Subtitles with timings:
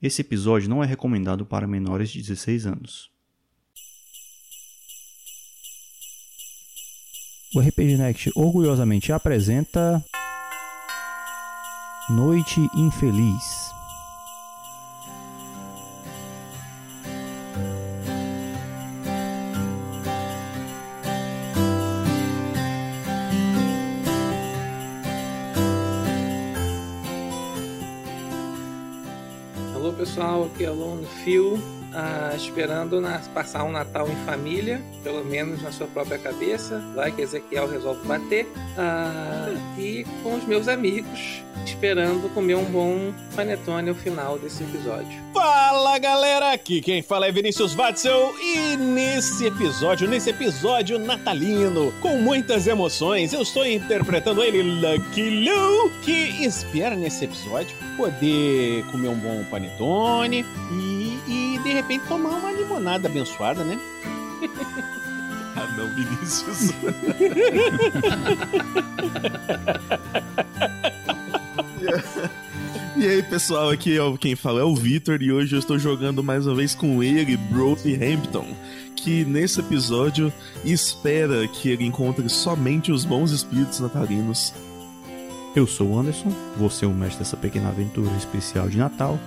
[0.00, 3.10] Esse episódio não é recomendado para menores de 16 anos.
[7.54, 10.04] O RPG Next orgulhosamente apresenta
[12.10, 13.57] Noite Infeliz.
[31.16, 31.58] Aqui o Lone Phil,
[31.94, 37.10] ah, esperando na- passar um Natal em família, pelo menos na sua própria cabeça, vai
[37.10, 43.88] que Ezequiel resolve bater, ah, e com os meus amigos, esperando comer um bom panetone
[43.90, 45.18] ao final desse episódio.
[45.32, 52.16] Fala galera, aqui quem fala é Vinícius Watzel e nesse episódio, nesse episódio natalino, com
[52.18, 59.16] muitas emoções, eu estou interpretando ele, Lucky Lou, que espera nesse episódio poder comer um
[59.16, 60.87] bom panetone e
[61.68, 63.78] de repente tomar uma limonada abençoada, né?
[65.56, 66.72] Ah, não, Vinícius.
[72.96, 75.78] E aí, pessoal, aqui é o- quem fala é o Vitor e hoje eu estou
[75.78, 78.46] jogando mais uma vez com ele, Brody Hampton,
[78.96, 80.32] que nesse episódio
[80.64, 84.52] espera que ele encontre somente os bons espíritos natalinos.
[85.54, 89.18] Eu sou o Anderson, vou ser o mestre dessa pequena aventura especial de Natal,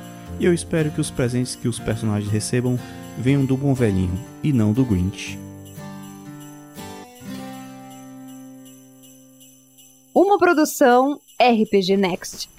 [0.42, 2.80] e eu espero que os presentes que os personagens recebam
[3.16, 5.38] venham do bom velhinho e não do Grinch.
[10.16, 12.50] Uma produção RPG Next.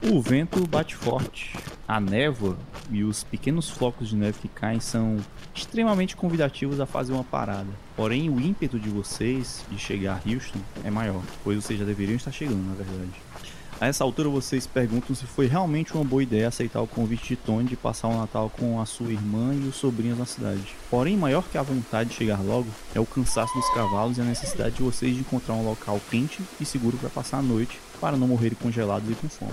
[0.00, 2.56] O vento bate forte, a névoa
[2.92, 5.16] e os pequenos flocos de neve que caem são
[5.54, 7.68] extremamente convidativos a fazer uma parada.
[7.96, 12.16] Porém, o ímpeto de vocês de chegar a Houston é maior, pois vocês já deveriam
[12.16, 13.12] estar chegando, na verdade.
[13.80, 17.36] A essa altura vocês perguntam se foi realmente uma boa ideia aceitar o convite de
[17.36, 20.76] Tony de passar o Natal com a sua irmã e os sobrinhos na cidade.
[20.90, 24.24] Porém, maior que a vontade de chegar logo é o cansaço dos cavalos e a
[24.24, 28.18] necessidade de vocês de encontrar um local quente e seguro para passar a noite, para
[28.18, 29.52] não morrerem congelados e com fome.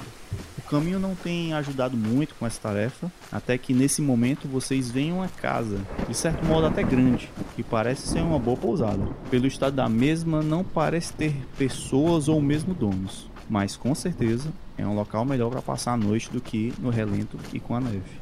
[0.69, 5.29] Caminho não tem ajudado muito com essa tarefa, até que nesse momento vocês veem uma
[5.29, 5.79] casa,
[6.09, 9.07] de certo modo até grande, que parece ser uma boa pousada.
[9.31, 14.85] Pelo estado da mesma, não parece ter pessoas ou mesmo donos, mas com certeza é
[14.85, 18.19] um local melhor para passar a noite do que no relento e com a neve.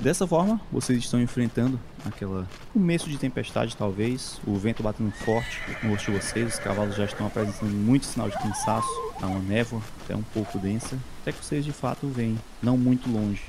[0.00, 5.90] Dessa forma, vocês estão enfrentando aquela começo de tempestade talvez, o vento batendo forte no
[5.90, 8.88] rosto de vocês, os cavalos já estão apresentando muito sinal de cansaço,
[9.20, 13.10] há uma névoa até um pouco densa, até que vocês de fato veem, não muito
[13.10, 13.42] longe,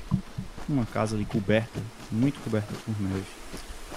[0.68, 1.80] uma casa ali coberta,
[2.10, 3.24] muito coberta por neve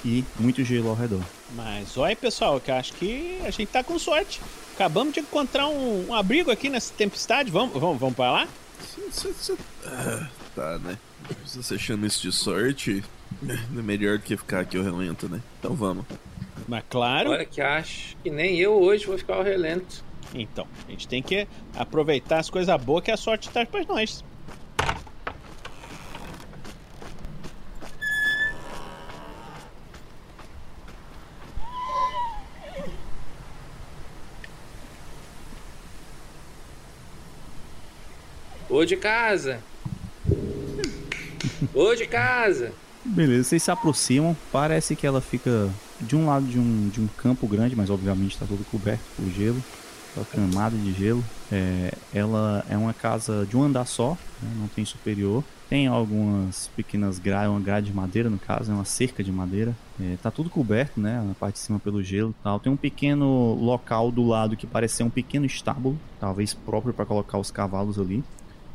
[0.03, 1.21] e muito gelo ao redor.
[1.55, 4.41] Mas olha pessoal, que eu acho que a gente tá com sorte.
[4.75, 8.47] Acabamos de encontrar um, um abrigo aqui nessa tempestade, vamos, vamos, vamos para lá?
[8.93, 10.97] Cê- cê- cê- Ah, tá, né?
[11.45, 13.03] Se você chama isso de sorte,
[13.47, 15.41] é melhor do que ficar aqui ao relento, né?
[15.59, 16.05] Então vamos.
[16.67, 20.03] Mas claro, Olha que acho que nem eu hoje vou ficar ao relento.
[20.33, 24.23] então, a gente tem que aproveitar as coisas boas que a sorte traz pra nós.
[38.69, 39.59] Ô de casa!
[41.73, 42.73] Ô de casa!
[43.05, 45.69] Beleza, vocês se aproximam, parece que ela fica
[46.01, 49.29] de um lado de um, de um campo grande, mas obviamente está todo coberto por
[49.29, 49.63] gelo,
[50.15, 51.23] uma camada de gelo.
[51.51, 55.43] É, ela é uma casa de um andar só, né, não tem superior.
[55.69, 59.75] Tem algumas pequenas grades, uma grade de madeira no caso, é uma cerca de madeira.
[60.01, 62.59] É, tá tudo coberto, né, na parte de cima pelo gelo tal.
[62.59, 67.05] Tem um pequeno local do lado que parece ser um pequeno estábulo, talvez próprio para
[67.05, 68.23] colocar os cavalos ali.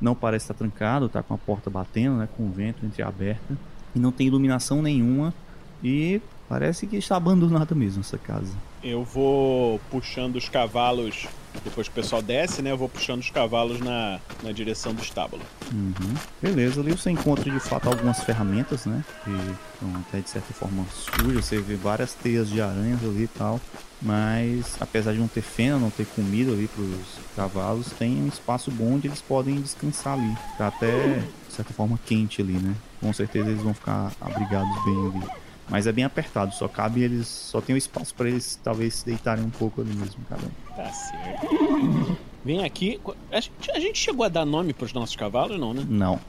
[0.01, 3.59] Não parece estar trancado, tá com a porta batendo, né, com o vento entreaberta
[3.95, 5.34] e não tem iluminação nenhuma
[5.83, 8.53] e parece que está abandonada mesmo essa casa.
[8.83, 11.28] Eu vou puxando os cavalos,
[11.62, 12.72] depois que o pessoal desce, né?
[12.72, 15.43] Eu vou puxando os cavalos na, na direção do estábulo.
[15.73, 16.14] Uhum.
[16.43, 19.05] Beleza, ali você encontra de fato algumas ferramentas, né?
[19.23, 23.29] Que estão até de certa forma sujas, você vê várias teias de aranhas ali e
[23.29, 23.61] tal.
[24.02, 28.26] Mas apesar de não ter feno, não ter comida ali para os cavalos, tem um
[28.26, 30.35] espaço bom onde eles podem descansar ali.
[30.58, 32.75] Tá até de certa forma quente ali, né?
[33.00, 35.50] Com certeza eles vão ficar abrigados bem ali.
[35.70, 37.28] Mas é bem apertado, só cabe eles.
[37.28, 40.50] Só tem o espaço para eles talvez se deitarem um pouco ali mesmo, cada um.
[40.76, 42.19] Tá certo.
[42.44, 43.00] Vem aqui.
[43.31, 45.87] A gente, a gente chegou a dar nome pros nossos cavalos, não, né?
[45.88, 46.20] Não.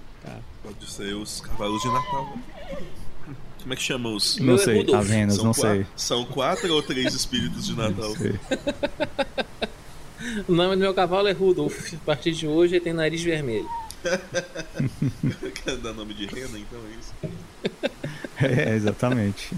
[0.64, 2.34] Pode ser os cavalos de Natal.
[3.62, 4.38] Como é que chama os.
[4.38, 5.00] Não sei, Rudolf.
[5.02, 5.86] as renas, São não quatro- sei.
[5.96, 8.16] São quatro ou três espíritos de Natal?
[8.16, 8.40] Sei.
[10.48, 11.94] O nome do meu cavalo é Rudolf.
[11.96, 13.68] A partir de hoje ele tem nariz vermelho.
[15.64, 17.14] Quer dar nome de rena, então é isso.
[18.68, 19.56] É, exatamente.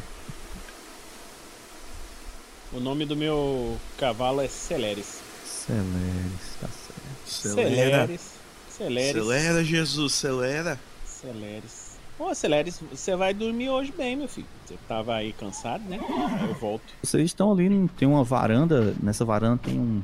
[2.72, 5.22] O nome do meu cavalo é Celeris.
[5.46, 7.56] Celeres, tá certo.
[7.56, 8.34] Celeris.
[8.70, 9.16] Celeris.
[9.16, 10.80] Acelera, Jesus, acelera.
[11.06, 11.94] Celeris.
[12.18, 14.48] Ô, Celeris, você vai dormir hoje bem, meu filho.
[14.66, 16.00] Você tava aí cansado, né?
[16.48, 16.84] Eu volto.
[17.02, 20.02] Vocês estão ali, tem uma varanda, nessa varanda tem um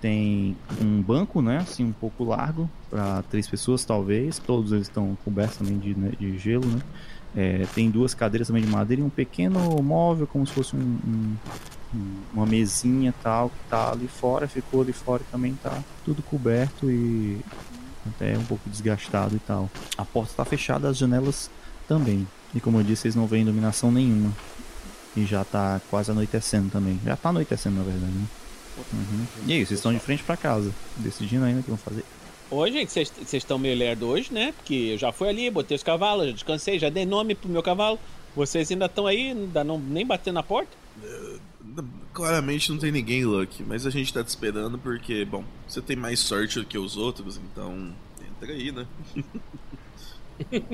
[0.00, 4.38] tem um banco, né, assim um pouco largo para três pessoas talvez.
[4.38, 6.80] Todos eles estão cobertos também de, né, de gelo, né?
[7.34, 10.78] É, tem duas cadeiras também de madeira e um pequeno móvel como se fosse um,
[10.80, 11.36] um-
[11.94, 16.22] um- uma mesinha tal que tá ali fora, ficou ali fora e também tá tudo
[16.22, 17.40] coberto e
[18.06, 19.70] até um pouco desgastado e tal.
[19.96, 21.50] A porta tá fechada, as janelas
[21.88, 22.26] também.
[22.54, 24.32] E como eu disse, vocês não veem iluminação nenhuma.
[25.16, 26.98] E já tá quase anoitecendo também.
[27.04, 28.26] Já tá anoitecendo, na verdade, né?
[28.92, 29.26] Uhum.
[29.46, 32.04] E aí, vocês estão de frente pra casa, decidindo ainda o que vão fazer.
[32.52, 34.52] Ô, gente, vocês estão meio lerdo hoje, né?
[34.52, 37.62] Porque eu já fui ali, botei os cavalos, já descansei, já dei nome pro meu
[37.62, 37.98] cavalo.
[38.36, 40.70] Vocês ainda estão aí, ainda não nem batendo na porta?
[42.12, 45.96] Claramente não tem ninguém, Lucky, mas a gente tá te esperando porque, bom, você tem
[45.96, 47.90] mais sorte do que os outros, então
[48.20, 48.86] entra aí, né?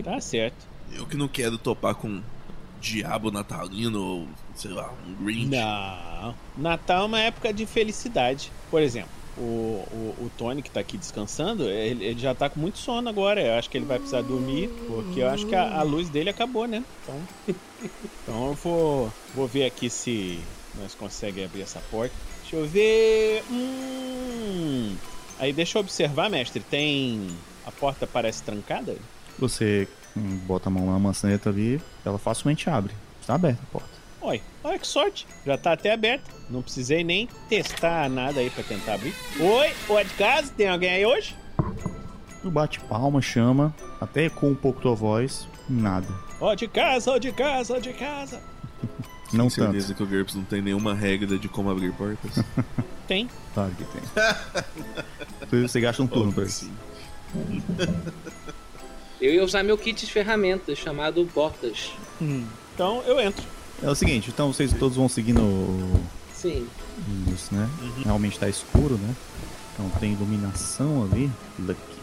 [0.02, 0.66] Tá certo.
[0.92, 2.22] Eu que não quero topar com
[2.80, 5.46] diabo natalino ou, sei lá, um Grinch.
[5.46, 6.34] Não.
[6.56, 8.50] Natal é uma época de felicidade.
[8.70, 12.58] Por exemplo, o, o, o Tony que tá aqui descansando, ele, ele já tá com
[12.58, 13.40] muito sono agora.
[13.40, 16.30] Eu acho que ele vai precisar dormir, porque eu acho que a, a luz dele
[16.30, 16.84] acabou, né?
[17.02, 17.20] Então,
[18.22, 20.40] então eu vou, vou ver aqui se
[20.80, 22.14] nós conseguimos abrir essa porta.
[22.42, 23.44] Deixa eu ver.
[23.50, 24.96] Hum.
[25.38, 26.60] Aí deixa eu observar, mestre.
[26.60, 27.28] Tem.
[27.66, 28.96] A porta parece trancada?
[29.38, 29.86] Você
[30.16, 32.94] hum, bota a mão na maçaneta ali, ela facilmente abre.
[33.20, 33.97] Está aberta a porta.
[34.28, 35.26] Oi, olha que sorte.
[35.46, 36.30] Já tá até aberta.
[36.50, 39.14] Não precisei nem testar nada aí pra tentar abrir.
[39.40, 41.34] Oi, oi de casa, tem alguém aí hoje?
[42.42, 46.06] Tu bate palma, chama, até ecoa um pouco tua voz, nada.
[46.40, 48.38] Ó de casa, ó de casa, ó de casa.
[49.32, 49.96] Não Tem certeza tanto.
[49.96, 52.42] que o GURPS não tem nenhuma regra de como abrir portas?
[53.06, 53.28] Tem.
[53.52, 55.62] Claro que tem.
[55.62, 56.70] Você gasta um turno pra isso.
[59.20, 61.92] Eu ia usar meu kit de ferramentas chamado Portas.
[62.74, 63.44] Então eu entro.
[63.82, 66.00] É o seguinte, então vocês todos vão seguindo o-
[66.32, 66.66] Sim.
[67.32, 67.68] isso, né?
[68.04, 69.14] Realmente tá escuro, né?
[69.74, 71.30] Então tem iluminação ali.
[71.58, 71.98] Lucky.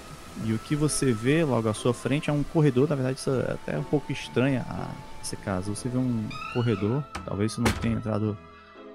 [0.46, 3.30] E o que você vê logo à sua frente é um corredor, na verdade isso
[3.30, 4.90] é até um pouco estranho a
[5.22, 5.76] esse caso.
[5.76, 6.24] Você vê um
[6.54, 8.38] corredor, talvez você não tenha entrado.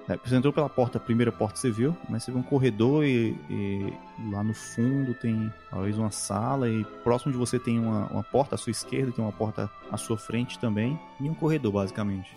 [0.09, 3.05] É, você entrou pela porta, a primeira porta você viu, mas você vê um corredor
[3.05, 3.93] e, e
[4.31, 8.55] lá no fundo tem talvez uma sala e próximo de você tem uma, uma porta
[8.55, 12.35] à sua esquerda, tem uma porta à sua frente também e um corredor basicamente.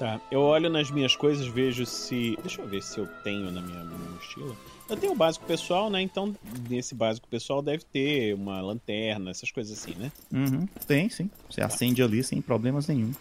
[0.00, 2.34] Tá, eu olho nas minhas coisas, vejo se.
[2.40, 4.56] Deixa eu ver se eu tenho na minha, minha mochila.
[4.88, 6.00] Eu tenho o básico pessoal, né?
[6.00, 6.34] Então,
[6.70, 10.10] nesse básico pessoal deve ter uma lanterna, essas coisas assim, né?
[10.32, 11.30] Uhum, tem, sim.
[11.50, 13.12] Você acende ali sem problemas nenhum.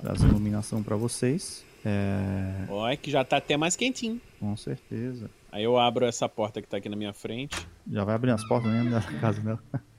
[0.00, 1.64] Traz iluminação pra vocês.
[1.84, 4.20] É, Olha que já tá até mais quentinho.
[4.38, 5.28] com certeza.
[5.50, 7.56] Aí eu abro essa porta que tá aqui na minha frente.
[7.90, 9.60] Já vai abrir as portas mesmo da casa dela.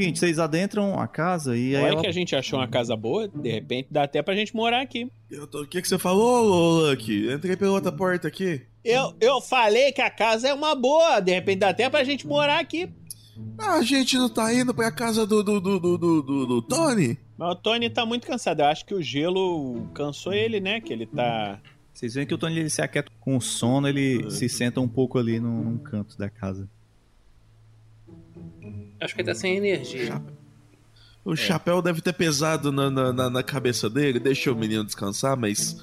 [0.00, 2.00] Seguinte, vocês adentram a casa e aí Olha ela...
[2.02, 5.10] que a gente achou uma casa boa, de repente dá até pra gente morar aqui.
[5.30, 7.32] Eu tô- O que, que você falou, Lucky?
[7.32, 8.62] Entrei pela outra porta aqui.
[8.84, 12.26] Eu, eu falei que a casa é uma boa, de repente dá até pra gente
[12.26, 12.88] morar aqui.
[13.58, 16.62] Ah, a gente não tá indo pra casa do, do, do, do, do, do- do
[16.62, 17.18] Tony?
[17.36, 18.60] Mas o Tony tá muito cansado.
[18.60, 20.80] Eu acho que o gelo cansou ele, né?
[20.80, 21.60] Que ele tá.
[21.92, 24.88] Vocês veem que o Tony ele se aquieta com o sono, ele se senta um
[24.88, 26.68] pouco ali num, num canto da casa.
[29.00, 30.22] Acho que ele tá sem energia.
[31.24, 35.76] O chapéu deve ter pesado na, na, na- cabeça dele, deixa o menino descansar, mas.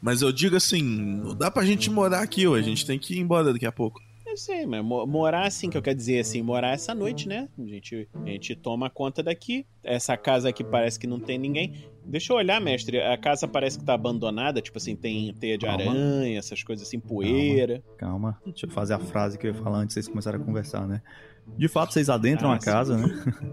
[0.00, 2.54] Mas eu digo assim, não dá pra gente morar aqui, ó.
[2.54, 4.00] A gente tem que ir embora daqui a pouco.
[4.26, 7.48] Eu sei, mas mo- morar assim, que eu quero dizer assim, morar essa noite, né?
[7.58, 9.64] A gente, a gente toma conta daqui.
[9.82, 11.74] Essa casa aqui parece que não tem ninguém.
[12.04, 13.00] Deixa eu olhar, mestre.
[13.00, 15.90] A casa parece que tá abandonada, tipo assim, tem teia de Calma.
[15.90, 17.82] aranha, essas coisas assim, poeira.
[17.96, 20.44] Calma, deixa eu fazer a frase que eu ia falar antes de vocês começarem a
[20.44, 21.00] conversar, né?
[21.56, 22.64] De fato, vocês adentram Ah, a sim.
[22.66, 23.04] casa, né?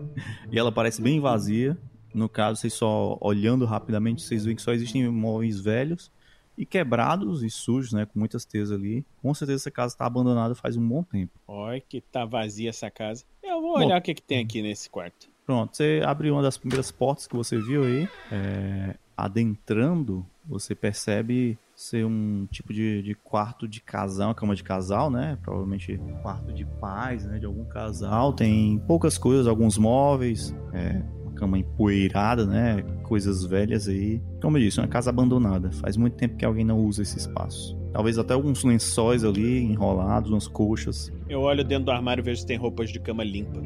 [0.51, 1.77] e ela parece bem vazia.
[2.13, 6.12] No caso, vocês só olhando rapidamente, vocês veem que só existem móveis velhos
[6.57, 8.05] e quebrados e sujos, né?
[8.05, 9.05] Com muitas teias ali.
[9.21, 11.31] Com certeza essa casa está abandonada faz um bom tempo.
[11.48, 13.24] Olha que tá vazia essa casa.
[13.41, 13.86] Eu vou Bom.
[13.86, 15.29] olhar o que, que tem aqui nesse quarto.
[15.45, 18.07] Pronto, você abre uma das primeiras portas que você viu aí.
[18.31, 25.10] é, adentrando, você percebe ser um tipo de, de quarto de casal, cama de casal,
[25.10, 25.38] né?
[25.41, 27.39] Provavelmente quarto de paz, né?
[27.39, 28.33] De algum casal.
[28.33, 32.83] Tem poucas coisas, alguns móveis, é, uma cama empoeirada, né?
[33.12, 34.21] coisas velhas aí.
[34.41, 35.69] Como eu disse, uma casa abandonada.
[35.74, 37.77] Faz muito tempo que alguém não usa esse espaço.
[37.91, 41.12] Talvez até alguns lençóis ali enrolados, umas coxas.
[41.27, 43.60] Eu olho dentro do armário e vejo se tem roupas de cama limpa.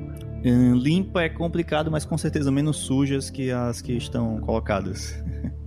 [0.44, 5.24] Hum, limpa é complicado, mas com certeza menos sujas que as que estão colocadas.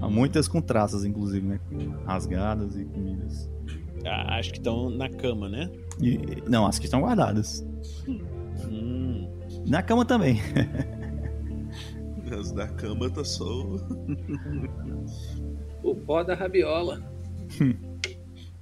[0.00, 1.60] Há muitas com traças, inclusive, né?
[2.04, 3.48] Rasgadas e comidas.
[4.04, 5.70] Ah, acho que estão na cama, né?
[6.00, 7.64] E- não, as que estão guardadas.
[8.68, 9.28] Hum.
[9.66, 10.40] Na cama também.
[12.38, 13.44] As da cama tá só.
[15.82, 17.00] O pó da rabiola.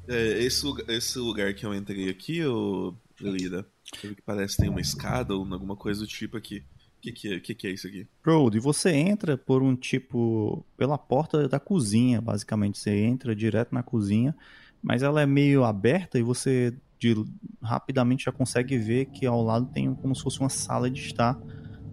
[0.07, 4.71] É, esse, lugar, esse lugar que eu entrei aqui, ô Lida, que parece que tem
[4.71, 6.62] uma escada ou alguma coisa do tipo aqui.
[7.05, 8.07] Que, que, é, que, que é isso aqui?
[8.25, 10.65] Road, você entra por um tipo.
[10.75, 12.79] pela porta da cozinha, basicamente.
[12.79, 14.35] Você entra direto na cozinha,
[14.83, 17.15] mas ela é meio aberta e você de-
[17.63, 21.39] rapidamente já consegue ver que ao lado tem como se fosse uma sala de estar.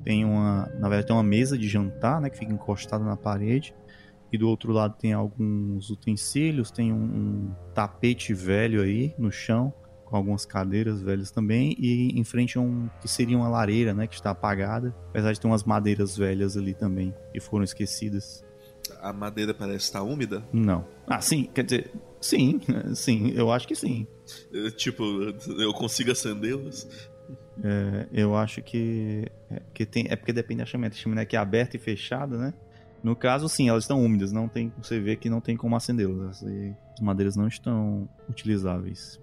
[0.06, 0.66] Tem uma.
[0.80, 2.30] Na verdade, tem uma mesa de jantar, né?
[2.30, 3.74] Que fica encostada na parede.
[4.32, 9.74] E do outro lado tem alguns utensílios, tem um, um tapete velho aí no chão,
[10.12, 14.06] com algumas cadeiras velhas também, e em frente a um que seria uma lareira, né,
[14.06, 18.44] que está apagada, apesar de ter umas madeiras velhas ali também, que foram esquecidas.
[19.02, 20.46] A madeira parece estar úmida.
[20.52, 20.86] Não.
[21.08, 22.60] Ah, sim, quer dizer, sim,
[22.94, 24.06] sim, eu acho que sim.
[24.54, 25.02] É, tipo,
[25.58, 26.90] eu consigo acendê-las?
[27.64, 30.90] É, eu acho que, é, que tem, é porque depende da chaminé.
[30.90, 32.54] A chaminé aqui é aberta e fechada, né?
[33.02, 36.44] No caso, sim, elas estão úmidas, não tem, você vê que não tem como acendê-las.
[36.44, 39.21] As madeiras não estão utilizáveis.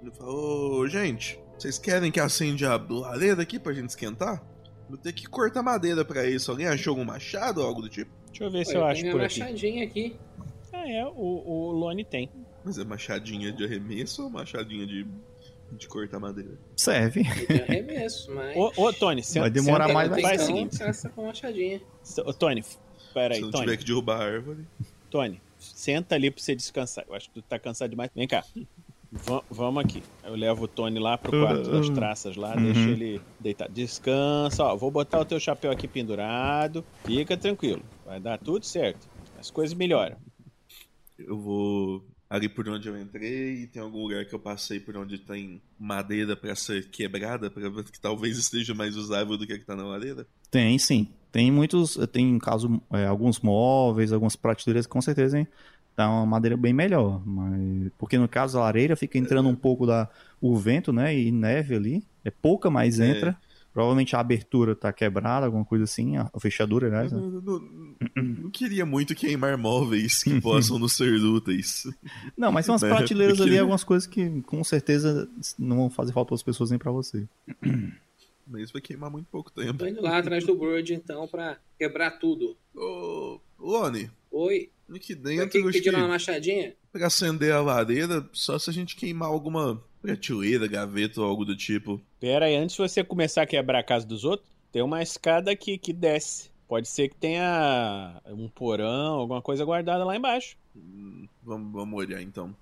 [0.00, 4.42] Ele falou, ô, gente, vocês querem que acende a lareira aqui pra gente esquentar?
[4.88, 6.50] Vou ter que cortar madeira pra isso.
[6.50, 8.10] Alguém achou algum machado ou algo do tipo?
[8.28, 9.40] Deixa eu ver se Olha, eu acho tem por aqui.
[9.40, 10.16] machadinha aqui.
[10.72, 12.30] Ah, é, o, o Lone tem.
[12.64, 15.06] Mas é machadinha de arremesso ou machadinha de,
[15.72, 16.58] de cortar madeira?
[16.76, 17.22] Serve.
[17.24, 18.56] De arremesso, mas.
[18.56, 20.78] Ô, ô Tony, senta, Vai demorar mais, tem Faz o então, seguinte.
[20.78, 21.80] caça com machadinha.
[22.24, 22.64] Ô, Tony,
[23.12, 23.64] pera Se não Tony.
[23.64, 24.66] tiver que derrubar a árvore.
[25.10, 27.04] Tony, senta ali pra você descansar.
[27.08, 28.10] Eu acho que tu tá cansado demais.
[28.14, 28.42] Vem cá.
[29.10, 30.02] Va- vamos aqui.
[30.24, 32.64] Eu levo o Tony lá pro quarto das traças lá, Uhum.
[32.64, 33.68] deixa ele deitar.
[33.68, 34.76] Descansa, ó.
[34.76, 36.84] Vou botar o teu chapéu aqui pendurado.
[37.04, 37.82] Fica tranquilo.
[38.04, 39.08] Vai dar tudo certo.
[39.38, 40.16] As coisas melhoram.
[41.18, 44.94] Eu vou ali por onde eu entrei e tem algum lugar que eu passei por
[44.96, 49.54] onde tem madeira pra ser quebrada, pra ver que talvez esteja mais usável do que
[49.54, 50.26] a que tá na lareira.
[50.50, 51.08] Tem, sim.
[51.32, 55.48] Tem muitos, tem em caso é, alguns móveis, algumas prateleiras com certeza hein,
[55.98, 59.84] dá uma madeira bem melhor, mas porque no caso a lareira fica entrando um pouco
[59.84, 60.08] da
[60.40, 63.08] o vento, né, e neve ali, é pouca, mas É.
[63.10, 63.36] entra.
[63.74, 67.12] Provavelmente a abertura tá quebrada, alguma coisa assim, a, fechadura, aliás.
[67.12, 67.20] Né?
[67.20, 67.68] não, não-
[68.44, 71.84] não queria muito queimar móveis que possam nos ser úteis.
[72.36, 75.28] Não, mas tem umas É, prateleiras porque- ali, algumas coisas que com certeza
[75.58, 77.26] não vão fazer falta para as pessoas nem para você.
[78.50, 79.74] Mas vai queimar muito pouco tempo.
[79.78, 82.56] Tô indo lá atrás do Brood, então, pra quebrar tudo.
[82.74, 84.70] Ô, Lone, Oi?
[84.96, 86.74] Aqui Pra dentro pediram uma machadinha?
[86.92, 91.56] pra acender a lareira, só se a gente queimar alguma prateleira, gaveta ou algo do
[91.56, 92.00] tipo.
[92.20, 95.50] Pera aí, antes de você começar a quebrar a casa dos outros, tem uma escada
[95.50, 96.50] aqui que desce.
[96.68, 100.56] Pode ser que tenha um porão, alguma coisa guardada lá embaixo.
[100.76, 102.54] Hum, Vamos, vamos olhar então.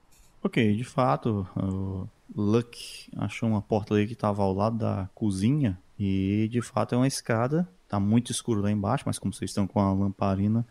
[0.43, 5.77] Ok, de fato, o Luck achou uma porta ali que estava ao lado da cozinha
[5.99, 7.69] e de fato é uma escada.
[7.89, 10.65] Tá muito escuro lá embaixo, mas como vocês estão com a lamparina,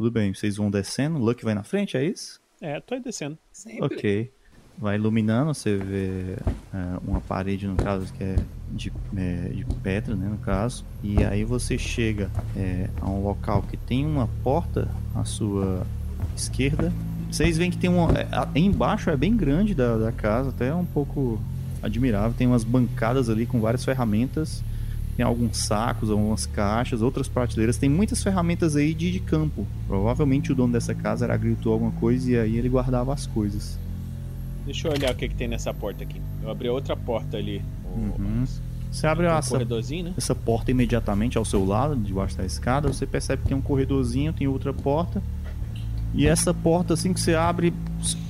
[0.00, 0.32] tudo bem.
[0.32, 2.40] Vocês vão descendo, o Luck vai na frente, é isso?
[2.58, 3.36] É, tô aí descendo.
[3.52, 3.84] Sempre.
[3.84, 4.32] Ok.
[4.78, 6.36] Vai iluminando, você vê
[6.72, 8.36] é, uma parede, no caso, que é
[8.72, 10.86] de, é, de pedra, né, no caso.
[11.02, 15.86] E aí você chega é, a um local que tem uma porta à sua
[16.34, 16.90] esquerda.
[17.30, 18.10] Vocês veem que tem uma...
[18.18, 21.38] é, a- embaixo é bem grande da, da casa, até um pouco
[21.82, 22.32] admirável.
[22.32, 24.64] Tem umas bancadas ali com várias ferramentas.
[25.16, 27.76] Tem alguns sacos, algumas caixas, outras prateleiras.
[27.76, 29.66] Tem muitas ferramentas aí de, de campo.
[29.86, 33.78] Provavelmente o dono dessa casa era agricultor alguma coisa e aí ele guardava as coisas.
[34.64, 36.20] Deixa eu olhar o que, que tem nessa porta aqui.
[36.42, 37.62] Eu abri outra porta ali.
[37.84, 38.44] Uhum.
[38.90, 40.14] Você abre um essa, corredorzinho, né?
[40.16, 44.32] essa porta imediatamente ao seu lado, debaixo da escada, você percebe que tem um corredorzinho,
[44.32, 45.22] tem outra porta.
[46.12, 47.72] E essa porta, assim que você abre,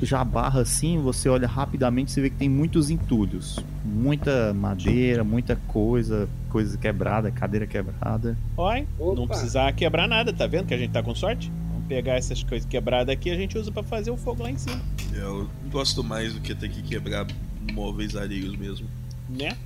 [0.02, 3.58] já barra assim, você olha rapidamente, você vê que tem muitos entulhos.
[3.84, 8.36] Muita madeira, muita coisa, coisa quebrada, cadeira quebrada.
[8.56, 9.14] Olha, Opa.
[9.18, 11.50] não precisar quebrar nada, tá vendo que a gente tá com sorte?
[11.72, 14.50] Vamos pegar essas coisas quebradas aqui e a gente usa pra fazer o fogo lá
[14.50, 14.80] em cima,
[15.14, 17.26] Eu gosto mais do que ter que quebrar
[17.72, 18.86] móveis alheios mesmo.
[19.28, 19.56] né?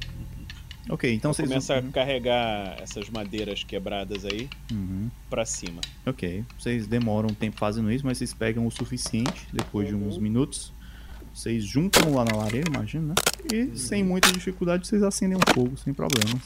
[0.89, 1.49] Ok, então Então vocês.
[1.49, 5.11] começa a carregar essas madeiras quebradas aí Uhum.
[5.31, 5.81] pra cima.
[6.05, 10.19] Ok, vocês demoram um tempo fazendo isso, mas vocês pegam o suficiente depois de uns
[10.19, 10.73] minutos.
[11.33, 13.15] Vocês juntam lá na lareira, imagina, né?
[13.53, 16.43] E sem muita dificuldade vocês acendem um fogo sem problemas.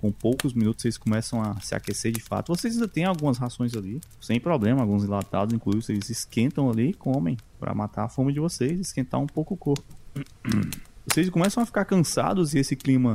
[0.00, 2.48] Com poucos minutos vocês começam a se aquecer de fato.
[2.54, 6.94] Vocês ainda têm algumas rações ali, sem problema, alguns enlatados, inclusive vocês esquentam ali e
[6.94, 9.84] comem para matar a fome de vocês, esquentar um pouco o corpo.
[11.06, 13.14] Vocês começam a ficar cansados e esse clima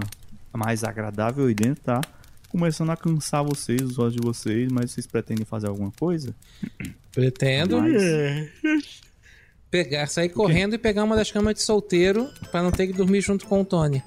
[0.56, 2.02] mais agradável aí dentro tá
[2.50, 6.34] começando a cansar vocês, os olhos de vocês, mas vocês pretendem fazer alguma coisa?
[7.12, 9.02] Pretendo Mas-
[9.70, 13.22] pegar, sair correndo e pegar uma das camas de solteiro pra não ter que dormir
[13.22, 14.02] junto com o Tony.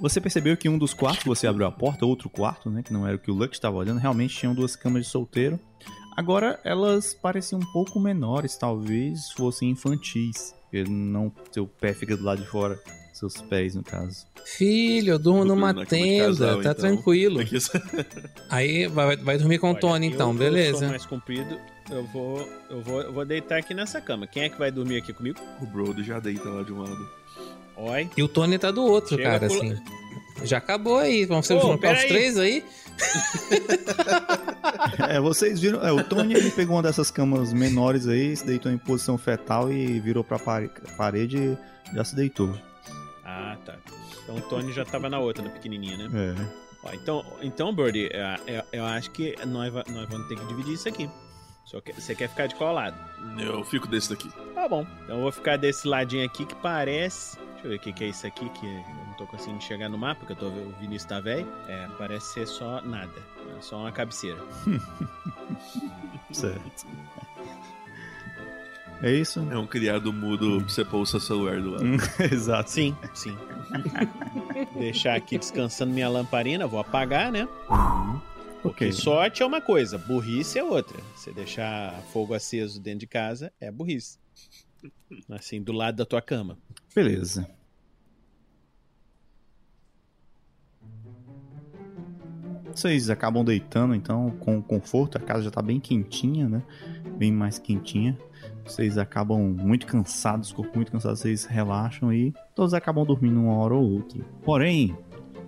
[0.00, 3.06] Você percebeu que um dos quartos, você abriu a porta, outro quarto, né, que não
[3.06, 5.60] era o que o Lux estava olhando, realmente tinham duas camas de solteiro.
[6.16, 10.54] Agora elas pareciam um pouco menores, talvez fossem infantis.
[10.62, 12.80] Porque não seu pé fica do lado de fora,
[13.12, 14.26] seus pés no caso.
[14.44, 16.74] Filho, eu durmo numa de tenda, casal, tá então.
[16.74, 17.40] tranquilo.
[18.48, 20.78] Aí vai, vai dormir com o Tony eu- então, Eu beleza.
[20.78, 21.58] sou mais comprido,
[21.90, 24.26] eu vou, eu vou, eu vou deitar aqui nessa cama.
[24.26, 25.38] Quem é que vai dormir aqui comigo?
[25.60, 27.08] o Brody já deita lá de um lado.
[27.76, 28.10] Oi.
[28.16, 29.82] E o Tony tá do outro, Chega cara, pula- assim.
[30.44, 31.26] Já acabou aí.
[31.26, 32.64] Vamos ser juntar os três aí?
[35.08, 38.70] É, vocês viram, é, o Tony ele pegou uma dessas camas menores aí, se deitou
[38.70, 41.36] em posição fetal e virou pra pare- parede
[41.92, 42.54] e já se deitou.
[43.30, 43.78] Ah, tá.
[44.22, 46.34] Então o Tony já tava na outra, na pequenininha, né?
[46.36, 46.70] É.
[46.82, 50.74] Ó, então, então, Birdie, é, é, eu acho que nós, nós vamos ter que dividir
[50.74, 51.08] isso aqui.
[51.64, 52.96] Só que, você quer ficar de qual lado?
[53.38, 54.28] Eu fico desse daqui.
[54.54, 54.84] Tá bom.
[55.04, 57.38] Então eu vou ficar desse ladinho aqui que parece.
[57.52, 59.88] Deixa eu ver o que, que é isso aqui que eu não tô conseguindo enxergar
[59.88, 61.46] no mapa, porque eu tô o Vinícius tá velho.
[61.68, 63.12] É, parece ser só nada.
[63.56, 64.40] É só uma cabeceira.
[66.32, 66.86] Certo.
[69.02, 69.40] É isso?
[69.50, 71.84] É um criado mudo pra você pôr o seu celular do lado.
[72.32, 72.70] Exato.
[72.70, 73.34] Sim, sim.
[74.78, 77.48] Deixar aqui descansando minha lamparina, vou apagar, né?
[78.62, 78.92] Porque Ok.
[78.92, 80.98] sorte é uma coisa, burrice é outra.
[81.16, 84.18] Você deixar fogo aceso dentro de casa é burrice.
[85.30, 86.58] Assim, do lado da tua cama.
[86.94, 87.48] Beleza.
[92.74, 96.62] Vocês acabam deitando então com conforto, a casa já tá bem quentinha, né?
[97.16, 98.16] Bem mais quentinha.
[98.64, 103.74] Vocês acabam muito cansados, corpo muito cansado, vocês relaxam e todos acabam dormindo uma hora
[103.74, 104.22] ou outra.
[104.44, 104.96] Porém,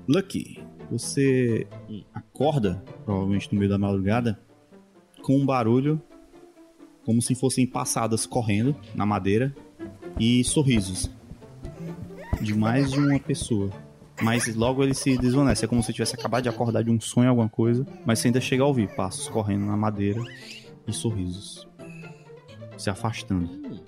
[0.08, 1.66] Lucky, você
[2.12, 4.40] acorda, provavelmente no meio da madrugada,
[5.22, 6.00] com um barulho
[7.04, 9.54] como se fossem passadas correndo na madeira
[10.18, 11.10] e sorrisos
[12.40, 13.70] de mais de uma pessoa.
[14.20, 15.64] Mas logo ele se desvanece.
[15.64, 17.86] É como se tivesse acabado de acordar de um sonho, alguma coisa.
[18.04, 20.20] Mas você ainda chega a ouvir passos correndo na madeira
[20.86, 21.66] e sorrisos.
[22.78, 23.44] Se afastando.
[23.50, 23.80] Hum,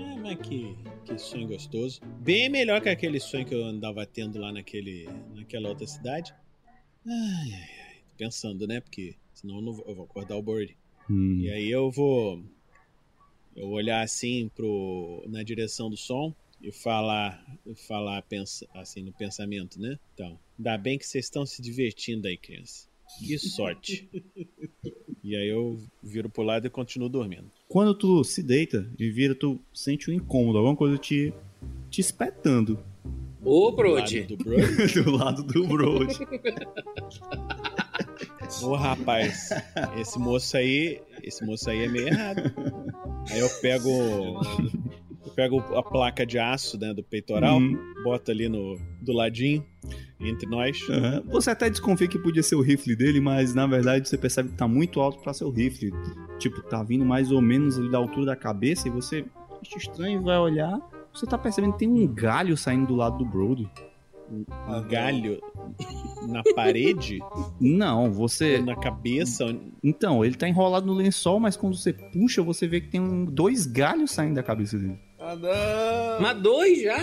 [0.00, 2.00] é, mas que, que sonho gostoso.
[2.20, 6.34] Bem melhor que aquele sonho que eu andava tendo lá naquele, naquela outra cidade.
[7.06, 7.96] Ai, ai, ai.
[8.16, 8.80] Pensando, né?
[8.80, 10.76] Porque senão eu, não vou, eu vou acordar o Bird.
[11.10, 12.42] Hum, E aí eu vou
[13.54, 17.44] eu olhar assim pro na direção do som e falar
[17.86, 19.98] falar pensa, assim no pensamento, né?
[20.14, 22.88] Então, ainda bem que vocês estão se divertindo aí, criança.
[23.18, 24.08] Que sorte.
[25.22, 27.44] e aí eu viro pro lado e continuo dormindo.
[27.68, 31.32] Quando tu se deita e vira, tu sente um incômodo, alguma coisa te,
[31.90, 32.78] te espetando
[33.44, 34.20] Ô, Do Brody.
[34.20, 35.02] lado do Brody.
[35.02, 36.14] do lado do Brody.
[38.62, 39.48] Ô rapaz,
[39.98, 42.52] esse moço aí, esse moço aí é meio errado.
[43.30, 43.90] Aí eu pego
[45.34, 47.76] pego a placa de aço né, do peitoral, Uhum.
[48.04, 49.64] boto ali no do ladinho
[50.20, 50.78] entre nós.
[50.88, 51.22] Aham.
[51.30, 54.54] Você até desconfia que podia ser o rifle dele, mas na verdade você percebe que
[54.56, 55.92] tá muito alto pra ser o rifle.
[56.38, 59.24] Tipo, tá vindo mais ou menos ali da altura da cabeça e você
[59.60, 60.78] acha estranho vai olhar.
[61.12, 63.68] Você tá percebendo que tem um galho saindo do lado do Brody.
[64.30, 64.44] um
[64.88, 65.38] galho
[66.26, 67.18] na parede,
[67.60, 68.62] Não, você.
[68.62, 69.44] na cabeça.
[69.84, 73.26] Então, ele tá enrolado no lençol, mas quando você puxa, você vê que tem um-
[73.26, 74.98] dois galhos saindo da cabeça dele.
[75.24, 76.20] Ah, não!
[76.20, 76.98] Mas dois já?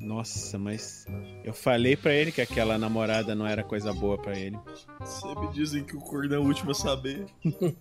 [0.00, 1.06] Nossa, mas
[1.44, 4.58] eu falei pra ele que aquela namorada não era coisa boa pra ele.
[5.04, 7.26] Sempre dizem que o corno é o último a saber.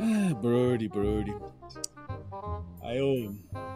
[0.00, 1.34] Ah, Brody, Brody.
[2.82, 3.34] Aí eu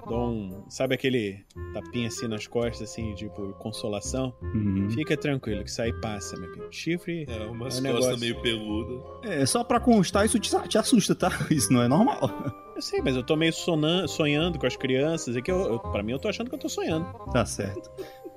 [0.09, 0.65] dou um.
[0.71, 1.45] Sabe aquele
[1.75, 4.33] tapinha assim nas costas, assim, tipo, consolação?
[4.43, 4.89] Uhum.
[4.91, 6.69] Fica tranquilo, que isso aí passa, meu filho.
[6.71, 7.27] Chifre.
[7.29, 8.19] É, umas É um costas negócio.
[8.19, 9.01] meio peludas.
[9.25, 11.29] É, só pra constar, isso te, te assusta, tá?
[11.51, 12.19] Isso não é normal.
[12.75, 15.37] Eu sei, mas eu tô meio sonan- sonhando com as crianças.
[15.37, 17.05] É que eu, eu, pra mim eu tô achando que eu tô sonhando.
[17.33, 17.91] Tá certo.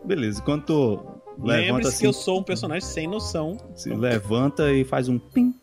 [0.03, 0.95] Beleza, quando tu
[1.37, 3.57] levanta Lembre-se assim, que eu sou um personagem sem noção.
[3.75, 5.53] se levanta e faz um pim,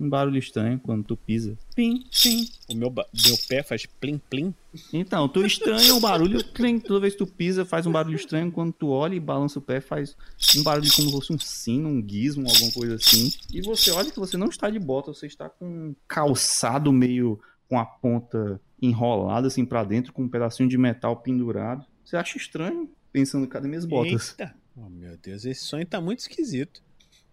[0.00, 1.58] um barulho estranho quando tu pisa.
[1.74, 2.48] Pim, pim.
[2.68, 4.54] O meu, meu pé faz plim plim.
[4.92, 8.52] Então, tu estranha o barulho, clim, toda vez que tu pisa faz um barulho estranho,
[8.52, 10.16] quando tu olha e balança o pé faz
[10.56, 13.32] um barulho como se fosse um sino, um gizmo, alguma coisa assim.
[13.52, 17.40] E você olha que você não está de bota, você está com um calçado meio
[17.68, 21.84] com a ponta enrolada assim pra dentro, com um pedacinho de metal pendurado.
[22.04, 24.30] Você acha estranho, pensando, cadê minhas botas?
[24.38, 26.82] Eita, Oh, meu Deus, esse sonho tá muito esquisito.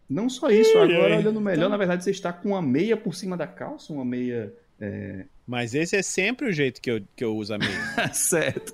[0.10, 3.36] Não só isso, agora olhando melhor, na verdade você está com uma meia por cima
[3.36, 4.54] da calça, uma meia.
[4.80, 5.26] É...
[5.48, 7.72] Mas esse é sempre o jeito que eu, que eu uso a meia.
[8.13, 8.74] certo.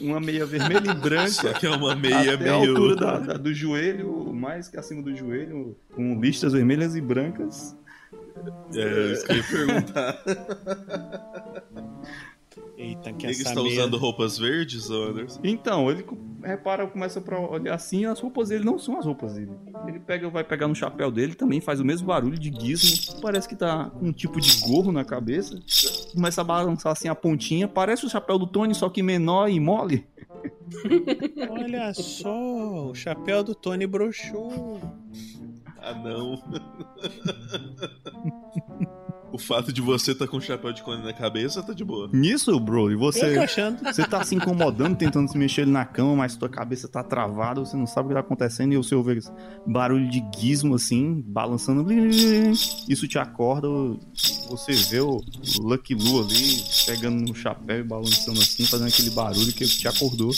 [0.00, 1.28] Uma meia vermelha e branca.
[1.30, 2.70] Só que é uma meia até a meio.
[2.70, 7.76] altura da- da- do joelho, mais que acima do joelho, com listas vermelhas e brancas.
[8.74, 10.22] É, isso que eu ia perguntar.
[12.76, 13.80] Eita, que Ele está meia...
[13.80, 15.40] usando roupas verdes, Anderson?
[15.42, 16.04] Então, ele
[16.42, 19.50] repara, começa pra olhar assim, as roupas dele não são as roupas dele.
[19.86, 23.20] Ele pega, vai pegar no chapéu dele, também faz o mesmo barulho de gizmo.
[23.20, 25.60] Parece que tá com um tipo de gorro na cabeça.
[26.12, 27.66] Começa a balançar assim a pontinha.
[27.66, 30.06] Parece o chapéu do Tony, só que menor e mole.
[31.50, 34.80] Olha só, o chapéu do Tony broxou.
[35.78, 36.42] Ah, não.
[39.34, 42.08] o fato de você estar com um chapéu de cone na cabeça tá de boa.
[42.12, 43.36] Nisso, bro, e Eu tô você.
[43.38, 43.82] achando.
[43.82, 47.76] Você tá se incomodando, tentando se mexer na cama, mas tua cabeça tá travada, você
[47.76, 49.18] não sabe o que tá acontecendo e você ouve
[49.66, 51.84] barulho de gizmo assim, balançando.
[52.88, 53.66] Isso te acorda,
[54.48, 55.20] você vê o
[55.58, 60.30] Lucky Lu ali pegando no chapéu e balançando assim, fazendo aquele barulho que te acordou.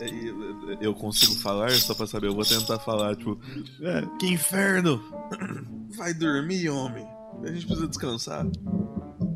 [0.00, 3.36] É, Eu consigo falar só pra saber, eu vou tentar falar, tipo,
[3.80, 5.02] "É, que inferno!
[5.96, 7.04] Vai dormir, homem.
[7.42, 8.46] A gente precisa descansar.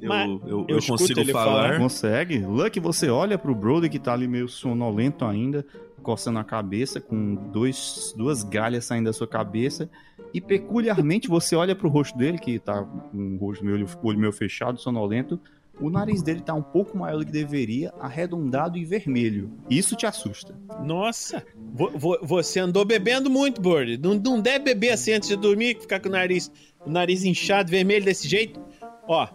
[0.01, 1.69] Eu, Mas eu, eu eu consigo ele falar.
[1.69, 1.79] falar.
[1.79, 2.39] Consegue?
[2.39, 5.67] Lucky, você olha pro Brody que tá ali meio sonolento ainda,
[6.03, 9.91] coçando a cabeça, com dois, duas galhas saindo da sua cabeça.
[10.33, 14.33] E peculiarmente você olha pro rosto dele, que tá com o rosto meio, olho meio
[14.33, 15.39] fechado, sonolento.
[15.81, 19.53] O nariz dele tá um pouco maior do que deveria, arredondado e vermelho.
[19.71, 20.53] Isso te assusta.
[20.85, 23.97] Nossa, vo- vo- você andou bebendo muito, Bird.
[23.97, 26.51] Não, não deve beber assim antes de dormir, ficar com o nariz,
[26.85, 28.61] o nariz inchado, vermelho desse jeito.
[29.07, 29.27] Ó,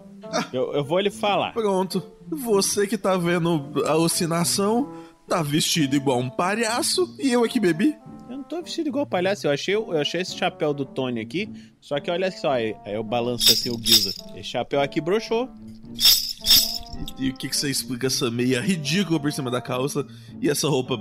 [0.51, 1.53] eu, eu vou lhe falar.
[1.53, 2.03] Pronto.
[2.29, 4.91] Você que tá vendo a alucinação,
[5.27, 7.95] tá vestido igual um palhaço e eu aqui bebi.
[8.29, 9.47] Eu não tô vestido igual palhaço.
[9.47, 11.49] Eu achei, eu achei esse chapéu do Tony aqui.
[11.79, 14.13] Só que olha só, aí, aí eu balanço assim o Guiza.
[14.35, 15.49] Esse chapéu aqui broxou.
[17.17, 20.05] E, e o que, que você explica essa meia ridícula por cima da calça
[20.41, 20.97] e essa roupa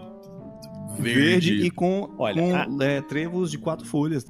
[0.99, 1.51] verde?
[1.51, 4.27] Verde e com, Olha, com é, trevos de quatro folhas.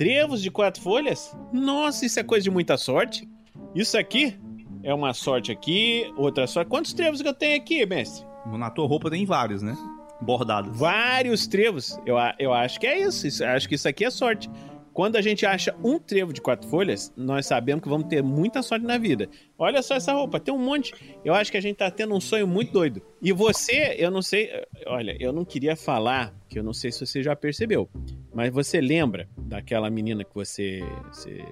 [0.00, 1.36] Trevos de quatro folhas?
[1.52, 3.28] Nossa, isso é coisa de muita sorte.
[3.74, 4.34] Isso aqui
[4.82, 6.70] é uma sorte aqui, outra sorte.
[6.70, 8.26] Quantos trevos que eu tenho aqui, mestre?
[8.46, 9.76] Na tua roupa tem vários, né?
[10.18, 10.74] Bordados.
[10.74, 12.00] Vários trevos.
[12.06, 13.26] Eu, eu acho que é isso.
[13.26, 13.44] isso.
[13.44, 14.48] Acho que isso aqui é sorte.
[14.92, 18.62] Quando a gente acha um trevo de quatro folhas, nós sabemos que vamos ter muita
[18.62, 19.28] sorte na vida.
[19.58, 20.92] Olha só essa roupa, tem um monte.
[21.24, 23.00] Eu acho que a gente tá tendo um sonho muito doido.
[23.22, 24.50] E você, eu não sei.
[24.86, 27.88] Olha, eu não queria falar, que eu não sei se você já percebeu.
[28.34, 30.80] Mas você lembra daquela menina que você.
[31.10, 31.44] você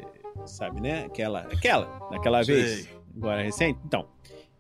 [0.47, 1.05] sabe, né?
[1.05, 1.41] Aquela.
[1.41, 2.55] Aquela, daquela Sei.
[2.55, 2.89] vez.
[3.17, 3.79] Agora recente?
[3.85, 4.07] Então.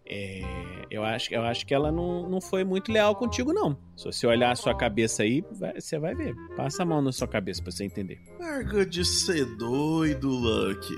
[0.09, 0.43] É,
[0.91, 3.77] eu, acho, eu acho que ela não, não foi muito leal contigo, não.
[3.97, 6.35] Se você olhar a sua cabeça aí, vai- você vai ver.
[6.57, 8.21] Passa a mão na sua cabeça pra você entender.
[8.41, 10.95] Larga de ser doido, Lucky.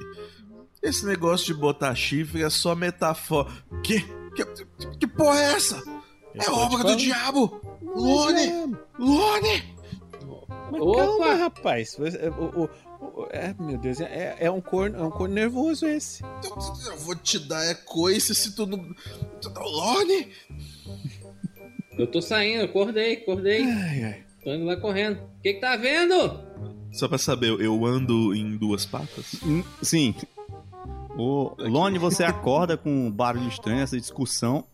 [0.83, 3.51] Esse negócio de botar chifre é só metáfora.
[3.85, 4.01] Que?
[4.35, 4.45] Que,
[4.99, 5.77] que porra é essa?
[6.35, 6.97] Eu É obra do falando.
[6.99, 7.61] diabo!
[7.83, 8.41] Lone!
[8.47, 8.67] é-
[8.99, 9.75] Lone!
[10.71, 10.97] Mas Opa!
[11.05, 11.99] calma, rapaz.
[11.99, 12.71] O- o-
[13.31, 16.23] é, meu Deus, é, é um corno, é um corno nervoso esse.
[16.45, 18.79] Eu, eu vou te dar é coice se tu não.
[19.41, 20.29] tu- Lone!
[21.99, 23.63] Eu tô saindo, acordei, acordei.
[23.65, 24.25] Ai, ai.
[24.43, 25.17] Tô indo lá correndo.
[25.21, 26.41] O que que tá vendo?
[26.93, 29.35] Só pra saber, eu ando em duas patas?
[29.45, 30.15] Hum, Sim.
[31.17, 34.65] O Lone, você acorda com um barulho estranho, essa discussão.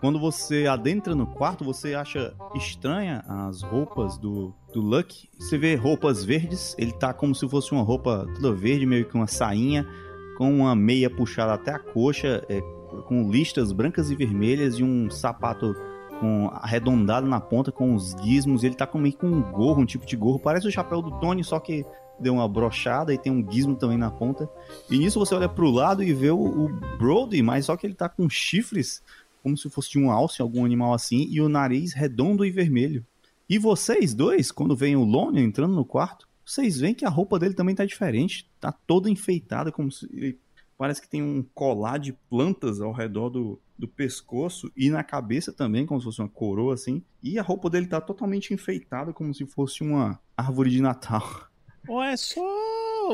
[0.00, 5.28] Quando você adentra no quarto, você acha estranha as roupas do, do Lucky.
[5.38, 9.14] Você vê roupas verdes, ele tá como se fosse uma roupa toda verde, meio que
[9.14, 9.88] uma sainha,
[10.36, 12.60] com uma meia puxada até a coxa, é,
[13.06, 15.74] com listas brancas e vermelhas e um sapato
[16.18, 18.64] com arredondado na ponta com os gizmos.
[18.64, 21.44] Ele tá meio com um gorro, um tipo de gorro, parece o chapéu do Tony,
[21.44, 21.86] só que
[22.18, 24.48] deu uma brochada e tem um gizmo também na ponta.
[24.90, 27.94] E nisso você olha pro lado e vê o, o Brody, mas só que ele
[27.94, 29.02] tá com chifres,
[29.42, 33.04] como se fosse de um alce, algum animal assim, e o nariz redondo e vermelho.
[33.48, 37.38] E vocês dois, quando vem o Lone entrando no quarto, vocês veem que a roupa
[37.38, 38.48] dele também tá diferente.
[38.60, 40.06] Tá toda enfeitada, como se.
[40.12, 40.38] ele-
[40.76, 45.52] Parece que tem um colar de plantas ao redor do, do pescoço e na cabeça
[45.52, 47.00] também, como se fosse uma coroa assim.
[47.22, 51.48] E a roupa dele tá totalmente enfeitada, como se fosse uma árvore de Natal.
[51.88, 52.42] Olha só,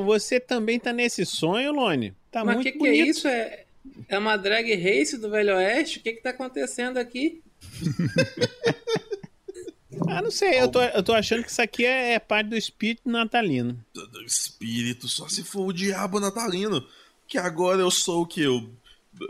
[0.05, 2.15] você também tá nesse sonho, Lone.
[2.31, 3.29] Tá Mas o muito que, que é isso?
[3.29, 3.65] É,
[4.09, 5.99] é uma drag race do Velho Oeste?
[5.99, 7.43] O que que tá acontecendo aqui?
[10.09, 12.57] Ah, não sei, eu tô, eu tô achando que isso aqui é, é parte do
[12.57, 13.79] espírito natalino.
[13.95, 16.85] Do espírito, só se for o diabo natalino.
[17.27, 18.47] Que agora eu sou o que?
[18.47, 18.69] O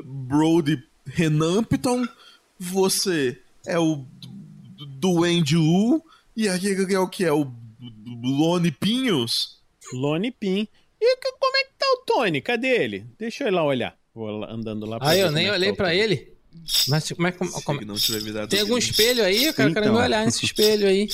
[0.04, 2.06] Brody Renampton.
[2.58, 4.04] Você é o
[4.98, 6.02] Duende Lu.
[6.36, 7.24] E aquele é o que?
[7.24, 7.50] É o
[8.22, 9.58] Lone Pinhos?
[9.92, 10.68] Lone Pin.
[11.00, 12.40] E como é que tá o Tony?
[12.42, 13.06] Cadê ele?
[13.18, 13.96] Deixa eu ir lá olhar.
[14.14, 15.98] Vou lá- andando lá Ah, ver eu nem é olhei tá o pra Tony.
[16.00, 16.29] ele.
[16.88, 17.38] Mas como é que.
[17.38, 17.78] Como-
[18.48, 19.44] Tem algum aquele- espelho aí?
[19.44, 19.98] Eu quero, quero Então.
[19.98, 21.08] me olhar nesse espelho aí.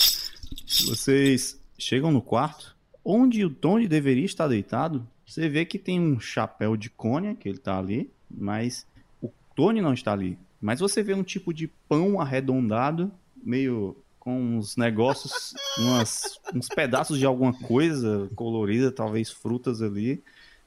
[0.87, 5.07] Vocês chegam no quarto, onde o Tony deveria estar deitado.
[5.27, 8.87] Você vê que tem um chapéu de cônia, que ele tá ali, mas
[9.21, 10.39] o Tony não está ali.
[10.61, 13.11] Mas você vê um tipo de pão arredondado,
[13.43, 20.23] meio com uns negócios, umas- uns pedaços de alguma coisa colorida, talvez frutas ali,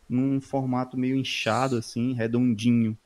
[0.08, 2.98] num formato meio inchado, assim, redondinho.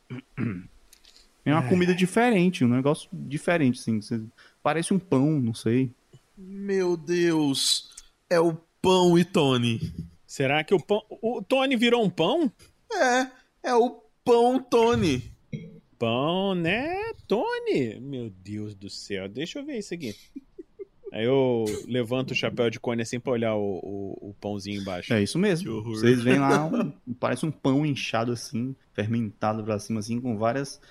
[1.45, 4.29] É uma comida diferente, um negócio diferente, assim.
[4.61, 5.91] Parece um pão, não sei.
[6.37, 7.91] Meu Deus.
[8.29, 9.93] É o Pão e Tony.
[10.25, 11.01] Será que o pão.
[11.21, 12.51] O Tony virou um pão?
[12.91, 13.27] É,
[13.69, 15.31] é o Pão Tony.
[15.99, 16.95] Pão, né,
[17.27, 17.99] Tony?
[18.01, 20.15] Meu Deus do céu, deixa eu ver isso aqui.
[21.13, 25.13] Aí eu levanto o chapéu de cone assim pra olhar o, o, o pãozinho embaixo.
[25.13, 25.83] É isso mesmo.
[25.83, 30.81] Vocês veem lá, um- parece um pão inchado assim, fermentado pra cima, assim, com várias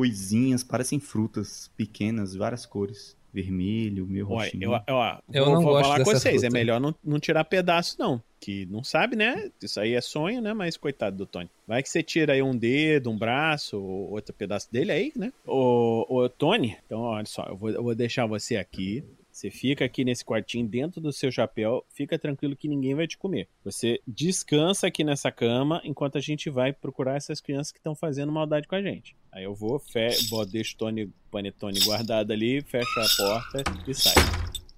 [0.00, 3.18] coisinhas, parecem frutas pequenas, várias cores.
[3.32, 4.64] Vermelho, meio Olha, roxinho.
[4.88, 6.50] eu, ó, Eu vou, não vou gosto falar com vocês, é fruta.
[6.52, 8.20] melhor não, não tirar pedaço, não.
[8.40, 9.52] Que não sabe, né?
[9.62, 10.52] Isso aí é sonho, né?
[10.52, 11.48] Mas coitado do Tony.
[11.64, 15.32] Vai que você tira aí um dedo, um braço, ou outro pedaço dele aí, né?
[15.46, 19.04] Ô, ô Tony, então olha só, eu vou, eu vou deixar você aqui.
[19.40, 23.16] Você fica aqui nesse quartinho dentro do seu chapéu, fica tranquilo que ninguém vai te
[23.16, 23.48] comer.
[23.64, 28.30] Você descansa aqui nessa cama enquanto a gente vai procurar essas crianças que estão fazendo
[28.30, 29.16] maldade com a gente.
[29.32, 33.94] Aí eu vou, fe bo- deixo o Tony, Panetone guardado ali, fecho a porta e
[33.94, 34.12] sai.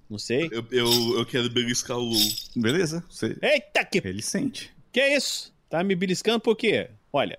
[0.09, 0.47] Não sei.
[0.49, 2.13] Eu, eu, eu quero beliscar o.
[2.55, 3.37] Beleza, você...
[3.41, 4.71] Eita, que, ele sente.
[4.93, 5.53] que é isso?
[5.69, 6.89] Tá me beliscando por quê?
[7.11, 7.37] Olha,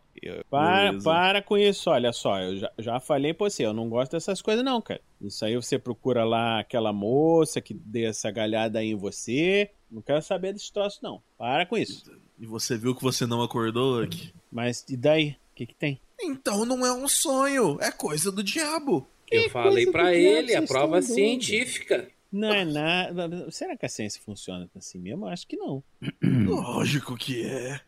[0.50, 1.04] para, Beleza.
[1.04, 4.40] para com isso, olha só, eu já, já falei pra você, eu não gosto dessas
[4.40, 5.00] coisas não, cara.
[5.20, 10.02] Isso aí você procura lá aquela moça que dê essa galhada aí em você, não
[10.02, 12.04] quero saber desse troço não, para com isso.
[12.38, 14.32] E você viu que você não acordou, Lucky?
[14.50, 15.37] Mas e daí?
[15.52, 16.00] O que que tem?
[16.20, 19.06] Então não é um sonho, é coisa do diabo.
[19.30, 22.08] Eu falei coisa pra do diabo ele, a prova científica.
[22.35, 23.49] Não é nada.
[23.53, 25.25] Será que a ciência funciona assim mesmo?
[25.25, 25.85] Eu acho que não.
[26.20, 27.81] Lógico que é.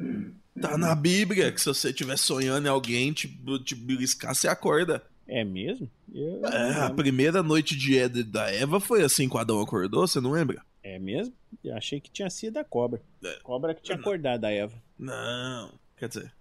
[0.61, 3.29] Tá na Bíblia que se você estiver sonhando em alguém te,
[3.65, 5.03] te beliscar, você acorda.
[5.27, 5.91] É mesmo?
[6.15, 10.07] Eu É, a primeira noite de Éden da Eva foi assim que o Adão acordou,
[10.07, 10.63] você não lembra?
[10.81, 11.35] É mesmo?
[11.65, 13.03] Eu achei que tinha sido a cobra.
[13.25, 13.41] É.
[13.43, 14.03] Cobra que tinha Não.
[14.03, 14.81] acordado a Eva.
[14.97, 16.33] Não, quer dizer.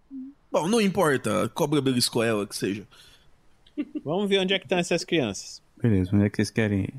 [0.52, 2.88] Bom, não importa, a cobra beliscou ela, que seja.
[4.04, 5.60] Vamos ver onde é que estão essas crianças.
[5.82, 6.94] Beleza, onde é que vocês querem ir?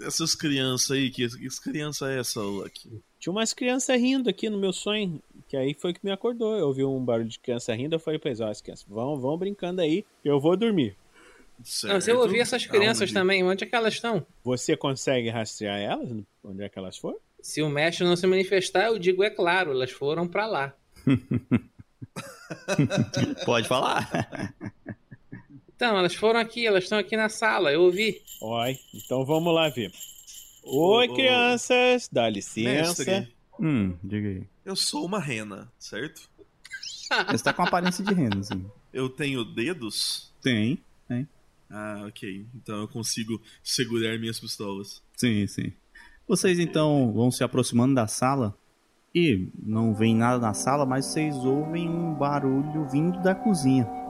[0.00, 3.00] Essas crianças aí, que, que criança é essa, Lucky?
[3.18, 6.56] Tinha umas crianças rindo aqui no meu sonho, que aí foi que me acordou.
[6.56, 9.18] Eu ouvi um barulho de criança rindo, eu falei pra eles, ó, as crianças, vão,
[9.18, 10.96] vão brincando aí, eu vou dormir.
[11.84, 13.14] Não, se eu ouvir essas crianças Aonde?
[13.14, 14.26] também, onde é que elas estão?
[14.42, 16.10] Você consegue rastrear elas?
[16.42, 17.16] Onde é que elas foram?
[17.40, 20.74] Se o mestre não se manifestar, eu digo, é claro, elas foram pra lá.
[23.44, 24.10] Pode falar.
[25.76, 28.22] Então, elas foram aqui, elas estão aqui na sala, eu ouvi.
[28.40, 29.92] Oi, então vamos lá ver.
[30.62, 33.04] Oi, Ô, crianças, dá licença.
[33.04, 34.46] Mestre, hum, diga aí.
[34.64, 36.28] eu sou uma rena, certo?
[37.30, 38.64] Você tá com aparência de renda, assim.
[38.92, 40.32] Eu tenho dedos?
[40.42, 40.82] Tem.
[41.70, 42.46] Ah, ok.
[42.54, 45.02] Então eu consigo segurar minhas pistolas.
[45.16, 45.72] Sim, sim.
[46.26, 48.56] Vocês então vão se aproximando da sala
[49.12, 54.03] e não vem nada na sala, mas vocês ouvem um barulho vindo da cozinha.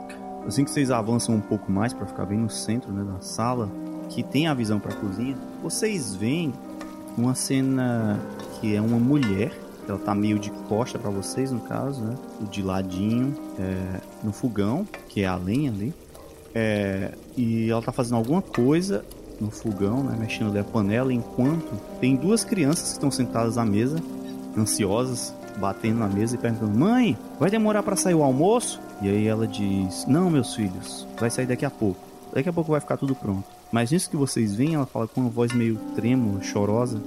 [0.46, 3.68] Assim que vocês avançam um pouco mais para ficar bem no centro né, da sala,
[4.11, 6.52] que tem a visão para a cozinha, vocês veem
[7.16, 8.20] uma cena
[8.61, 9.52] que é uma mulher,
[9.88, 12.14] ela tá meio de costa para vocês no caso, né?
[12.50, 15.94] De ladinho, é, no fogão, que é a lenha ali.
[16.54, 19.04] É, e ela tá fazendo alguma coisa
[19.40, 23.64] no fogão, né, mexendo ali a panela, enquanto tem duas crianças que estão sentadas à
[23.64, 23.98] mesa,
[24.57, 28.80] ansiosas, batendo na mesa e perguntando: Mãe, vai demorar para sair o almoço?
[29.00, 32.00] E aí ela diz: Não, meus filhos, vai sair daqui a pouco.
[32.32, 33.44] Daqui a pouco vai ficar tudo pronto.
[33.70, 37.00] Mas nisso que vocês veem, ela fala com uma voz meio trêmula, chorosa.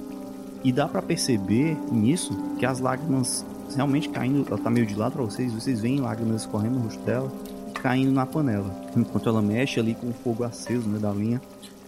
[0.64, 5.12] E dá para perceber nisso que as lágrimas realmente caindo, ela tá meio de lado
[5.12, 7.30] para vocês, vocês veem lágrimas escorrendo no rosto dela
[7.82, 11.40] caindo na panela, enquanto ela mexe ali com o fogo aceso, né, da linha.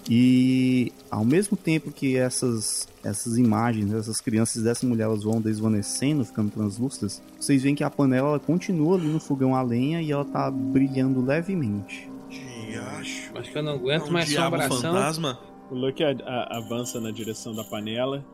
[0.09, 6.25] E ao mesmo tempo que essas, essas imagens, essas crianças dessa mulher, elas vão desvanecendo,
[6.25, 10.11] ficando translúcidas, vocês veem que a panela ela continua ali no fogão a lenha e
[10.11, 12.11] ela tá brilhando levemente.
[12.31, 13.37] Diacho.
[13.37, 14.77] Acho que eu não É aguento um mais assombração.
[14.81, 15.39] fantasma?
[15.71, 18.25] O Luke a- a- avança na direção da panela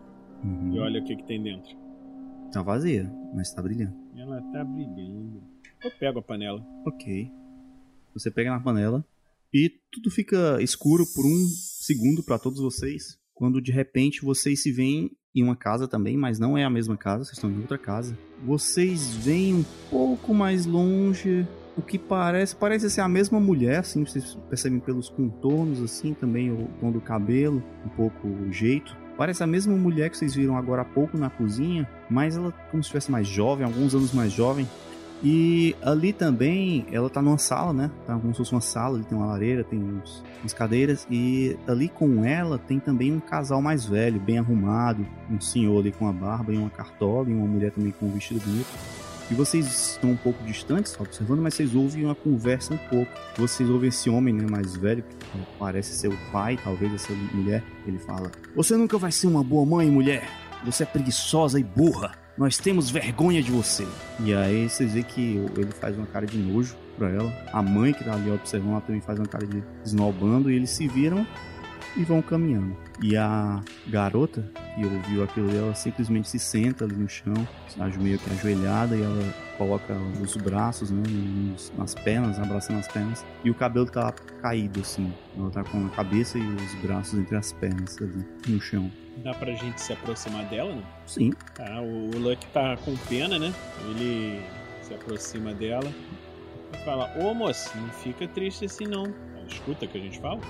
[0.73, 1.77] e olha o que, que tem dentro.
[2.53, 3.95] Tá vazia, mas tá brilhando.
[4.17, 5.43] Ela tá brilhando.
[5.83, 6.65] Eu pego a panela.
[6.87, 7.31] Ok.
[8.15, 9.05] Você pega na panela
[9.57, 11.47] e tudo fica escuro por um
[11.81, 16.39] segundo para todos vocês, quando de repente vocês se veem em uma casa também, mas
[16.39, 18.19] não é a mesma casa, vocês estão em outra casa.
[18.45, 24.05] Vocês veem um pouco mais longe o que parece, parece ser a mesma mulher, assim,
[24.05, 28.95] vocês percebem pelos contornos, assim, também o tom do cabelo, um pouco o jeito.
[29.17, 32.85] Parece a mesma mulher que vocês viram agora há pouco na cozinha, mas ela como
[32.85, 34.69] se fosse mais jovem, alguns anos mais jovem.
[35.23, 37.91] E ali também, ela tá numa sala, né?
[38.07, 41.07] Tá como se fosse uma sala, ali tem uma lareira, tem uns, umas cadeiras.
[41.11, 45.07] E ali com ela tem também um casal mais velho, bem arrumado.
[45.31, 48.11] Um senhor ali com a barba e uma cartola, e uma mulher também com um
[48.11, 48.69] vestido bonito.
[49.29, 53.11] E vocês estão um pouco distantes, observando, mas vocês ouvem uma conversa um pouco.
[53.37, 55.17] Vocês ouvem esse homem né, mais velho, que
[55.59, 57.65] parece ser o pai, talvez, dessa mulher.
[57.87, 60.29] Ele fala: Você nunca vai ser uma boa mãe, mulher.
[60.65, 62.26] Você é preguiçosa e burra.
[62.37, 63.87] Nós temos vergonha de você.
[64.21, 67.33] E aí vocês veem que ele faz uma cara de nojo pra ela.
[67.53, 70.51] A mãe que tá ali observando, ela também faz uma cara de esnobando.
[70.51, 71.27] E eles se viram
[71.97, 72.77] e vão caminhando.
[73.03, 77.35] E a garota que ouviu aquilo ela simplesmente se senta ali no chão,
[77.99, 81.03] meio que ajoelhada, e ela coloca os braços né,
[81.77, 85.13] nas pernas, abraçando as pernas, e o cabelo tá caído assim.
[85.37, 88.91] Ela tá com a cabeça e os braços entre as pernas ali no chão.
[89.25, 90.83] Dá pra gente se aproximar dela, né?
[91.07, 91.33] Sim.
[91.59, 93.53] Ah, o Luck tá com pena, né?
[93.89, 94.43] Ele
[94.83, 95.91] se aproxima dela
[96.73, 99.07] e fala: Ô moça, não fica triste assim não.
[99.49, 100.41] Escuta o que a gente fala.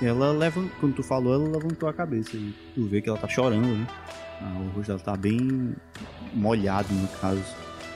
[0.00, 3.28] Ela leva, quando tu falou, ela levantou a cabeça e tu vê que ela tá
[3.28, 3.86] chorando, né?
[4.40, 5.74] Ah, o rosto dela tá bem
[6.32, 7.42] molhado no caso.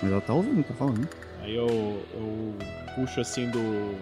[0.03, 1.09] Mas ela tá ouvindo, tá falando.
[1.43, 2.55] Aí eu, eu
[2.95, 3.95] puxo assim do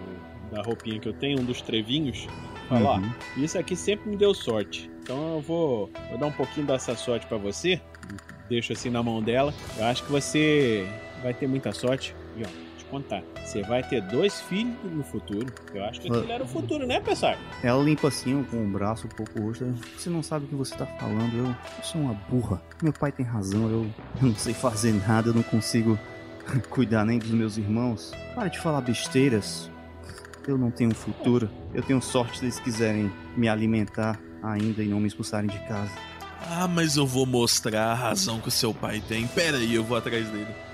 [0.51, 2.27] da roupinha que eu tenho, um dos trevinhos.
[2.69, 3.13] Falo, uhum.
[3.37, 4.89] isso aqui sempre me deu sorte.
[5.01, 7.79] Então eu vou, vou dar um pouquinho dessa sorte para você.
[8.49, 9.53] Deixo assim na mão dela.
[9.77, 10.87] Eu acho que você
[11.21, 12.15] vai ter muita sorte.
[12.37, 13.23] E ó, te contar.
[13.43, 15.51] Você vai ter dois filhos no futuro.
[15.73, 17.35] Eu acho que aquilo era o futuro, né, pessoal?
[17.63, 19.65] Ela limpa assim com o braço um pouco rosto.
[19.97, 21.35] Você não sabe o que você tá falando.
[21.35, 22.61] Eu, eu sou uma burra.
[22.81, 23.69] Meu pai tem razão.
[23.69, 23.87] Eu,
[24.21, 25.29] eu não sei fazer nada.
[25.29, 25.99] Eu não consigo
[26.69, 28.11] cuidar nem dos meus irmãos.
[28.33, 29.69] Para de falar besteiras.
[30.47, 31.49] Eu não tenho futuro.
[31.73, 35.91] Eu tenho sorte se eles quiserem me alimentar ainda e não me expulsarem de casa.
[36.47, 39.25] Ah, mas eu vou mostrar a razão que o seu pai tem.
[39.25, 40.64] Pera aí, eu vou atrás dele.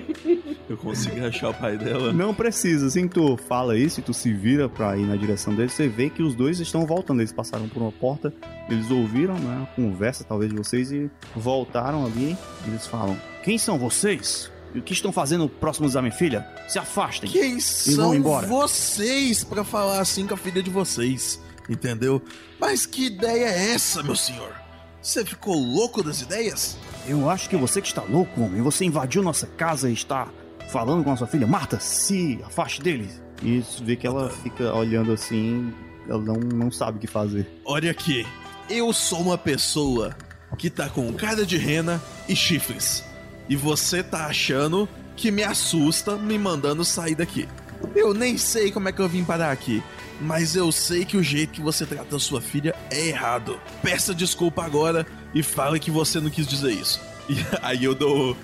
[0.68, 2.12] eu consigo achar o pai dela?
[2.12, 2.86] Não precisa.
[2.86, 6.08] Assim tu fala isso e tu se vira pra ir na direção dele, você vê
[6.10, 7.20] que os dois estão voltando.
[7.20, 8.32] Eles passaram por uma porta,
[8.68, 12.36] eles ouviram né, a conversa, talvez, de vocês e voltaram ali.
[12.66, 14.50] eles falam: Quem são vocês?
[14.74, 16.46] E o que estão fazendo próximos da minha filha?
[16.66, 17.30] Se afastem.
[17.30, 21.38] Quem são vocês para falar assim com a filha de vocês?
[21.68, 22.22] Entendeu?
[22.58, 24.52] Mas que ideia é essa, meu senhor?
[25.00, 26.78] Você ficou louco das ideias?
[27.06, 28.62] Eu acho que você que está louco, homem.
[28.62, 30.28] Você invadiu nossa casa e está
[30.68, 31.46] falando com a sua filha.
[31.46, 33.08] Marta, se afaste dele.
[33.42, 35.72] E vê que ela fica olhando assim,
[36.08, 37.48] ela não, não sabe o que fazer.
[37.64, 38.24] Olha aqui,
[38.70, 40.16] eu sou uma pessoa
[40.56, 43.04] que tá com cara de rena e chifres.
[43.48, 47.48] E você tá achando que me assusta me mandando sair daqui.
[47.96, 49.82] Eu nem sei como é que eu vim parar aqui,
[50.20, 53.60] mas eu sei que o jeito que você trata sua filha é errado.
[53.82, 57.00] Peça desculpa agora e fale que você não quis dizer isso.
[57.28, 58.36] E aí eu dou.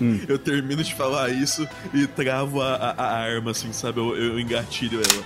[0.00, 0.20] Hum.
[0.28, 3.98] eu termino de falar isso e travo a, a, a arma, assim, sabe?
[3.98, 5.24] Eu, eu engatilho ela.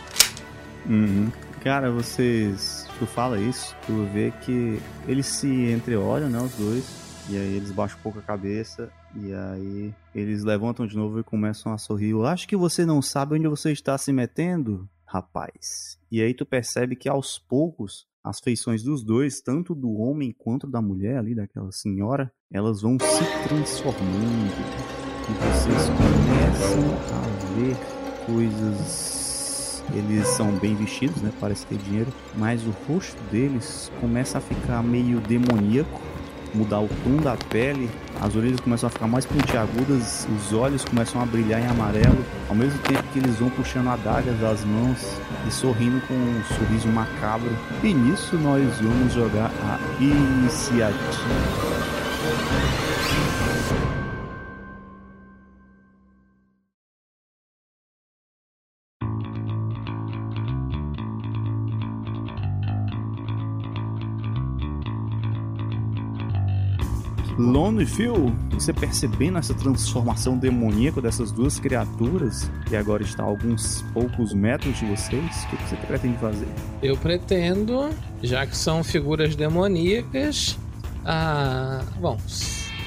[0.86, 1.30] Uhum.
[1.62, 2.88] Cara, vocês.
[2.98, 6.38] Tu fala isso, tu vê que eles se entreolham, né?
[6.40, 7.00] Os dois.
[7.28, 11.24] E aí eles baixam um pouco a cabeça e aí eles levantam de novo e
[11.24, 12.10] começam a sorrir.
[12.10, 15.98] Eu acho que você não sabe onde você está se metendo, rapaz.
[16.10, 20.66] E aí tu percebe que aos poucos as feições dos dois, tanto do homem quanto
[20.66, 24.52] da mulher ali, daquela senhora, elas vão se transformando.
[25.28, 27.76] E vocês começam a ver
[28.26, 29.84] coisas.
[29.94, 31.32] Eles são bem vestidos, né?
[31.40, 32.12] Parece ter dinheiro.
[32.36, 36.09] Mas o rosto deles começa a ficar meio demoníaco
[36.54, 37.88] mudar o tom da pele,
[38.20, 42.54] as orelhas começam a ficar mais pontiagudas, os olhos começam a brilhar em amarelo, ao
[42.54, 47.50] mesmo tempo que eles vão puxando adagas das mãos e sorrindo com um sorriso macabro.
[47.82, 52.09] E nisso nós vamos jogar a iniciativa.
[67.40, 73.82] Lone Phil, você percebendo essa transformação demoníaca dessas duas criaturas, que agora está a alguns
[73.94, 76.46] poucos metros de vocês, o que você pretende fazer?
[76.82, 77.88] Eu pretendo,
[78.22, 80.58] já que são figuras demoníacas,
[81.02, 82.18] ah, bom,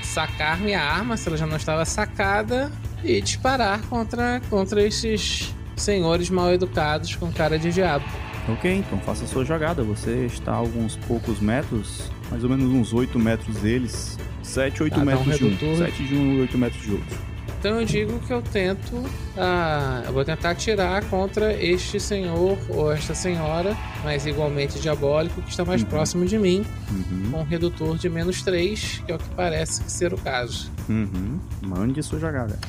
[0.03, 2.71] sacar minha arma, se ela já não estava sacada,
[3.03, 8.05] e disparar contra, contra esses senhores mal educados com cara de diabo.
[8.49, 9.83] Ok, então faça a sua jogada.
[9.83, 14.17] Você está a alguns poucos metros, mais ou menos uns 8 metros deles.
[14.41, 15.49] 7, 8 Tá, dá um metros de um.
[15.49, 15.77] redutor.
[15.77, 17.17] 7 de um e 8 metros de outro.
[17.59, 19.01] Então eu digo que eu tento.
[19.37, 25.49] Ah, eu vou tentar atirar contra este senhor ou esta senhora, mas igualmente diabólico, que
[25.49, 25.87] está mais Uhum.
[25.87, 27.31] próximo de mim, Uhum.
[27.31, 30.69] com um redutor de menos 3, que é o que parece ser o caso.
[30.89, 31.39] Uhum.
[31.61, 32.59] Mande a sua jogada.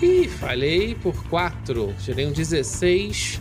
[0.00, 1.94] Ih, falhei por 4.
[2.02, 3.40] Tirei um 16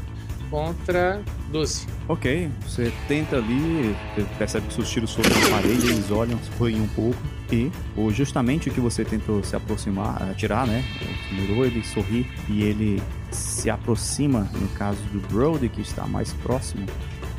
[0.50, 1.22] contra
[1.52, 1.88] 12.
[2.08, 3.96] Ok, você tenta ali,
[4.38, 7.18] percebe que seus tiros foram na parede, eles olham, sorriem um pouco.
[7.52, 10.84] E, ou justamente o que você tentou se aproximar, atirar, né?
[11.00, 16.34] Ele mirou, ele sorri e ele se aproxima, no caso do Brody, que está mais
[16.34, 16.86] próximo,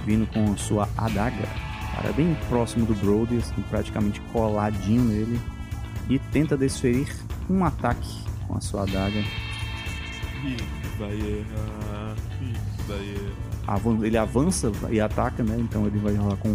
[0.05, 1.49] vindo com a sua adaga.
[1.95, 5.41] Cara, bem próximo do Brody, assim, praticamente coladinho nele.
[6.09, 7.09] E tenta desferir
[7.51, 9.19] um ataque com a sua adaga.
[10.45, 10.57] Ih,
[10.99, 12.17] vai errar.
[13.66, 15.57] Avan- ele avança e ataca, né?
[15.59, 16.55] Então ele vai rolar com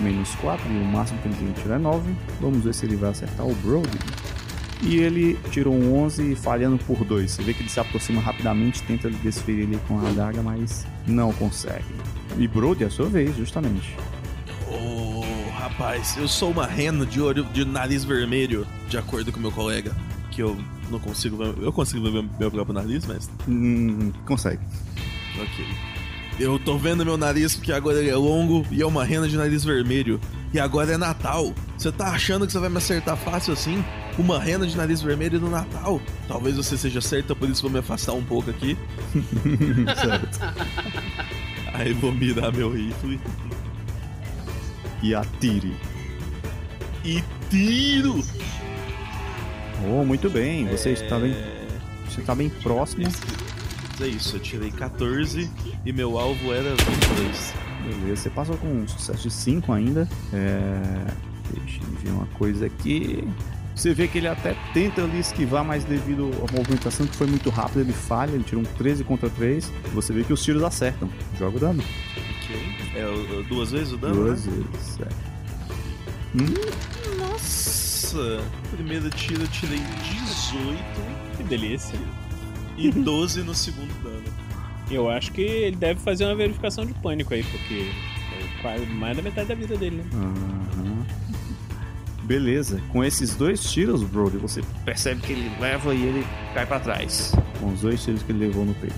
[0.00, 2.10] menos 4 e o máximo que ele tem que tirar é 9.
[2.40, 3.88] Vamos ver se ele vai acertar o Brody.
[4.82, 7.30] E ele tirou um 11 falhando por 2.
[7.30, 11.32] Você vê que ele se aproxima rapidamente, tenta desferir ele com a adaga, mas não
[11.32, 11.84] consegue.
[12.36, 13.96] E Brody, é a sua vez, justamente.
[14.70, 15.22] Oh,
[15.58, 19.92] rapaz, eu sou uma rena de olho de nariz vermelho, de acordo com meu colega.
[20.30, 20.56] Que eu
[20.90, 21.54] não consigo ver.
[21.60, 23.28] Eu consigo ver meu próprio nariz, mas.
[23.48, 24.60] Hum, consegue.
[25.40, 25.66] Ok.
[26.40, 29.36] Eu tô vendo meu nariz porque agora ele é longo e é uma rena de
[29.36, 30.20] nariz vermelho.
[30.54, 31.52] E agora é Natal.
[31.76, 33.84] Você tá achando que você vai me acertar fácil assim?
[34.16, 36.00] Uma rena de nariz vermelho no Natal?
[36.28, 38.76] Talvez você seja certa, por isso vou me afastar um pouco aqui.
[40.00, 40.38] certo.
[41.74, 43.20] Aí vou mirar meu rifle
[45.02, 45.76] E atire.
[47.04, 48.22] e tiro!
[49.88, 50.66] Oh, muito bem.
[50.68, 51.66] Você está bem, É...
[52.08, 53.08] você está bem próximo.
[54.00, 55.50] É isso, eu tirei 14
[55.84, 57.54] e meu alvo era 22.
[57.82, 60.08] Beleza, você passou com um sucesso de 5 ainda.
[60.32, 61.06] É...
[61.52, 63.26] Deixa eu ver uma coisa aqui.
[63.74, 67.48] Você vê que ele até tenta ali esquivar, mas devido à movimentação que foi muito
[67.48, 69.72] rápida, ele falha, ele tira um 13 contra 3.
[69.94, 71.08] Você vê que os tiros acertam.
[71.38, 71.82] Joga o dano.
[72.42, 72.56] Ok.
[72.94, 74.14] É duas vezes o dano?
[74.14, 74.64] Duas né?
[74.72, 75.00] vezes.
[75.00, 75.08] é.
[76.34, 78.40] Hum, Nossa!
[78.70, 81.98] Primeiro tiro eu tirei 18 Que delícia.
[82.78, 84.24] E 12 no segundo dano.
[84.90, 87.90] Eu acho que ele deve fazer uma verificação de pânico aí, porque
[88.32, 90.04] é quase mais da metade da vida dele, né?
[90.14, 91.06] Aham.
[92.22, 96.78] Beleza, com esses dois tiros, Brody, você percebe que ele leva e ele cai pra
[96.78, 97.32] trás.
[97.58, 98.94] Com os dois tiros que ele levou no peito.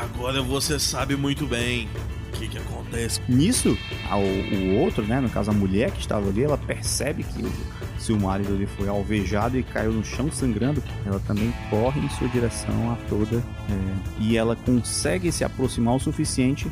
[0.00, 1.88] Agora você sabe muito bem
[2.28, 3.20] o que, que acontece.
[3.28, 3.76] Nisso,
[4.10, 7.42] o outro, né, no caso a mulher que estava ali, ela percebe que
[8.18, 12.92] marido ali foi alvejado e caiu no chão sangrando, ela também corre em sua direção
[12.92, 16.70] a toda é, e ela consegue se aproximar o suficiente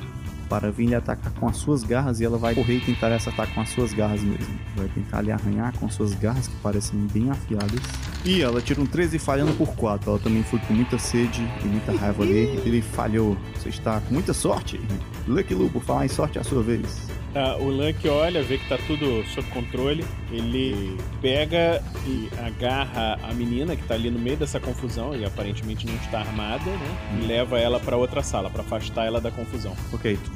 [0.49, 3.29] para vir lhe atacar com as suas garras e ela vai correr e tentar essa
[3.29, 4.59] atacar com as suas garras mesmo.
[4.77, 7.81] Vai tentar lhe arranhar com as suas garras que parecem bem afiadas.
[8.25, 10.11] E ela tira um 13 falhando por 4.
[10.11, 12.47] Ela também foi com muita sede e muita raiva ali.
[12.65, 13.37] Ele falhou.
[13.55, 14.81] Você está com muita sorte.
[15.27, 17.09] Lucky Lu, por falar em sorte, é a sua vez.
[17.39, 20.05] Tá, o Luck olha, vê que tá tudo sob controle.
[20.33, 25.87] Ele pega e agarra a menina que tá ali no meio dessa confusão e aparentemente
[25.87, 27.19] não está armada, né?
[27.23, 29.73] E leva ela pra outra sala pra afastar ela da confusão.
[29.93, 30.33] Ok, tu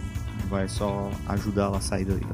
[0.48, 2.24] vai só ajudar ela a sair dali.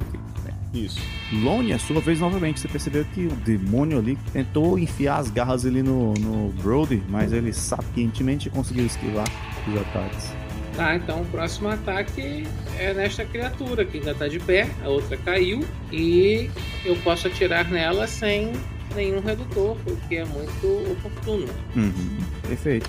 [0.44, 0.84] Bem.
[0.84, 1.00] Isso.
[1.32, 2.60] Lone, a sua vez novamente.
[2.60, 7.32] Você percebeu que o demônio ali tentou enfiar as garras ali no, no Brody, mas
[7.32, 9.26] ele sapientemente conseguiu esquivar
[9.66, 10.37] os ataques.
[10.78, 12.46] Tá, então o próximo ataque
[12.78, 16.48] é nesta criatura que ainda tá de pé, a outra caiu, e
[16.84, 18.52] eu posso atirar nela sem
[18.94, 21.48] nenhum redutor, o que é muito oportuno.
[21.74, 22.88] Uhum, perfeito.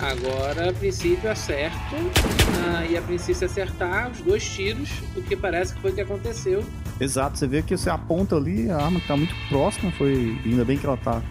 [0.00, 1.94] Agora, a princípio, acerto,
[2.66, 6.00] ah, e a princípio acertar os dois tiros, o que parece que foi o que
[6.00, 6.64] aconteceu.
[7.00, 10.36] Exato, você vê que você aponta ali, a arma que tá muito próxima, foi.
[10.44, 11.22] Ainda bem que ela tá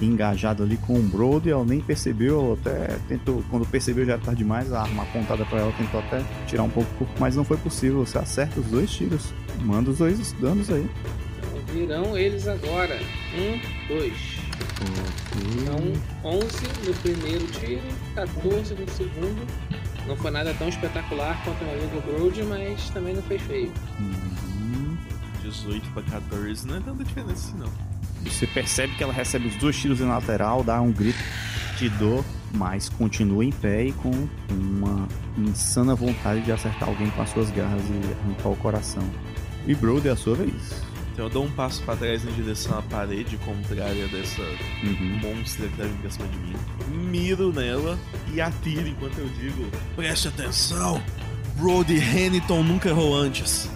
[0.00, 4.42] engajada ali com o Brody, ela nem percebeu, até tentou, quando percebeu já era tarde
[4.42, 8.04] demais, a arma apontada pra ela tentou até tirar um pouco mas não foi possível.
[8.04, 10.88] Você acerta os dois tiros, manda os dois danos aí.
[11.72, 12.98] Então, virão eles agora.
[13.34, 14.14] Um, dois.
[15.60, 16.46] Então, 11
[16.86, 17.82] no primeiro tiro,
[18.14, 19.46] 14 no segundo.
[20.06, 23.72] Não foi nada tão espetacular quanto o meu amigo Brody, mas também não fez feio.
[24.00, 24.96] Uhum.
[25.42, 27.91] 18 pra 14 não é tanta diferença assim, não.
[28.24, 31.18] Você percebe que ela recebe os dois tiros na lateral, dá um grito
[31.78, 34.10] de dor, mas continua em pé e com
[34.50, 35.08] uma
[35.38, 39.02] insana vontade de acertar alguém com as suas garras e arrancar o coração.
[39.66, 40.82] E Brody, é a sua vez.
[41.12, 44.40] Então eu dou um passo pra trás em direção à parede contrária dessa
[44.82, 45.20] Uhum.
[45.22, 46.54] monstra que tá vindo pra cima de mim.
[47.10, 47.98] Miro nela
[48.32, 51.02] e atiro enquanto eu digo: Preste atenção!
[51.56, 53.68] Brody Hamilton nunca errou antes.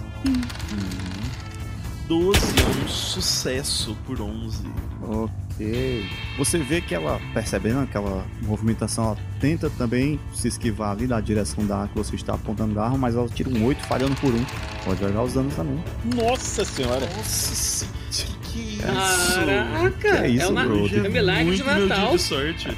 [2.07, 4.63] 12 é um sucesso por 11.
[5.01, 6.05] Ok.
[6.37, 11.65] Você vê que ela, percebendo aquela movimentação, ela tenta também se esquivar ali da direção
[11.65, 14.33] da arma que você está apontando a arma, mas ela tira um 8 falhando por
[14.33, 14.45] um.
[14.85, 15.83] Pode jogar os danos também.
[16.15, 17.05] Nossa senhora.
[17.17, 19.35] Nossa senhora, que isso?
[19.35, 19.91] Caraca!
[19.99, 20.87] Que é isso, é, uma, bro?
[20.87, 22.11] é milagre Muito de Natal.
[22.11, 22.77] de sorte.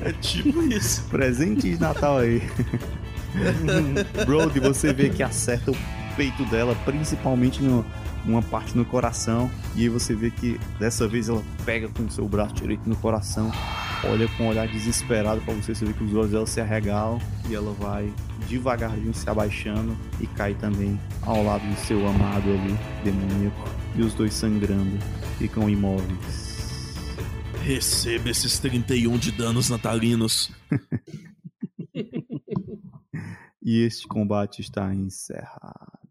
[0.00, 1.04] É tipo isso.
[1.10, 2.42] Presente de Natal aí.
[4.24, 5.76] Brody, você vê que acerta o
[6.16, 7.84] peito dela, principalmente no,
[8.24, 9.50] uma parte no coração.
[9.74, 12.96] E aí você vê que dessa vez ela pega com o seu braço direito no
[12.96, 13.50] coração,
[14.04, 17.20] olha com um olhar desesperado pra você, você vê que os olhos dela se arregalam
[17.48, 18.12] e ela vai
[18.48, 23.68] devagarzinho se abaixando e cai também ao lado do seu amado ali, demoníaco.
[23.96, 24.98] E os dois sangrando
[25.38, 26.54] ficam imóveis.
[27.62, 30.52] Receba esses 31 de danos natalinos.
[33.66, 36.03] E este combate está encerrado.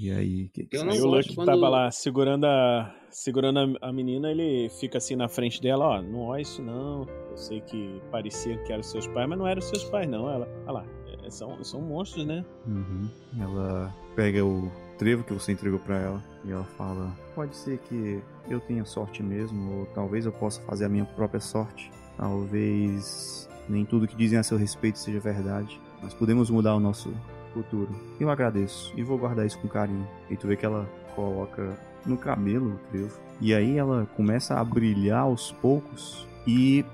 [0.00, 2.46] E aí, o que, que Eu você não Aí o Luke quando- tava lá segurando
[2.46, 7.06] a, segurando a, menina, ele fica assim na frente dela, ó, não olha isso não.
[7.30, 10.30] Eu sei que parecia que eram seus pais, mas não eram seus pais não.
[10.30, 10.84] Ela, olha lá,
[11.24, 12.44] é, são, são monstros, né?
[12.66, 13.08] Uhum.
[13.38, 18.22] Ela pega o trevo que você entregou pra ela e ela fala: Pode ser que
[18.48, 21.90] eu tenha sorte mesmo, ou talvez eu possa fazer a minha própria sorte.
[22.16, 27.12] Talvez nem tudo que dizem a seu respeito seja verdade, mas podemos mudar o nosso
[27.52, 27.88] futuro.
[28.18, 30.06] Eu agradeço e vou guardar isso com carinho.
[30.28, 33.18] E tu vê que ela coloca no cabelo o trevo.
[33.40, 36.26] E aí ela começa a brilhar aos poucos.
[36.46, 36.84] E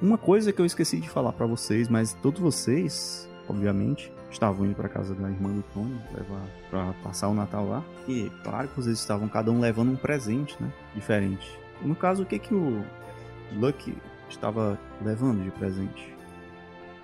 [0.00, 4.74] uma coisa que eu esqueci de falar pra vocês, mas todos vocês, obviamente, estavam indo
[4.74, 7.84] pra casa da irmã do Tony, levar para passar o Natal lá.
[8.08, 10.70] E claro que vocês estavam cada um levando um presente, né?
[10.94, 11.58] Diferente.
[11.82, 12.82] No caso, o que que o
[13.52, 13.96] Lucky
[14.28, 16.14] estava levando de presente?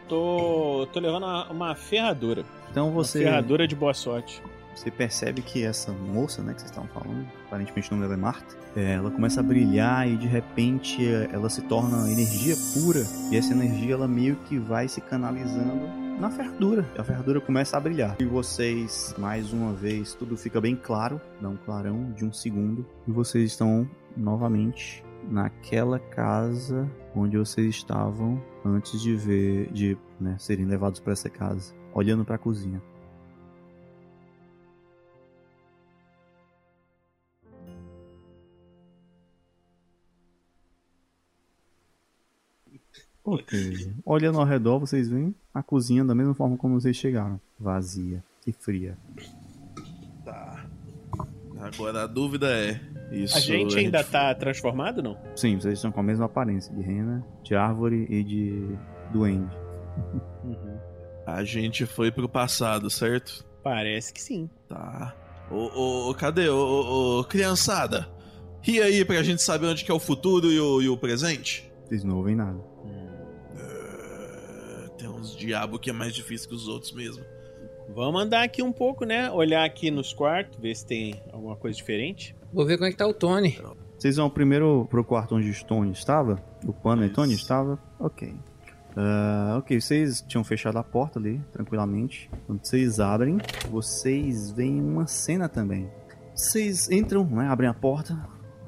[0.08, 2.44] Tô, tô levando uma, uma ferradura.
[2.72, 4.42] Então Uma você ferradura de boa sorte.
[4.74, 8.20] Você percebe que essa moça, né, que vocês estavam falando, aparentemente o nome dela é
[8.20, 13.04] Marta, é, ela começa a brilhar e de repente é, ela se torna energia pura.
[13.30, 15.86] E essa energia ela meio que vai se canalizando
[16.18, 16.86] na ferradura.
[16.96, 18.16] A ferradura começa a brilhar.
[18.18, 22.86] E vocês, mais uma vez, tudo fica bem claro, dá um clarão de um segundo.
[23.06, 30.64] E vocês estão novamente naquela casa onde vocês estavam antes de ver, de né, serem
[30.64, 32.80] levados para essa casa, olhando para a cozinha.
[43.24, 43.92] Ok.
[44.04, 47.40] Olhando ao redor, vocês veem a cozinha da mesma forma como vocês chegaram.
[47.58, 48.98] Vazia e fria.
[50.24, 50.66] Tá.
[51.60, 52.80] Agora a dúvida é.
[53.12, 55.16] Isso A gente ainda foi- tá transformado, não?
[55.36, 58.76] Sim, vocês estão com a mesma aparência de rena, de árvore e de
[59.12, 59.54] duende.
[60.42, 60.71] Uhum.
[61.26, 63.44] A gente foi pro passado, certo?
[63.62, 64.50] Parece que sim.
[64.68, 65.14] Tá.
[65.50, 66.48] Ô, ô, cadê?
[66.48, 68.08] Ô, ô, ô, criançada.
[68.66, 71.70] E aí pra gente saber onde que é o futuro e o, e o presente?
[71.84, 72.58] Vocês não ouvem nada.
[73.56, 77.24] É, tem uns diabo que é mais difícil que os outros mesmo.
[77.94, 79.30] Vamos andar aqui um pouco, né?
[79.30, 82.34] Olhar aqui nos quartos, ver se tem alguma coisa diferente.
[82.52, 83.58] Vou ver como é que tá o Tony.
[83.98, 86.42] Vocês vão primeiro pro quarto onde o Tony estava?
[86.66, 87.14] O Pano e Isso.
[87.14, 87.78] Tony estava?
[88.00, 88.34] Ok.
[88.96, 92.30] Ah, ok, vocês tinham fechado a porta ali, tranquilamente.
[92.46, 93.38] Quando vocês abrem,
[93.70, 95.90] vocês veem uma cena também.
[96.34, 98.18] Vocês entram, né, abrem a porta.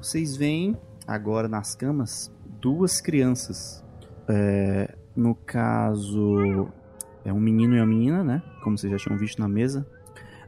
[0.01, 0.75] Vocês veem,
[1.07, 3.83] agora nas camas, duas crianças.
[4.27, 6.69] É, no caso,
[7.23, 8.43] é um menino e uma menina, né?
[8.63, 9.85] Como vocês já tinham visto na mesa.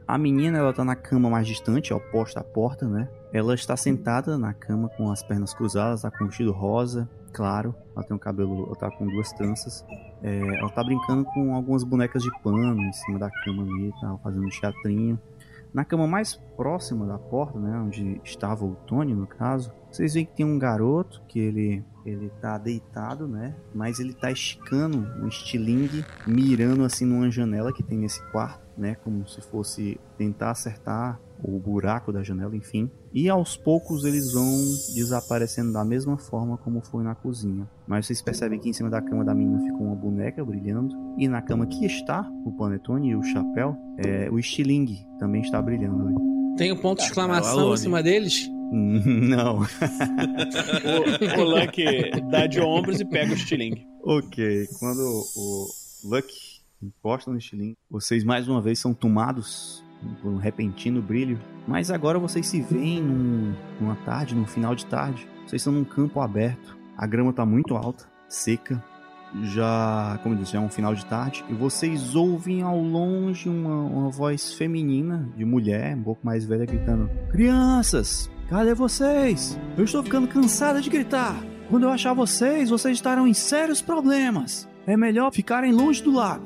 [0.06, 3.08] A menina, ela tá na cama mais distante, oposta à porta, né?
[3.32, 7.74] Ela está sentada na cama com as pernas cruzadas, tá com um vestido rosa, claro.
[7.94, 9.84] Ela tem um cabelo, ela tá com duas tranças.
[10.22, 14.18] É, ela tá brincando com algumas bonecas de pano em cima da cama ali, tá
[14.22, 15.20] fazendo um teatrinho.
[15.72, 20.24] Na cama mais próxima da porta, né, onde estava o Tony, no caso, vocês veem
[20.24, 23.54] que tem um garoto que ele ele tá deitado, né?
[23.74, 28.94] Mas ele tá esticando um estilingue, mirando assim numa janela que tem nesse quarto, né?
[29.04, 32.90] Como se fosse tentar acertar o buraco da janela, enfim.
[33.12, 34.50] E aos poucos eles vão
[34.94, 37.68] desaparecendo da mesma forma como foi na cozinha.
[37.86, 40.94] Mas vocês percebem que em cima da cama da menina ficou uma boneca brilhando.
[41.16, 45.60] E na cama que está o Panetone e o chapéu, é, o estilingue também está
[45.60, 46.56] brilhando ali.
[46.56, 47.74] Tem um ponto de exclamação Alone.
[47.74, 48.48] em cima deles?
[48.70, 49.60] Não.
[51.38, 51.84] O, o Lucky
[52.30, 53.86] dá de ombros e pega o estilingue.
[54.02, 55.00] Ok, quando
[55.36, 55.66] o
[56.04, 56.28] Luck
[56.82, 59.82] encosta no estilingue, vocês mais uma vez são tomados
[60.22, 61.38] por um repentino brilho.
[61.66, 65.28] Mas agora vocês se veem num- numa tarde, num final de tarde.
[65.46, 66.76] Vocês estão num campo aberto.
[66.96, 68.82] A grama tá muito alta, seca.
[69.42, 73.46] já, como eu disse, já é um final de tarde, e vocês ouvem ao longe
[73.48, 79.58] uma, uma voz feminina, de mulher, um pouco mais velha, gritando: Crianças, cadê vocês?
[79.76, 81.36] Eu estou ficando cansada de gritar.
[81.68, 84.66] Quando eu achar vocês, vocês estarão em sérios problemas.
[84.86, 86.44] É melhor ficarem longe do lago.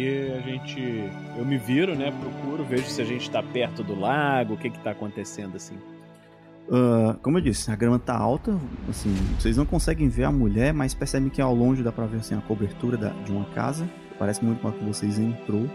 [0.00, 1.10] Aí a gente.
[1.36, 2.10] Eu me viro, né?
[2.10, 5.76] Procuro, vejo se a gente tá perto do lago, o que que tá acontecendo assim.
[6.68, 8.56] Uh, como eu disse, a grama tá alta,
[8.88, 12.18] assim, vocês não conseguem ver a mulher, mas percebem que ao longe dá pra ver
[12.18, 13.88] assim, a cobertura da, de uma casa.
[14.18, 15.68] Parece muito com que vocês entrou.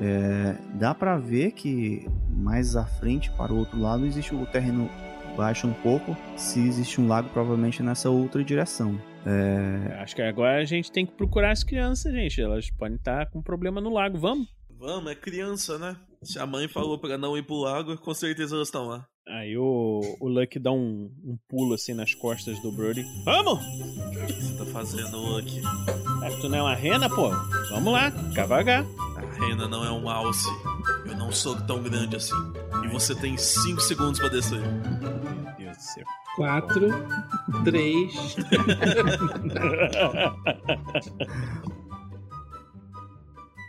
[0.00, 4.90] É, dá pra ver que mais à frente, para o outro lado, existe o terreno
[5.36, 6.16] baixo um pouco.
[6.36, 8.98] Se existe um lago, provavelmente nessa outra direção.
[9.26, 9.94] É...
[10.00, 12.40] Acho que agora a gente tem que procurar as crianças, gente.
[12.40, 14.18] Elas podem estar com problema no lago.
[14.18, 14.48] Vamos?
[14.78, 15.96] Vamos, é criança, né?
[16.22, 19.06] Se a mãe falou pra não ir pro lago, com certeza elas estão lá.
[19.26, 23.02] Aí o, o Lucky dá um, um pulo assim nas costas do Brody.
[23.24, 23.58] Vamos!
[23.64, 25.62] O que você tá fazendo, Lucky?
[26.22, 27.30] É, tu não é uma rena, pô?
[27.70, 28.84] Vamos lá, cavagar.
[29.16, 30.48] A rena não é um alce.
[31.06, 32.34] Eu não sou tão grande assim.
[32.84, 34.60] E você tem 5 segundos pra descer.
[35.74, 36.06] Deus do céu.
[36.36, 36.88] Quatro,
[37.64, 38.12] três.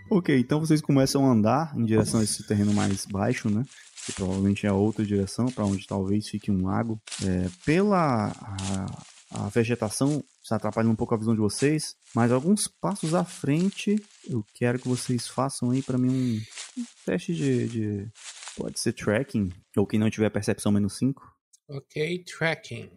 [0.07, 3.65] Ok, então vocês começam a andar em direção a esse terreno mais baixo, né?
[4.05, 7.01] Que provavelmente é outra direção, para onde talvez fique um lago.
[7.23, 8.85] É, pela a,
[9.31, 13.95] a vegetação está atrapalhando um pouco a visão de vocês, mas alguns passos à frente,
[14.29, 18.07] eu quero que vocês façam aí para mim um, um teste de, de,
[18.55, 21.21] Pode ser tracking, ou quem não tiver percepção menos 5.
[21.67, 22.89] Ok, tracking.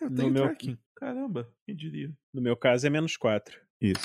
[0.00, 0.78] Eu No tenho meu- tracking.
[0.96, 2.12] Caramba, quem diria?
[2.34, 3.56] No meu caso é menos 4.
[3.80, 4.04] Isso.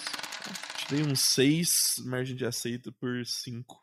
[0.88, 3.82] Tirei um 6, margem de aceito por 5.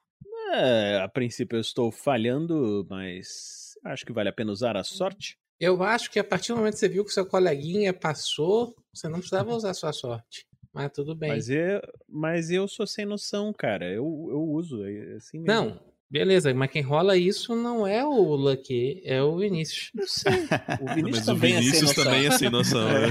[0.52, 5.36] É, a princípio eu estou falhando, mas acho que vale a pena usar a sorte.
[5.58, 9.08] Eu acho que a partir do momento que você viu que seu coleguinha passou, você
[9.08, 10.46] não precisava usar sua sorte.
[10.72, 11.30] Mas tudo bem.
[11.30, 13.86] Mas eu, mas eu sou sem noção, cara.
[13.86, 15.46] Eu, eu uso, é assim mesmo.
[15.52, 15.80] Não,
[16.10, 19.90] beleza, mas quem rola isso não é o Lucky, é o Vinícius.
[19.96, 20.32] Eu sei.
[20.80, 22.04] O Vinícius Mas o também é sem Vinícius noção.
[22.04, 22.88] também é sem noção.
[22.88, 23.06] né?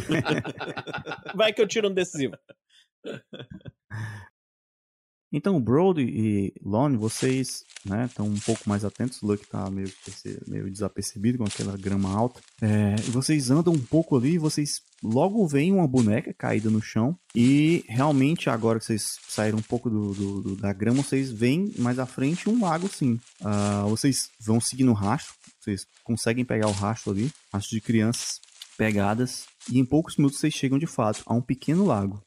[1.36, 2.36] Vai que eu tiro um decisivo.
[5.32, 7.64] Então, Brody e Lone, vocês
[8.08, 9.22] estão um pouco mais atentos.
[9.22, 9.92] O Luck tá meio,
[10.48, 12.42] meio desapercebido com aquela grama alta.
[12.62, 17.16] É, vocês andam um pouco ali e vocês logo veem uma boneca caída no chão.
[17.36, 21.72] E realmente, agora que vocês saíram um pouco do, do- do- da grama, vocês veem
[21.78, 23.20] mais à frente um lago, sim.
[23.42, 25.36] Ah, vocês vão seguindo o rastro.
[25.62, 28.40] Vocês conseguem pegar o rastro ali rastro de crianças
[28.78, 29.46] pegadas.
[29.72, 32.20] E em poucos minutos vocês chegam de fato a um pequeno lago.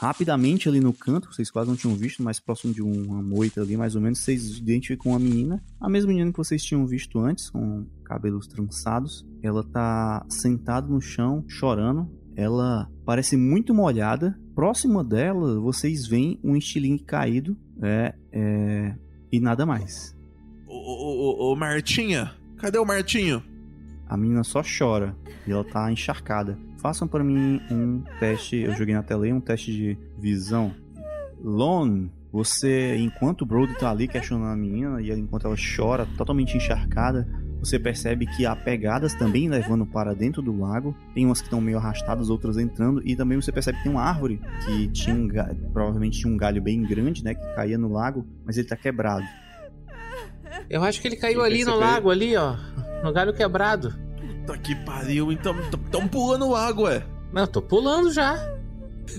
[0.00, 3.76] Rapidamente ali no canto, vocês quase não tinham visto, mais próximo de uma moita ali,
[3.76, 7.50] mais ou menos, vocês identificam uma menina, a mesma menina que vocês tinham visto antes,
[7.50, 9.26] com cabelos trançados.
[9.42, 12.08] Ela tá sentada no chão, chorando.
[12.36, 14.38] Ela parece muito molhada.
[14.54, 18.94] Próxima dela, vocês veem um estilingue caído, é, é,
[19.32, 20.16] e nada mais.
[20.64, 23.42] Ô, ô, ô, ô, Martinha, cadê o Martinho?
[24.08, 26.56] A menina só chora e ela tá encharcada.
[26.80, 30.72] Façam pra mim um teste, eu joguei na tela aí, um teste de visão.
[31.42, 36.56] Lone, você, enquanto o Brody tá ali questionando a menina e enquanto ela chora, totalmente
[36.56, 37.26] encharcada,
[37.58, 40.94] você percebe que há pegadas também levando para dentro do lago.
[41.14, 43.02] Tem umas que estão meio arrastadas, outras entrando.
[43.04, 46.36] E também você percebe que tem uma árvore que tinha um ga- provavelmente tinha um
[46.36, 47.34] galho bem grande, né?
[47.34, 49.24] Que caía no lago, mas ele tá quebrado.
[50.70, 52.56] Eu acho que ele caiu ali no lago, ali, ó.
[53.02, 53.92] No galho quebrado.
[54.48, 55.54] Puta que pariu, então
[55.90, 57.04] tão pulando lago, ué.
[57.30, 58.34] Não, eu tô pulando já.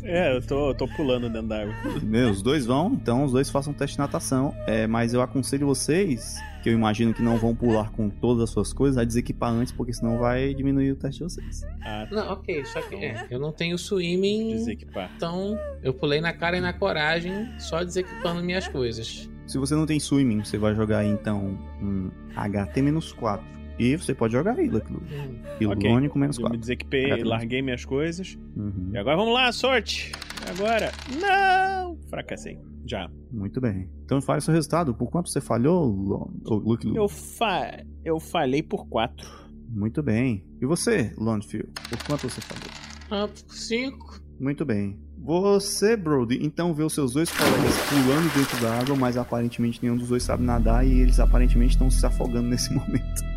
[0.04, 1.74] É, eu tô, eu tô pulando dentro d'água.
[2.02, 4.56] Meu, os dois vão, então os dois façam um teste de natação.
[4.66, 8.50] É, mas eu aconselho vocês, que eu imagino que não vão pular com todas as
[8.50, 11.62] suas coisas, a desequipar antes, porque senão vai diminuir o teste de vocês.
[11.84, 15.12] Ah, Não, ok, só que é, eu não tenho swimming, desequipar.
[15.16, 19.30] então eu pulei na cara e na coragem, só desequipando minhas coisas.
[19.46, 23.59] Se você não tem swimming, você vai jogar aí, então um HT-4.
[23.80, 25.00] E você pode jogar aí, Lucky Lu.
[25.00, 25.36] Hum.
[25.60, 25.90] E o Ok.
[25.90, 26.60] Lone com menos Eu me 4.
[26.60, 27.28] desequipei, Obrigado.
[27.30, 28.38] larguei minhas coisas.
[28.56, 28.92] Uhum.
[28.94, 30.12] E agora vamos lá, sorte!
[30.50, 30.92] Agora?
[31.22, 31.98] Não!
[32.10, 32.60] Fracassei.
[32.86, 33.10] Já.
[33.32, 33.90] Muito bem.
[34.04, 34.94] Então fale seu resultado.
[34.94, 36.42] Por quanto você falhou, Lone?
[36.46, 36.96] Ô, Lucky Lu?
[36.98, 37.84] Eu, fa...
[38.04, 39.28] eu falei por quatro.
[39.70, 40.44] Muito bem.
[40.62, 41.70] E você, Longfield?
[41.90, 42.64] Por quanto você falou?
[43.12, 44.20] Ah, cinco.
[44.40, 44.98] Muito bem.
[45.18, 49.98] Você, Brody, então vê os seus dois colegas pulando dentro da água, mas aparentemente nenhum
[49.98, 53.29] dos dois sabe nadar e eles aparentemente estão se afogando nesse momento.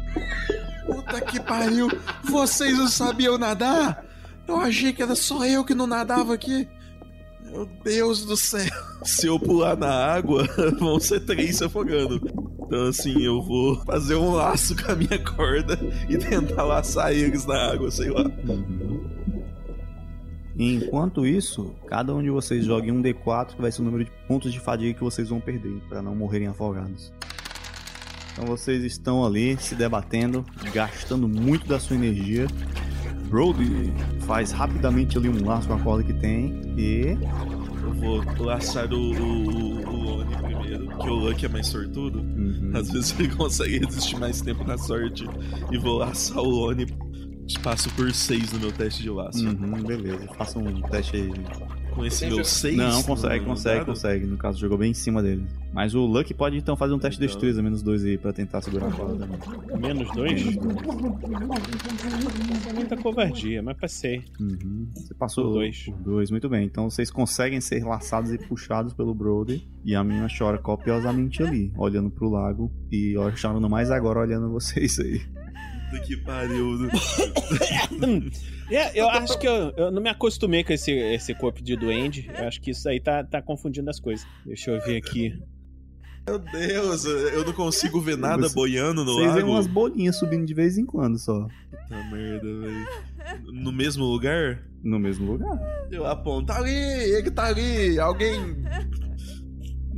[0.87, 1.89] Puta que pariu,
[2.25, 4.05] vocês não sabiam nadar?
[4.47, 6.69] Eu achei que era só eu que não nadava aqui.
[7.45, 8.71] Meu Deus do céu.
[9.05, 10.49] Se eu pular na água,
[10.81, 12.21] vão ser três se afogando.
[12.65, 17.45] Então, assim, eu vou fazer um laço com a minha corda e tentar laçar eles
[17.45, 18.25] na água, sei lá.
[20.59, 24.13] Enquanto isso, cada um de vocês jogue um D4, que vai ser o número de
[24.27, 27.13] pontos de fadiga que vocês vão perder, para não morrerem afogados.
[28.33, 32.47] Então vocês estão ali se debatendo, gastando muito da sua energia.
[33.29, 33.93] Brody
[34.27, 37.19] faz rapidamente ali um laço com a corda que tem e.
[37.83, 42.21] Eu vou laçar o, o, o Oni primeiro, que o Lucky é mais sortudo.
[42.21, 42.73] Uhum.
[42.75, 45.25] Às vezes ele consegue resistir mais tempo na sorte.
[45.71, 46.87] E vou laçar o Oni.
[47.63, 49.45] Passo por 6 no meu teste de laço.
[49.45, 50.27] Uhum, beleza.
[50.39, 51.33] Faça um teste aí.
[51.95, 52.77] Com esse meu 6.
[52.77, 54.27] Não, consegue, consegue, consegue.
[54.27, 55.47] No caso, jogou bem em cima dele.
[55.73, 57.35] Mas o Lucky pode então fazer um teste de Então.
[57.37, 59.39] destreza, menos dois aí, pra tentar segurar a corda também.
[59.81, 60.43] Menos dois?
[60.45, 60.77] Menos dois.
[62.69, 64.25] É muita covardia, mas passei.
[64.41, 64.89] Uhum.
[64.95, 65.85] Você passou Por dois.
[65.85, 66.65] por dois, muito bem.
[66.65, 69.67] Então vocês conseguem ser laçados e puxados pelo Brody.
[69.85, 72.71] E a menina chora copiosamente ali, olhando pro lago.
[72.91, 75.21] E chorando mais agora, olhando vocês aí.
[75.93, 76.79] Puta que pariu.
[78.71, 82.31] É, eu acho que eu, eu não me acostumei com esse, esse corpo de duende.
[82.39, 84.27] Eu acho que isso aí tá, tá confundindo as coisas.
[84.47, 85.39] Deixa eu ver aqui.
[86.27, 89.51] Meu Deus, eu não consigo ver nada Você- boiando no Vocês veem lago.
[89.57, 91.47] umas bolinhas subindo de vez em quando só.
[91.71, 92.87] Puta merda, velho.
[93.53, 94.63] No mesmo lugar?
[94.83, 95.59] No mesmo lugar.
[95.91, 98.39] Eu aponto, tá ali, ele tá ali, alguém.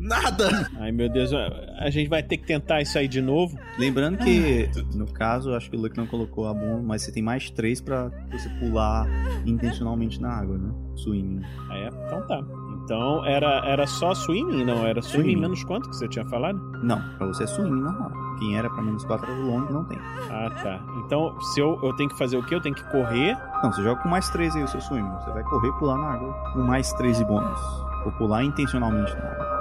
[0.04, 0.70] Nada!
[0.78, 3.58] Ai meu Deus, a gente vai ter que tentar isso aí de novo.
[3.78, 7.22] Lembrando que, no caso, acho que o Lucky não colocou a bomba, mas você tem
[7.22, 9.06] mais três pra você pular
[9.46, 10.70] intencionalmente na água, né?
[10.94, 11.40] Swimming.
[11.70, 11.88] Ah, é?
[12.06, 12.42] Então tá.
[12.84, 14.62] Então era, era só swimming?
[14.62, 15.40] Não, era swimming, Swimming.
[15.40, 16.58] menos quanto que você tinha falado?
[16.82, 18.12] Não, pra você é swimming normal.
[18.38, 19.98] Quem era pra menos quatro era o long, não tem.
[20.28, 20.84] Ah, tá.
[21.06, 22.54] Então, se eu, eu tenho que fazer o quê?
[22.54, 23.38] Eu tenho que correr.
[23.62, 25.10] Não, você joga com mais três aí o seu swimming.
[25.20, 27.58] Você vai correr e pular na água com mais três de bônus.
[28.04, 29.53] Ou pular intencionalmente na água.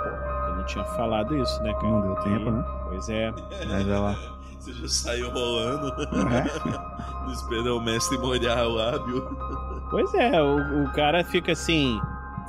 [0.63, 1.87] Não tinha falado isso, né, cara?
[1.87, 2.65] Não deu tempo, né?
[2.87, 3.31] Pois é.
[3.67, 4.15] Mas vai lá.
[4.57, 5.93] Você já saiu rolando.
[6.31, 6.71] É.
[7.25, 9.37] Não espera o mestre molhar o lábio.
[9.91, 12.01] Pois é, o, o cara fica assim,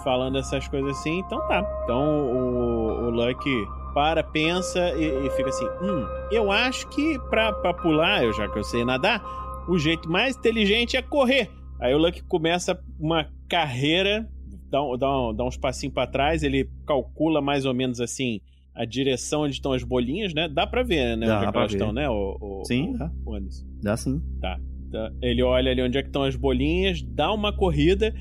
[0.02, 1.62] falando essas coisas assim, então tá.
[1.82, 7.52] Então o, o Lucky para, pensa e, e fica assim: hum, eu acho que pra,
[7.52, 9.22] pra pular, eu já que eu sei nadar,
[9.68, 11.50] o jeito mais inteligente é correr.
[11.78, 14.26] Aí o Lucky começa uma carreira,
[14.74, 18.40] dá, um- dá, um- dá uns passinhos pra trás, ele calcula mais ou menos assim.
[18.74, 20.48] A direção onde estão as bolinhas, né?
[20.48, 21.26] Dá pra ver, né?
[21.28, 21.78] Dá onde é que pra elas ver.
[21.78, 22.08] estão, né?
[22.10, 23.08] O, o- Sim, dá.
[23.24, 23.64] o Anderson.
[23.80, 24.20] Dá sim.
[24.40, 24.58] Tá.
[25.22, 28.12] Ele olha ali onde é que estão as bolinhas, dá uma corrida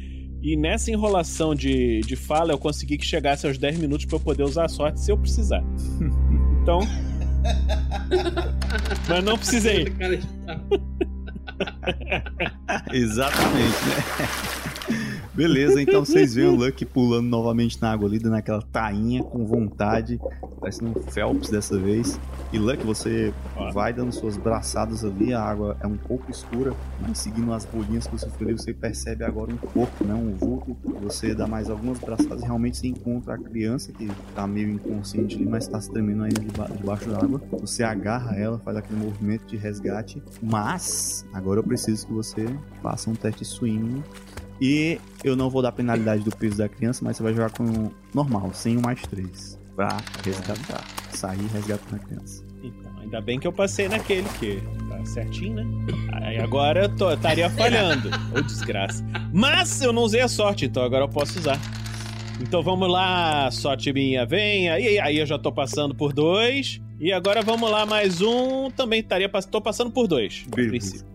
[0.43, 4.20] e nessa enrolação de, de fala eu consegui que chegasse aos 10 minutos pra eu
[4.20, 5.64] poder usar a sorte se eu precisar.
[6.64, 6.80] Então.
[9.10, 9.86] Mas não precisei.
[10.45, 10.60] Tá.
[12.93, 14.28] Exatamente, né?
[15.34, 19.46] Beleza, então vocês veem o Lucky pulando novamente na água ali, dando aquela tainha com
[19.46, 20.20] vontade,
[20.60, 22.20] parecendo um Phelps dessa vez.
[22.52, 23.34] E Lucky, você
[23.74, 28.06] vai dando suas braçadas ali, a água é um pouco escura, mas seguindo as bolinhas
[28.06, 30.78] que você foi ali, você percebe agora um corpo, né, um vulto.
[31.02, 35.36] Você dá mais algumas braçadas e realmente você encontra a criança que tá meio inconsciente
[35.36, 37.42] ali, mas tá se tremendo ainda deba- debaixo d'água.
[37.60, 42.46] Você agarra ela, faz aquele movimento de resgate, mas agora eu preciso que você
[42.84, 44.04] faça um teste swimming
[44.62, 47.91] e eu não vou dar penalidade do peso da criança, mas você vai jogar com
[48.14, 49.60] normal, sem o mais 3.
[49.76, 50.84] Pra resgatar.
[51.12, 52.43] Sair resgatando a criança.
[52.62, 55.66] Então, ainda bem que eu passei naquele, que tá certinho, né?
[56.22, 58.10] Aí agora eu tô- estaria falhando.
[58.38, 59.04] Ô desgraça.
[59.34, 61.60] Mas eu não usei a sorte, então agora eu posso usar.
[62.42, 64.80] Então vamos lá, sorte minha, venha.
[64.80, 66.82] E aí eu já tô passando por dois.
[67.00, 68.70] E agora vamos lá, mais um.
[68.72, 70.46] Também estaria tô passando por dois.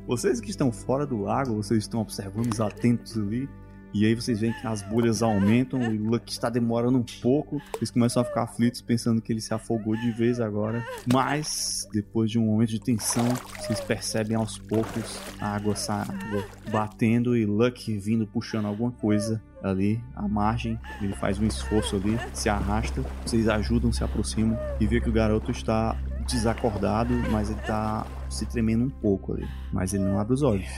[0.07, 3.49] Vocês que estão fora do lago, vocês estão observando os atentos ali.
[3.95, 7.61] E aí vocês veem que as bolhas aumentam, o Lucky está demorando um pouco.
[7.76, 10.84] Vocês começam a ficar aflitos, pensando que ele se afogou de vez agora.
[11.11, 13.26] Mas, depois de um momento de tensão,
[13.59, 18.93] vocês percebem aos poucos a água, sa- a água batendo e Lucky vindo puxando alguma
[18.93, 20.78] coisa ali à margem.
[21.01, 23.03] Ele faz um esforço ali, se arrasta.
[23.24, 25.97] Vocês ajudam, se aproximam e vê que o garoto está
[26.28, 29.49] desacordado, mas ele está se tremendo um pouco ali.
[29.72, 30.68] Mas ele não abre os olhos.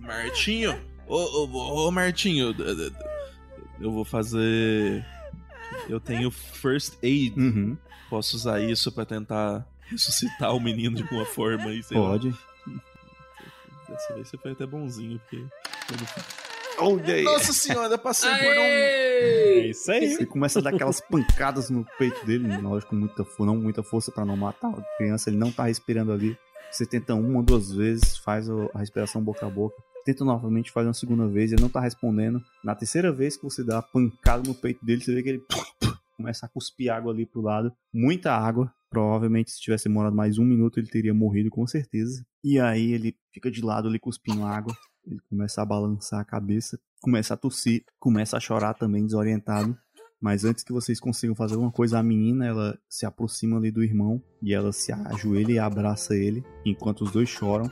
[0.00, 0.74] Martinho?
[1.06, 2.54] Ô, ô, ô, Martinho,
[3.80, 5.04] eu vou fazer.
[5.88, 7.38] Eu tenho first aid.
[7.38, 7.76] Uhum,
[8.08, 12.10] Posso usar isso pra tentar ressuscitar o menino de alguma forma aí, sei lá.
[12.10, 12.34] pode.
[13.88, 15.44] Dessa vez você foi até bonzinho, porque.
[16.78, 17.22] Olha aí.
[17.24, 18.60] Nossa senhora, passei por um.
[18.60, 19.70] É Aê!
[19.70, 20.14] isso aí.
[20.14, 23.82] Você começa a dar aquelas pancadas no peito dele, lógico, com muita força, não muita
[23.82, 26.36] força pra não matar a criança, ele não tá respirando ali.
[26.70, 29.76] Você tenta uma, duas vezes, faz a respiração boca a boca.
[30.06, 32.40] Tenta novamente, faz uma segunda vez, ele não tá respondendo.
[32.62, 35.42] Na terceira vez que você dá a pancada no peito dele, você vê que ele
[36.16, 37.72] começa a cuspir água ali pro lado.
[37.92, 38.72] Muita água.
[38.88, 42.24] Provavelmente, se tivesse demorado mais um minuto, ele teria morrido com certeza.
[42.44, 44.72] E aí ele fica de lado ali cuspindo água.
[45.04, 49.76] Ele começa a balançar a cabeça, começa a tossir, começa a chorar também, desorientado.
[50.20, 53.82] Mas antes que vocês consigam fazer alguma coisa, a menina ela se aproxima ali do
[53.82, 57.68] irmão e ela se ajoelha e abraça ele, enquanto os dois choram.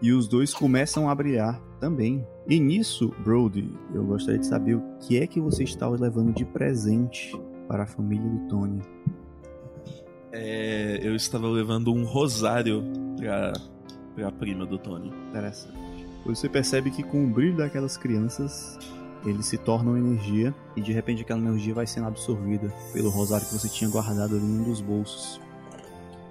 [0.00, 2.26] E os dois começam a brilhar também.
[2.48, 6.44] E nisso, Brody, eu gostaria de saber o que é que você está levando de
[6.44, 7.32] presente
[7.66, 8.80] para a família do Tony.
[10.32, 12.84] É, eu estava levando um rosário
[13.16, 13.52] pra,
[14.14, 15.12] pra prima do Tony.
[15.30, 15.76] Interessante.
[16.24, 18.78] Você percebe que com o brilho daquelas crianças,
[19.24, 23.52] eles se tornam energia e de repente aquela energia vai sendo absorvida pelo rosário que
[23.52, 25.40] você tinha guardado ali em um dos bolsos.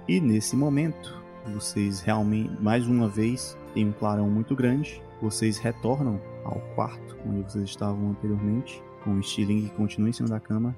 [0.06, 1.17] E nesse momento,
[1.52, 5.00] vocês realmente, mais uma vez, tem um clarão muito grande.
[5.20, 10.28] Vocês retornam ao quarto onde vocês estavam anteriormente, com o Stilling que continua em cima
[10.28, 10.74] da cama,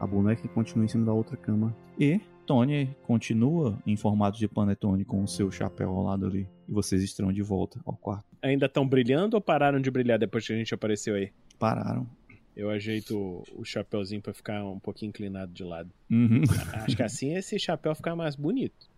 [0.00, 4.48] a boneca que continua em cima da outra cama e Tony continua em formato de
[4.48, 6.48] panetone com o seu chapéu ao lado ali.
[6.66, 8.24] E vocês estão de volta ao quarto.
[8.40, 11.30] Ainda estão brilhando ou pararam de brilhar depois que a gente apareceu aí?
[11.58, 12.08] Pararam.
[12.56, 15.90] Eu ajeito o chapéuzinho pra ficar um pouquinho inclinado de lado.
[16.10, 16.42] Uhum.
[16.72, 18.88] Acho que assim esse chapéu fica mais bonito.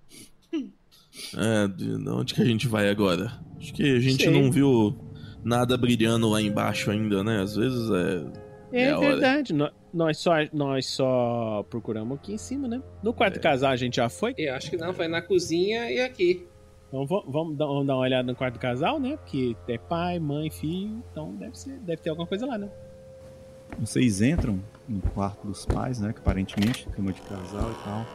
[1.37, 3.33] É, de onde que a gente vai agora?
[3.59, 4.33] Acho que a gente Sei.
[4.33, 4.97] não viu
[5.45, 7.41] nada brilhando lá embaixo ainda, né?
[7.43, 8.27] Às vezes é.
[8.73, 9.53] É, É verdade.
[9.53, 12.81] nó- Nós só, nós só procuramos aqui em cima, né?
[13.03, 14.33] No quarto casal a gente já foi.
[14.39, 16.47] Eu acho que não, foi na cozinha e aqui.
[16.89, 19.17] Então va- vamos dar, vamos dar uma olhada no quarto do casal, né?
[19.17, 21.03] Porque é pai, mãe, filho.
[21.11, 22.69] Então deve, ser, deve ter alguma coisa lá, né?
[23.81, 26.13] Vocês entram no quarto dos pais, né?
[26.13, 28.07] Que aparentemente cama de casal e tal.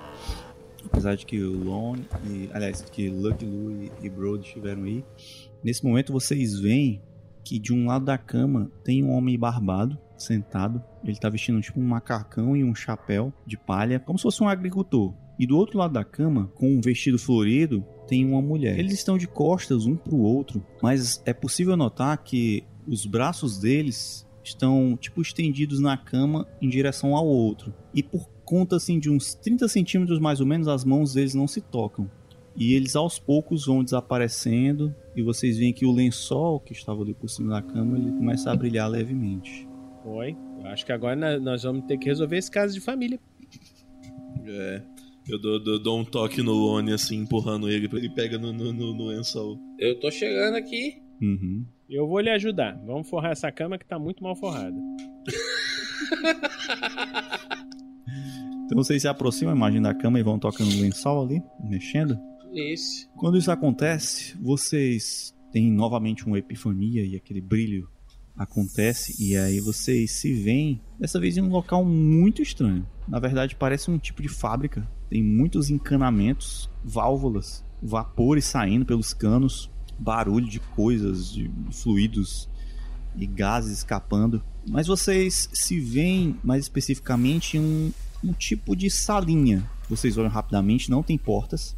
[0.85, 2.49] Apesar de que o Lon e.
[2.53, 5.03] Aliás, que Lucky Lu e, Brody estiveram aí.
[5.63, 7.01] Nesse momento vocês veem
[7.43, 10.83] que de um lado da cama tem um homem barbado sentado.
[11.03, 14.49] Ele tá vestindo tipo um macacão e um chapéu de palha, como se fosse um
[14.49, 15.13] agricultor.
[15.37, 18.79] E do outro lado da cama, com um vestido florido, tem uma mulher.
[18.79, 24.25] Eles estão de costas um pro outro, mas é possível notar que os braços deles
[24.43, 27.73] estão tipo estendidos na cama em direção ao outro.
[27.93, 31.47] E por conta assim de uns 30 centímetros mais ou menos, as mãos deles não
[31.47, 32.09] se tocam.
[32.55, 37.13] E eles aos poucos vão desaparecendo e vocês veem que o lençol que estava ali
[37.13, 39.67] por cima da cama, ele começa a brilhar levemente.
[40.05, 43.19] Eu acho que agora nós vamos ter que resolver esse caso de família.
[44.47, 44.81] É.
[45.27, 48.53] Eu dou, dou, dou um toque no Lone, assim, empurrando ele, pra ele pega no,
[48.53, 49.59] no, no, no lençol.
[49.79, 51.01] Eu tô chegando aqui.
[51.19, 51.65] Uhum.
[51.89, 52.79] Eu vou lhe ajudar.
[52.85, 54.77] Vamos forrar essa cama que tá muito mal forrada.
[58.65, 62.17] Então vocês se aproximam a imagem da cama e vão tocando o lençol ali, mexendo.
[62.53, 63.07] Isso.
[63.15, 67.89] Quando isso acontece, vocês têm novamente uma epifania e aquele brilho
[68.37, 72.85] acontece e aí vocês se veem dessa vez em um local muito estranho.
[73.07, 74.87] Na verdade, parece um tipo de fábrica.
[75.09, 82.49] Tem muitos encanamentos, válvulas, vapores saindo pelos canos, barulho de coisas, de fluidos
[83.15, 84.43] e gases escapando.
[84.67, 87.93] Mas vocês se veem mais especificamente em um,
[88.23, 89.69] um tipo de salinha.
[89.89, 91.75] Vocês olham rapidamente, não tem portas.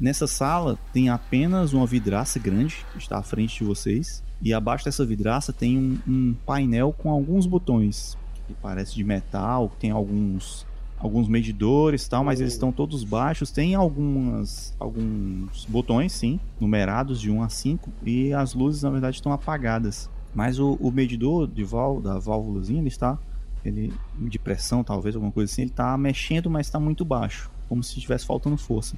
[0.00, 4.22] Nessa sala tem apenas uma vidraça grande que está à frente de vocês.
[4.40, 8.16] E abaixo dessa vidraça tem um, um painel com alguns botões.
[8.46, 10.66] Que parece de metal, tem alguns
[10.98, 13.50] alguns medidores tal, mas eles estão todos baixos.
[13.50, 19.16] Tem algumas alguns botões, sim, numerados de 1 a 5 e as luzes na verdade
[19.16, 20.08] estão apagadas.
[20.34, 23.18] Mas o, o medidor de vál, da válvulazinha ele está
[23.64, 27.82] ele de pressão, talvez alguma coisa assim, ele está mexendo, mas está muito baixo, como
[27.82, 28.96] se estivesse faltando força.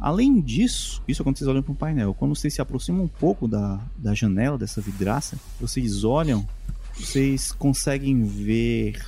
[0.00, 2.12] Além disso, isso é quando vocês olham para o painel.
[2.14, 6.46] Quando vocês se aproximam um pouco da, da janela, dessa vidraça, vocês olham,
[6.94, 9.00] vocês conseguem ver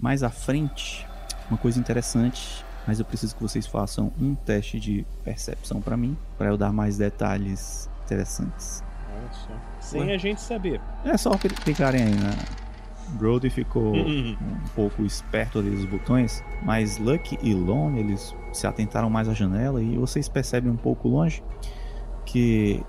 [0.00, 1.06] mais à frente
[1.48, 2.64] uma coisa interessante.
[2.84, 6.72] Mas eu preciso que vocês façam um teste de percepção para mim, para eu dar
[6.72, 8.82] mais detalhes interessantes.
[9.30, 9.48] Só.
[9.80, 10.80] Sem a gente saber.
[11.04, 12.34] É só cli- clicarem aí, né?
[13.12, 14.36] Brody ficou Uhum.
[14.40, 19.34] um pouco esperto ali dos botões, mas Lucky e Lone, eles se atentaram mais à
[19.34, 21.42] janela e vocês percebem um pouco longe
[22.24, 22.82] que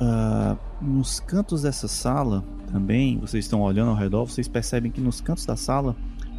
[0.00, 5.20] ah, nos cantos dessa sala também, vocês estão olhando ao redor, vocês percebem que nos
[5.20, 5.94] cantos da sala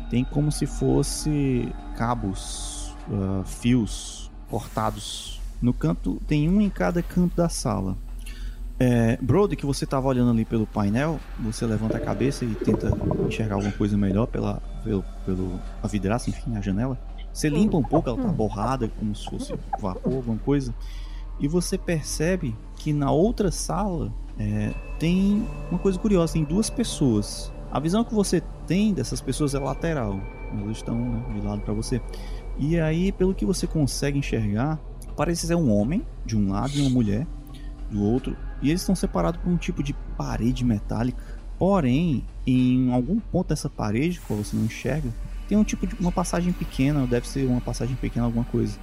[0.09, 5.41] tem como se fosse cabos, ah, fios cortados.
[5.61, 7.95] No canto, tem um em cada canto da sala.
[8.79, 12.91] É, Brody, que você estava olhando ali pelo painel, você levanta a cabeça e tenta
[13.27, 16.99] enxergar alguma coisa melhor pela, pelo, pelo a vidraça, enfim, a janela.
[17.31, 20.73] Você limpa um pouco, ela tá borrada, como se fosse vapor, alguma coisa.
[21.39, 27.51] E você percebe que na outra sala é, tem uma coisa curiosa, tem duas pessoas.
[27.71, 30.19] A visão que você tem dessas pessoas é lateral.
[30.51, 31.99] Elas estão né, de lado para você.
[32.57, 34.79] E aí, pelo que você consegue enxergar,
[35.15, 37.25] parece ser um homem de um lado e uma mulher
[37.89, 38.37] do outro.
[38.63, 41.21] E eles estão separados por um tipo de parede metálica.
[41.59, 45.09] Porém, em algum ponto dessa parede, qual você não enxerga,
[45.47, 48.79] tem um tipo de uma passagem pequena, deve ser uma passagem pequena, alguma coisa.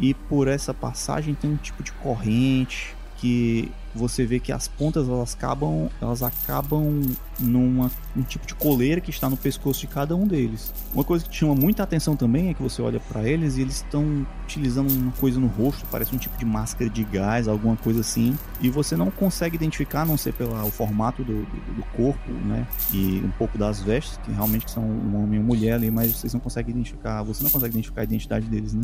[0.00, 5.08] E por essa passagem tem um tipo de corrente que você vê que as pontas
[5.08, 7.02] elas acabam, elas acabam
[7.38, 10.72] numa um tipo de coleira que está no pescoço de cada um deles.
[10.92, 13.76] Uma coisa que chama muita atenção também é que você olha para eles e eles
[13.76, 18.00] estão utilizando uma coisa no rosto, parece um tipo de máscara de gás, alguma coisa
[18.00, 22.30] assim, e você não consegue identificar, a não ser pelo formato do, do, do, corpo,
[22.30, 25.90] né, e um pouco das vestes, que realmente são um homem e uma mulher ali,
[25.90, 28.82] mas vocês não conseguem identificar, você não consegue identificar a identidade deles, né?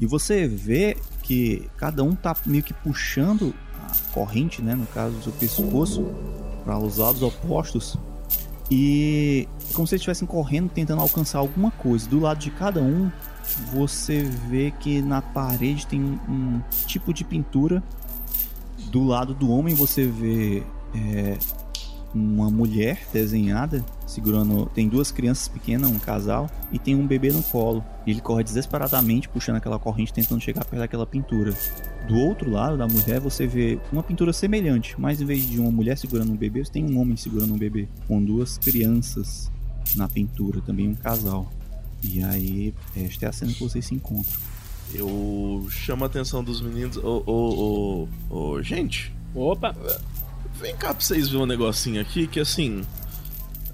[0.00, 3.52] E você vê que cada um tá meio que puxando
[4.12, 6.06] corrente, né, no caso do seu pescoço,
[6.64, 7.96] para os lados opostos.
[8.70, 12.08] E como se eles estivessem correndo, tentando alcançar alguma coisa.
[12.08, 13.10] Do lado de cada um,
[13.72, 17.82] você vê que na parede tem um tipo de pintura.
[18.90, 20.62] Do lado do homem, você vê
[20.94, 21.38] é,
[22.18, 24.66] uma mulher desenhada segurando.
[24.74, 27.84] Tem duas crianças pequenas, um casal, e tem um bebê no colo.
[28.06, 31.54] E ele corre desesperadamente puxando aquela corrente, tentando chegar perto daquela pintura.
[32.06, 35.70] Do outro lado da mulher, você vê uma pintura semelhante, mas em vez de uma
[35.70, 39.50] mulher segurando um bebê, você tem um homem segurando um bebê, com duas crianças
[39.94, 41.50] na pintura, também um casal.
[42.02, 44.38] E aí, esta é a cena que vocês se encontram.
[44.94, 46.96] Eu chamo a atenção dos meninos.
[46.96, 49.12] Ô, ô, ô, ô, gente.
[49.34, 49.74] Opa!
[50.60, 52.84] Vem cá pra vocês verem um negocinho aqui que assim.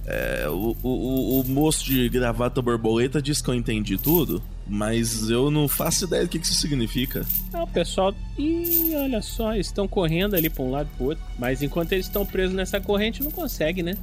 [0.07, 5.51] É, o, o, o, moço de gravata borboleta disse que eu entendi tudo, mas eu
[5.51, 7.25] não faço ideia do que, que isso significa.
[7.55, 8.15] Ah, o pessoal.
[8.39, 11.25] Ih, olha só, eles estão correndo ali pra um lado e pro outro.
[11.39, 13.95] Mas enquanto eles estão presos nessa corrente, não consegue, né?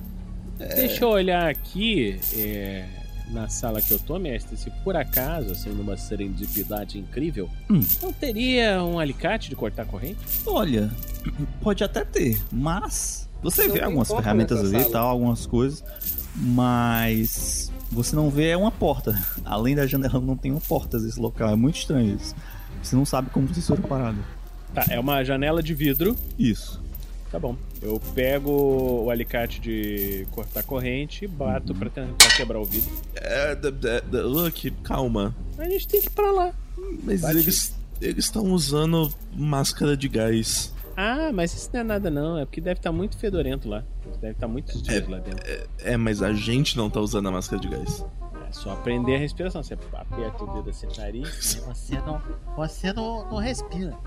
[0.60, 0.76] É...
[0.76, 2.20] Deixa eu olhar aqui.
[2.36, 7.82] É na sala que eu tô, mestre, se por acaso, assim, numa serendipidade incrível, hum.
[8.02, 10.20] não teria um alicate de cortar corrente?
[10.46, 10.92] Olha,
[11.62, 15.84] pode até ter, mas você vê algumas ferramentas ali e tal, algumas coisas,
[16.36, 19.20] mas você não vê é uma porta.
[19.44, 22.36] Além da janela não tem uma porta nesse local, é muito estranho isso.
[22.82, 24.24] Você não sabe como vocês foram parados.
[24.74, 26.16] Tá, é uma janela de vidro.
[26.40, 26.82] Isso.
[27.32, 27.56] Tá bom.
[27.82, 32.92] Eu pego o alicate de cortar corrente e bato pra tentar quebrar o vidro.
[33.16, 33.58] É,
[34.12, 35.34] Luke, calma.
[35.58, 36.54] A gente tem que ir pra lá.
[37.04, 37.38] Mas Bate.
[37.38, 40.74] eles eles estão usando máscara de gás.
[40.98, 43.84] Ah, mas isso não é nada não, é porque deve estar tá muito fedorento lá.
[44.20, 45.46] Deve estar tá muito é, lá dentro.
[45.48, 48.04] É, é, mas a gente não tá usando a máscara de gás.
[48.52, 49.64] É só aprender a respiração.
[49.64, 51.62] Você aperta o dedo assim no nariz.
[51.66, 52.22] Você não,
[52.58, 53.98] você não, não respira.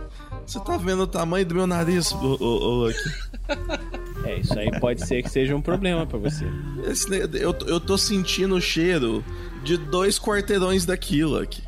[0.46, 2.98] Você tá vendo o tamanho do meu nariz, ô, ô, Lucky?
[4.24, 6.44] É, isso aí pode ser que seja um problema para você.
[6.86, 7.08] Esse,
[7.40, 9.24] eu, eu tô sentindo o cheiro
[9.62, 11.62] de dois quarteirões daquilo aqui.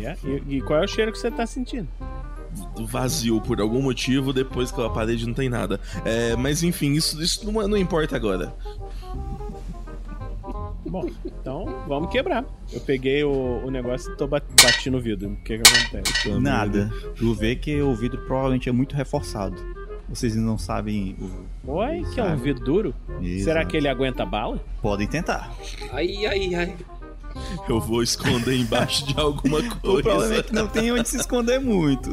[0.00, 0.16] É?
[0.24, 1.88] E, e qual é o cheiro que você tá sentindo?
[2.86, 5.80] vazio por algum motivo, depois que a parede não tem nada.
[6.04, 8.54] É, mas enfim, isso, isso não, não importa agora.
[10.88, 12.44] Bom, então vamos quebrar.
[12.72, 15.30] Eu peguei o, o negócio e tô bati no vidro.
[15.30, 16.30] O que que acontece?
[16.40, 16.90] Nada.
[17.16, 19.56] Tu vê que o vidro provavelmente é muito reforçado.
[20.08, 21.16] Vocês não sabem
[21.64, 21.70] o.
[21.70, 22.94] Oi, que é um vidro duro?
[23.20, 23.44] Exato.
[23.44, 24.58] Será que ele aguenta bala?
[24.80, 25.52] Podem tentar.
[25.92, 26.76] Ai, ai, ai.
[27.68, 29.78] Eu vou esconder embaixo de alguma coisa.
[29.98, 32.10] O problema é que não tem onde se esconder muito.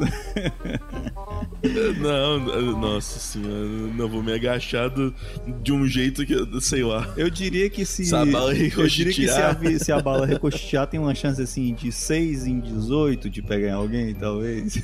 [2.00, 3.66] Não, nossa senhora,
[3.96, 5.14] não vou me agachar do,
[5.62, 7.14] de um jeito que, sei lá.
[7.18, 8.06] Eu diria que se.
[8.06, 11.42] se a bala eu diria que se a, se a bala recostear, tem uma chance
[11.42, 14.84] assim de 6 em 18 de pegar em alguém, talvez.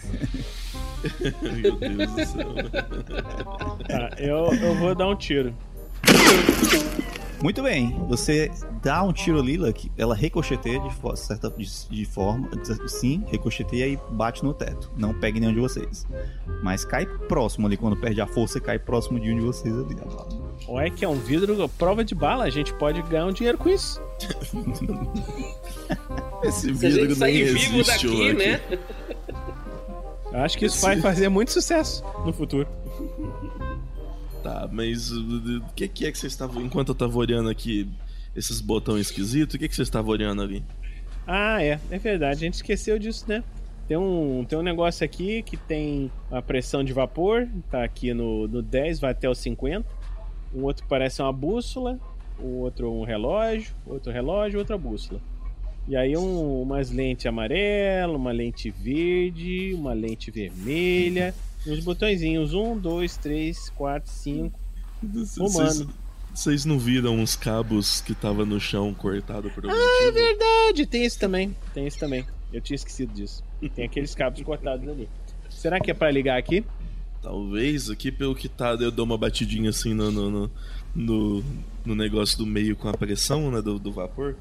[1.41, 2.53] Meu Deus do céu.
[3.87, 5.53] Tá, eu, eu vou dar um tiro.
[7.43, 8.51] Muito bem, você
[8.83, 12.49] dá um tiro ali, Luck, ela ricocheteia de, certa, de, de forma,
[12.87, 14.91] sim, ricocheteia e bate no teto.
[14.95, 16.05] Não pegue nenhum de vocês.
[16.61, 19.97] Mas cai próximo ali, quando perde a força, cai próximo de um de vocês ali.
[20.67, 23.69] Olha que é um vidro prova de bala, a gente pode ganhar um dinheiro com
[23.69, 24.01] isso.
[26.43, 28.61] Esse vidro nem existe daqui, né?
[30.33, 30.85] Acho que isso Esse...
[30.85, 32.67] vai fazer muito sucesso no futuro.
[34.43, 36.59] Tá, mas o que, que é que você estava.
[36.59, 37.87] Enquanto eu estava olhando aqui
[38.35, 40.63] esses botões esquisitos, o que, que você estava olhando ali?
[41.27, 43.43] Ah, é, é verdade, a gente esqueceu disso, né?
[43.87, 48.47] Tem um, tem um negócio aqui que tem a pressão de vapor, tá aqui no,
[48.47, 49.87] no 10, vai até o 50.
[50.55, 51.99] Um outro parece uma bússola,
[52.39, 55.21] o outro um relógio, outro relógio, outra bússola.
[55.87, 61.33] E aí um, umas lentes amarela, uma lente verde, uma lente vermelha
[61.65, 62.53] uns botõezinhos.
[62.53, 64.59] Um, dois, três, quatro, cinco.
[65.37, 65.89] Humano.
[66.33, 70.85] Vocês não viram os cabos que tava no chão cortado por algum Ah, é verdade!
[70.85, 71.55] Tem esse também.
[71.73, 72.25] Tem esse também.
[72.53, 73.43] Eu tinha esquecido disso.
[73.75, 75.09] Tem aqueles cabos cortados ali.
[75.49, 76.63] Será que é para ligar aqui?
[77.21, 80.51] Talvez aqui, pelo que tá, eu dou uma batidinha assim no, no, no,
[80.95, 81.43] no,
[81.85, 84.35] no negócio do meio com a pressão, né, do, do vapor.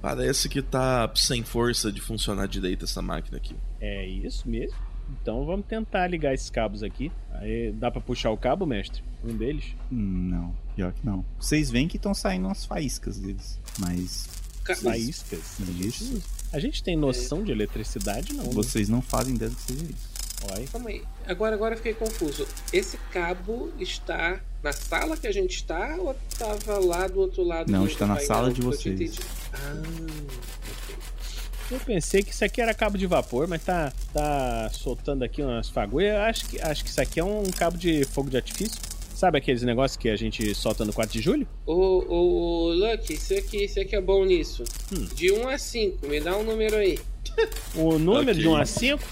[0.00, 3.54] Parece que tá sem força de funcionar direito essa máquina aqui.
[3.80, 4.76] É isso mesmo?
[5.20, 7.10] Então vamos tentar ligar esses cabos aqui.
[7.32, 9.02] Aí dá pra puxar o cabo, mestre?
[9.24, 9.74] Um deles?
[9.90, 11.24] Não, pior que não.
[11.38, 14.28] Vocês veem que estão saindo umas faíscas deles, mas
[14.64, 15.58] Ca- Faíscas.
[15.80, 18.44] isso, A gente tem noção de eletricidade, não.
[18.44, 18.50] né?
[18.52, 20.12] vocês não fazem ideia do que seja isso.
[20.52, 20.66] Olha.
[20.66, 21.02] Calma aí.
[21.26, 22.46] Agora, agora eu fiquei confuso.
[22.72, 27.70] Esse cabo está na sala que a gente está ou estava lá do outro lado?
[27.70, 29.20] Não, está na sala de vocês.
[29.52, 29.82] Ah.
[31.70, 35.68] Eu pensei que isso aqui era cabo de vapor, mas tá, tá soltando aqui umas
[35.70, 36.16] fagulhas.
[36.16, 38.78] Acho que, acho que isso aqui é um cabo de fogo de artifício.
[39.14, 41.46] Sabe aqueles negócios que a gente solta no 4 de julho?
[41.64, 44.64] Ô, ô, ô, Lucky, isso aqui, isso aqui é bom nisso.
[44.92, 45.06] Hum.
[45.14, 46.98] De 1 a 5, me dá um número aí.
[47.76, 48.42] O número Ok.
[48.42, 49.02] de 1 a 5?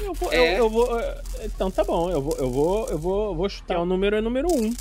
[0.00, 0.52] Eu vou, É.
[0.52, 0.88] eu, eu vou.
[1.42, 3.80] Então tá bom, eu vou, eu vou, eu vou, eu vou chutar.
[3.80, 4.72] O número é número 1.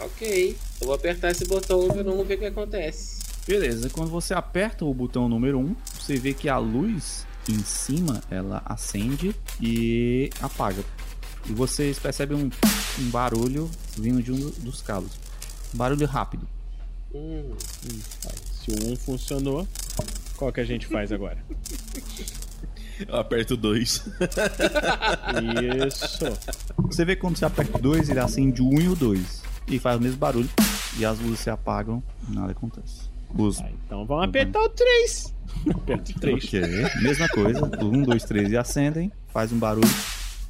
[0.00, 0.56] Ok.
[0.80, 3.13] Eu vou apertar esse botão número 1 e ver o que acontece.
[3.46, 8.22] Beleza, quando você aperta o botão número 1, você vê que a luz em cima
[8.30, 10.82] ela acende e apaga.
[11.46, 12.50] E vocês percebem um,
[13.00, 15.12] um barulho vindo de um dos cabos.
[15.74, 16.48] Barulho rápido.
[17.14, 17.54] Hum.
[18.50, 19.68] Se o 1 funcionou,
[20.36, 21.36] qual que a gente faz agora?
[23.06, 24.06] Eu aperto dois.
[25.86, 26.24] Isso.
[26.78, 29.42] Você vê quando você aperta o 2, ele acende o 1 e o 2.
[29.66, 30.48] E faz o mesmo barulho.
[30.96, 33.13] E as luzes se apagam e nada acontece.
[33.36, 33.58] Os...
[33.58, 35.34] Tá, então vamos apertar o 3.
[35.74, 36.44] Aperta o 3.
[36.44, 36.60] Ok,
[37.02, 37.64] mesma coisa.
[37.82, 39.88] O 1, 2, 3 e acendem, faz um barulho,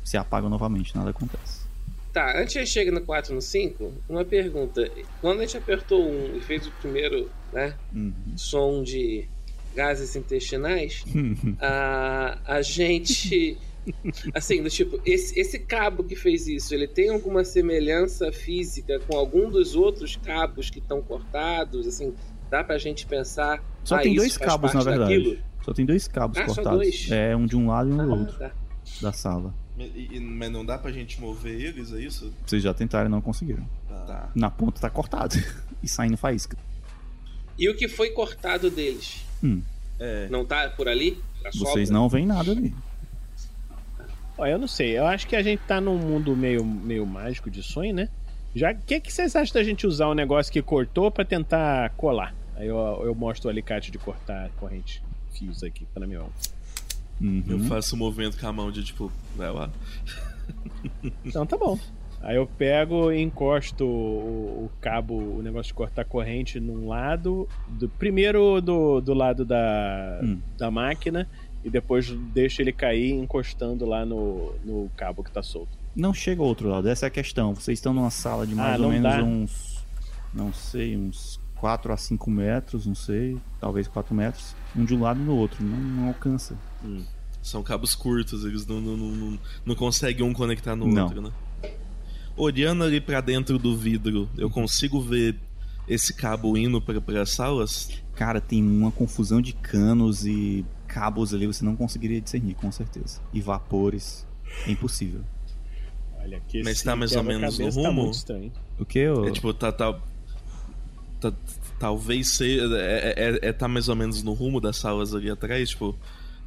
[0.04, 1.64] se apagam novamente, nada acontece.
[2.12, 4.88] Tá, antes de chegar no 4 e no 5, uma pergunta.
[5.20, 8.12] Quando a gente apertou o 1 e fez o primeiro né, Uhum.
[8.36, 9.28] som de
[9.74, 11.04] gases intestinais,
[11.60, 13.58] a, a gente.
[14.32, 19.14] Assim, do tipo, esse, esse cabo que fez isso, ele tem alguma semelhança física com
[19.14, 21.86] algum dos outros cabos que estão cortados?
[21.86, 22.14] Assim,
[22.50, 23.62] dá pra gente pensar.
[23.84, 25.14] Só ah, tem dois cabos, na verdade.
[25.16, 25.38] daquilo?
[25.64, 26.72] Só tem dois cabos Ah, cortados.
[26.78, 27.10] dois?
[27.10, 28.50] É, um de um lado e um do Ah, outro tá.
[29.00, 29.54] da sala.
[29.78, 32.32] E- mas não dá pra gente mover eles, é isso?
[32.46, 33.66] Vocês já tentaram e não conseguiram.
[34.06, 34.30] Tá.
[34.34, 35.34] Na ponta tá cortado.
[35.82, 36.56] e saindo faísca.
[37.58, 39.24] E o que foi cortado deles?
[39.42, 39.62] Hum.
[39.98, 40.28] É.
[40.28, 41.18] Não tá por ali?
[41.42, 41.92] Tá Vocês sobra?
[42.00, 42.74] não veem nada ali.
[44.36, 47.48] Ó, eu não sei, eu acho que a gente tá num mundo meio, meio mágico
[47.50, 48.08] de sonho, né?
[48.54, 51.90] Já, o que, que vocês acham da gente usar um negócio que cortou pra tentar
[51.90, 52.34] colar?
[52.56, 55.02] Aí eu, eu mostro o alicate de cortar corrente,
[55.32, 56.30] fios aqui pra minha mão.
[57.20, 57.42] Uhum.
[57.48, 59.70] Eu faço um movimento com a mão de tipo, vai lá.
[61.24, 61.78] Então tá bom.
[62.20, 67.48] Aí eu pego e encosto o, o cabo, o negócio de cortar corrente num lado,
[67.68, 70.38] do, primeiro do, do lado da, Hum.
[70.56, 71.28] da máquina,
[71.62, 75.76] e depois deixo ele cair encostando lá no, no cabo que tá solto.
[75.94, 77.54] Não chega ao outro lado, essa é a questão.
[77.54, 79.22] Vocês estão numa sala de mais Ah, ou menos dá.
[79.22, 79.84] uns.
[80.32, 83.38] Não sei, uns 4 a 5 metros, não sei.
[83.60, 84.54] Talvez 4 metros.
[84.76, 85.62] Um de um lado e do outro.
[85.64, 86.56] Não, não alcança.
[87.40, 91.04] São cabos curtos, eles não, não, não, não, conseguem um conectar no Não.
[91.04, 91.30] outro, né?
[92.36, 95.36] Olhando ali pra dentro do vidro, eu consigo ver
[95.86, 98.02] esse cabo indo pra, pra salas?
[98.16, 103.20] Cara, tem uma confusão de canos e cabos ali, você não conseguiria discernir, com certeza.
[103.32, 104.26] E vapores.
[104.66, 105.20] É impossível.
[106.24, 106.62] Olha aqui.
[106.62, 108.10] Mas tá mais ou menos no Tá rumo?
[108.10, 108.52] estranho.
[108.78, 109.06] O que?
[109.08, 109.26] ô?
[109.26, 109.70] É tipo, tá.
[109.70, 109.94] tá,
[111.20, 111.32] tá-
[111.78, 112.64] talvez seja.
[112.78, 115.96] É, é, é tá mais ou menos no rumo das salas ali atrás, tipo.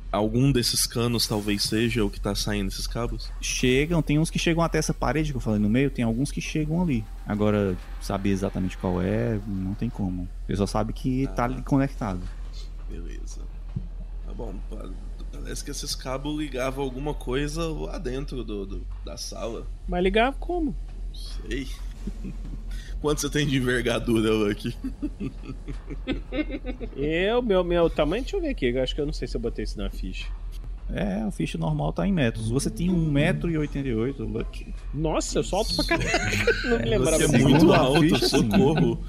[0.09, 3.29] Algum desses canos talvez seja o que tá saindo esses cabos?
[3.41, 6.31] Chegam, tem uns que chegam até essa parede que eu falei no meio, tem alguns
[6.31, 7.03] que chegam ali.
[7.27, 10.27] Agora, saber exatamente qual é, não tem como.
[10.47, 12.21] Você só sabe que tá ali conectado.
[12.89, 13.41] Beleza.
[14.25, 14.53] Tá bom.
[14.69, 14.89] pa-
[15.47, 19.65] Parece que esses cabos ligavam alguma coisa lá dentro do, do- da sala.
[19.87, 20.75] Vai ligar como?
[21.13, 21.65] Sei.
[22.99, 24.75] Quanto você tem de envergadura, Lucky?
[26.97, 28.65] Eu, meu, meu tamanho, deixa eu ver aqui.
[28.65, 30.27] Eu acho que eu não sei se eu botei isso na ficha.
[30.89, 32.49] É, o ficha normal tá em metros.
[32.49, 34.73] Você tem 1,88m, Lucky.
[34.93, 36.45] Nossa, eu solto pra caraca.
[36.67, 39.01] Não me lembrava Você é muito a alto, socorro.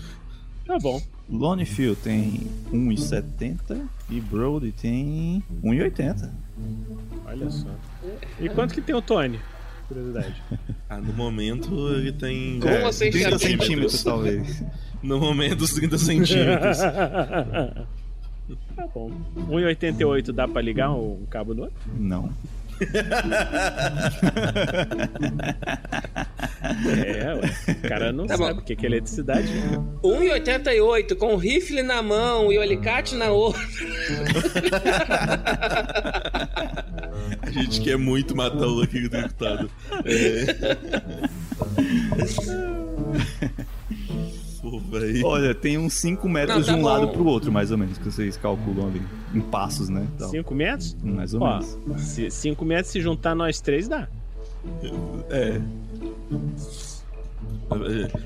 [0.68, 1.00] Tá bom.
[1.30, 6.30] Lonefield tem 1,70 e Brody tem 1,80.
[7.24, 7.68] Olha só.
[8.38, 9.40] E quanto que tem o Tony?
[9.88, 10.42] Curiosidade.
[10.90, 12.60] Ah, no momento ele tem.
[12.60, 13.38] Como você 30 enxerga?
[13.38, 14.62] centímetros, talvez.
[15.02, 16.78] No momento, os 30 centímetros.
[18.74, 19.12] tá bom.
[19.36, 21.76] 1,88 dá pra ligar um cabo no outro?
[21.96, 22.30] Não.
[26.86, 27.50] É, ué.
[27.84, 28.46] O cara não Tá bom.
[28.46, 29.48] sabe o que é eletricidade.
[30.02, 33.60] 1,88 com o rifle na mão e o alicate na outra.
[37.42, 39.70] A gente quer muito matar o Lucky Deputado.
[40.04, 40.46] É.
[45.24, 46.88] Olha, tem uns 5 metros Não, tá de um bom.
[46.88, 49.02] lado pro outro, mais ou menos, que vocês calculam ali.
[49.34, 50.06] Em passos, né?
[50.14, 50.96] Então, 5 metros?
[51.02, 52.34] mais ou Ó, menos.
[52.34, 54.08] 5 metros se juntar nós três dá.
[55.30, 55.60] É.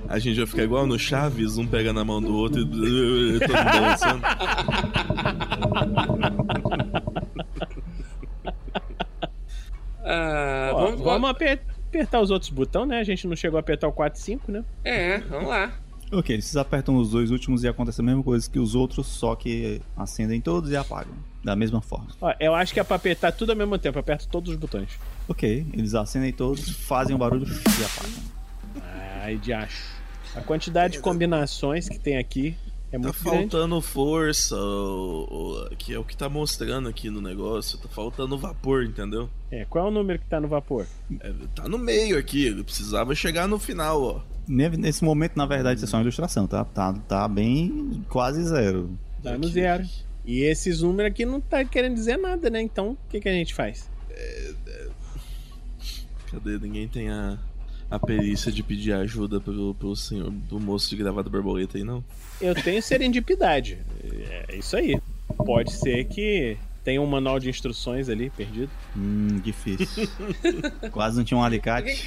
[0.08, 2.76] A gente vai ficar igual no Chaves, um pega na mão do outro e todo
[2.76, 4.22] mundo balançando.
[10.04, 12.98] Ah, Ó, vamos, vamos aper- apertar os outros botões, né?
[12.98, 14.64] A gente não chegou a apertar o 4 e 5, né?
[14.84, 15.72] É, vamos lá.
[16.12, 19.34] Ok, vocês apertam os dois últimos e acontece a mesma coisa que os outros, só
[19.34, 21.14] que acendem todos e apagam.
[21.42, 22.08] Da mesma forma.
[22.20, 23.98] Ó, eu acho que é pra apertar tudo ao mesmo tempo.
[23.98, 24.90] Aperto todos os botões.
[25.32, 28.22] Ok, eles acendem todos, fazem um barulho e apagam.
[29.22, 29.90] Ai, de acho.
[30.36, 32.54] A quantidade de combinações que tem aqui
[32.90, 33.38] é Tá muito grande.
[33.50, 37.78] faltando força, o- o- que é o que tá mostrando aqui no negócio.
[37.78, 39.30] Tá faltando vapor, entendeu?
[39.50, 40.86] É, qual é o número que tá no vapor?
[41.20, 44.20] É, tá no meio aqui, ele precisava chegar no final, ó.
[44.46, 46.62] Ne- Nesse momento, na verdade, isso é só uma ilustração, tá?
[46.64, 48.90] Tá, tá bem quase zero.
[49.22, 49.84] Tá no zero.
[50.26, 52.60] E esses números aqui não tá querendo dizer nada, né?
[52.60, 53.90] Então, o que, que a gente faz?
[56.32, 56.58] Cadê?
[56.58, 57.38] Ninguém tem a,
[57.90, 62.02] a perícia de pedir ajuda pro, pro senhor, do moço de gravata borboleta aí, não?
[62.40, 63.78] Eu tenho serendipidade.
[64.48, 64.98] É isso aí.
[65.36, 68.70] Pode ser que tenha um manual de instruções ali perdido.
[68.96, 70.08] Hum, difícil.
[70.90, 72.06] quase não tinha um Vem alicate.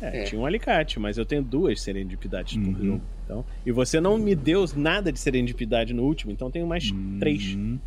[0.00, 0.24] É, É.
[0.24, 2.84] tinha um alicate, mas eu tenho duas serendipidades por Uhum.
[2.86, 3.02] jogo.
[3.24, 6.90] Então, e você não me deu nada de serendipidade no último, então tenho mais
[7.20, 7.54] três.
[7.54, 7.78] Hum,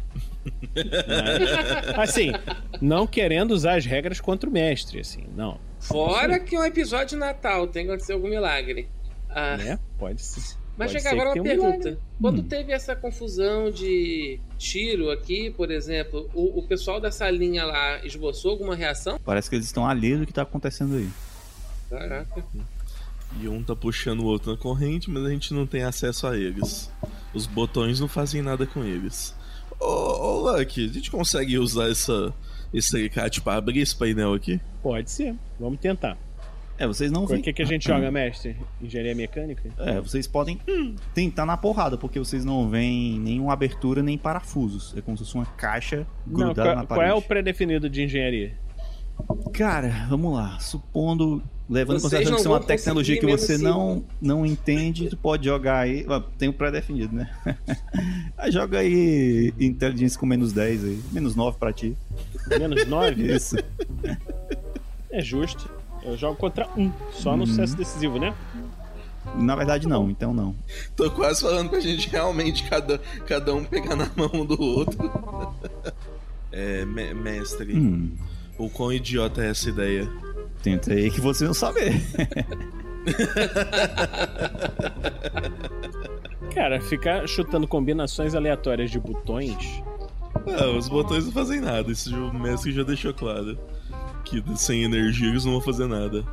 [0.75, 1.93] né?
[1.97, 2.31] Assim,
[2.81, 5.59] não querendo usar as regras contra o mestre, assim, não.
[5.79, 8.87] Fora que é um episódio de Natal, tem que acontecer algum milagre.
[9.29, 9.79] Ah, Né?
[9.97, 10.57] Pode ser.
[10.77, 11.77] Mas Pode chega agora uma um pergunta.
[11.77, 11.97] milagre.
[12.19, 12.43] Quando Hum.
[12.47, 18.51] teve essa confusão de tiro aqui, por exemplo, o, o pessoal dessa linha lá esboçou
[18.51, 19.19] alguma reação?
[19.23, 21.07] Parece que eles estão alheios do que tá acontecendo aí.
[21.97, 22.43] Caraca.
[23.39, 26.37] E um tá puxando o outro na corrente, mas a gente não tem acesso a
[26.37, 26.91] eles.
[27.33, 29.35] Os botões não fazem nada com eles.
[29.79, 32.33] Ô, ô Lucky, a gente consegue usar essa,
[32.73, 34.61] esse alicate pra abrir esse painel aqui?
[34.81, 35.35] Pode ser.
[35.59, 36.17] Vamos tentar.
[36.77, 37.41] É, vocês não Por veem.
[37.41, 38.55] que, que a gente joga, mestre?
[38.81, 39.69] Engenharia mecânica?
[39.77, 40.59] É, vocês podem
[41.13, 44.93] tentar na porrada, porque vocês não veem nenhuma abertura nem parafusos.
[44.97, 47.09] É como se fosse uma caixa Não, grudada na qual, parede.
[47.09, 48.57] qual é o pré-definido de engenharia?
[49.53, 50.59] Cara, vamos lá.
[50.59, 55.09] Supondo, levando em consideração que isso é uma tecnologia que você mesmo não, não entende,
[55.09, 56.05] tu pode jogar aí.
[56.37, 57.29] Tem o pré-definido, né?
[58.37, 61.01] Aí joga aí inteligência com menos 10 aí.
[61.11, 61.95] Menos 9 pra ti.
[62.59, 63.23] Menos 9?
[63.35, 63.55] Isso.
[65.11, 65.69] é justo.
[66.03, 67.45] Eu jogo contra um, só no Uhum.
[67.47, 68.33] sucesso decisivo, né?
[69.37, 70.53] Na verdade, não, então não.
[70.97, 74.99] Tô quase falando pra gente realmente cada, cada um pegar na mão do outro.
[76.55, 78.11] É, me- mestre, Hum,
[78.59, 80.07] o quão idiota é essa ideia?
[80.63, 82.01] Tenta aí que você não saber.
[86.55, 89.83] Cara, ficar chutando combinações aleatórias de botões.
[90.47, 93.59] Ah, os botões não fazem nada, isso o mestre já deixou claro.
[94.23, 96.23] Que sem energia eles não vão fazer nada.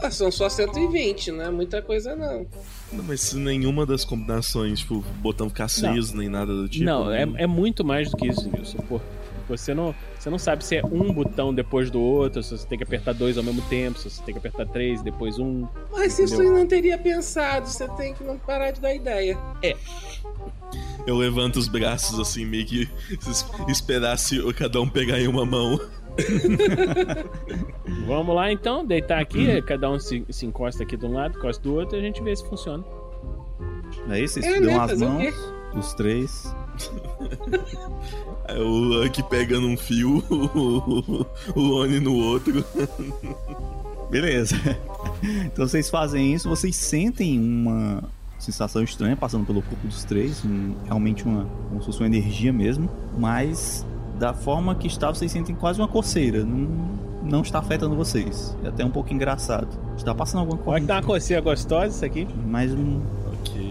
[0.00, 2.46] Ah, são só 120, não é muita coisa não.
[2.92, 6.84] Não, mas se nenhuma das combinações, tipo, botão ficar aceso nem nada do tipo.
[6.84, 8.78] não, é, é muito mais do que isso, Nilson.
[8.88, 9.00] Pô,
[9.48, 12.76] você não, você não sabe se é um botão depois do outro, se você tem
[12.76, 15.66] que apertar dois ao mesmo tempo, se você tem que apertar três, depois um.
[15.92, 16.52] Mas isso Entendeu?
[16.52, 19.38] eu não teria pensado, você tem que não parar de dar ideia.
[21.06, 22.88] Eu levanto os braços assim, meio que
[23.28, 25.80] es- esperasse cada um pegar em uma mão.
[28.06, 29.62] Vamos lá então, deitar aqui, Uhum.
[29.62, 32.22] cada um se, se encosta aqui de um lado, encosta do outro e a gente
[32.22, 32.84] vê se funciona.
[34.08, 34.78] Aí vocês É, dão né?
[34.78, 35.34] as Fazer mãos,
[35.74, 36.54] os três.
[38.48, 42.64] Aí o Lucky pega num fio, o, Lone no outro.
[44.10, 44.56] Beleza.
[45.44, 48.02] Então vocês fazem isso, vocês sentem uma
[48.38, 52.52] sensação estranha passando pelo corpo dos três, um- realmente uma, como se fosse uma energia
[52.52, 52.88] mesmo,
[53.18, 53.84] mas
[54.18, 56.44] da forma que está, vocês sentem quase uma coceira.
[56.44, 58.56] Não, não está afetando vocês.
[58.64, 59.68] É até um pouco engraçado.
[59.96, 61.24] Está passando alguma Olha que dá uma coisa.
[61.24, 62.26] coceira gostosa isso aqui.
[62.46, 63.00] Mais um.
[63.32, 63.67] Ok.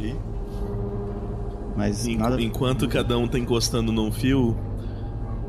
[1.77, 2.41] Mas En- nada.
[2.41, 4.57] Enquanto cada um tá encostando num fio,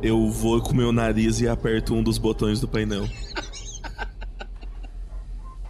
[0.02, 3.08] eu vou com meu nariz e aperto um dos botões do painel.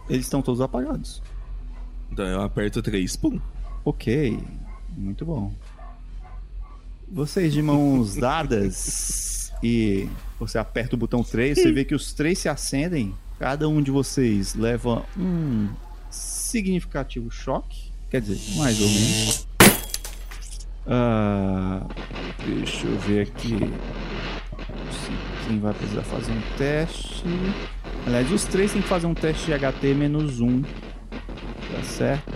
[0.09, 1.21] Eles estão todos apagados.
[2.11, 3.15] Então eu aperto três.
[3.15, 3.39] Pum.
[3.85, 4.37] Ok,
[4.97, 5.53] muito bom.
[7.11, 10.09] Vocês de mãos dadas e
[10.39, 13.13] você aperta o botão 3, você vê que os três se acendem.
[13.37, 15.69] Cada um de vocês leva um
[16.09, 17.91] significativo choque.
[18.09, 19.47] Quer dizer, mais ou menos.
[20.91, 21.85] Ah,
[22.47, 23.59] deixa eu ver aqui.
[25.45, 27.23] quem vai precisar fazer um teste.
[28.07, 30.63] Aliás, os três têm que fazer um teste de HT menos um.
[30.63, 32.33] Tá certo?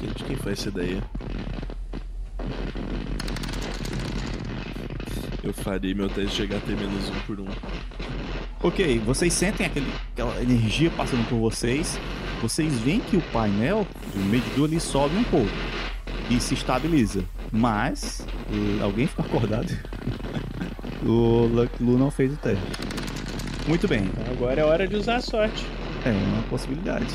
[0.00, 1.02] Gente, quem foi essa ideia?
[5.44, 7.46] Eu farei meu teste de HT menos um por um.
[8.62, 12.00] Ok, vocês sentem aquele, aquela energia passando por vocês.
[12.40, 15.52] Vocês veem que o painel do medidor ali sobe um pouco
[16.30, 17.22] e se estabiliza.
[17.52, 19.72] Mas, o- alguém ficou acordado?
[21.04, 22.64] o Lucky Lu não fez o teste.
[23.68, 25.66] Muito bem, Então agora é hora de usar a sorte.
[26.04, 27.06] é uma possibilidade.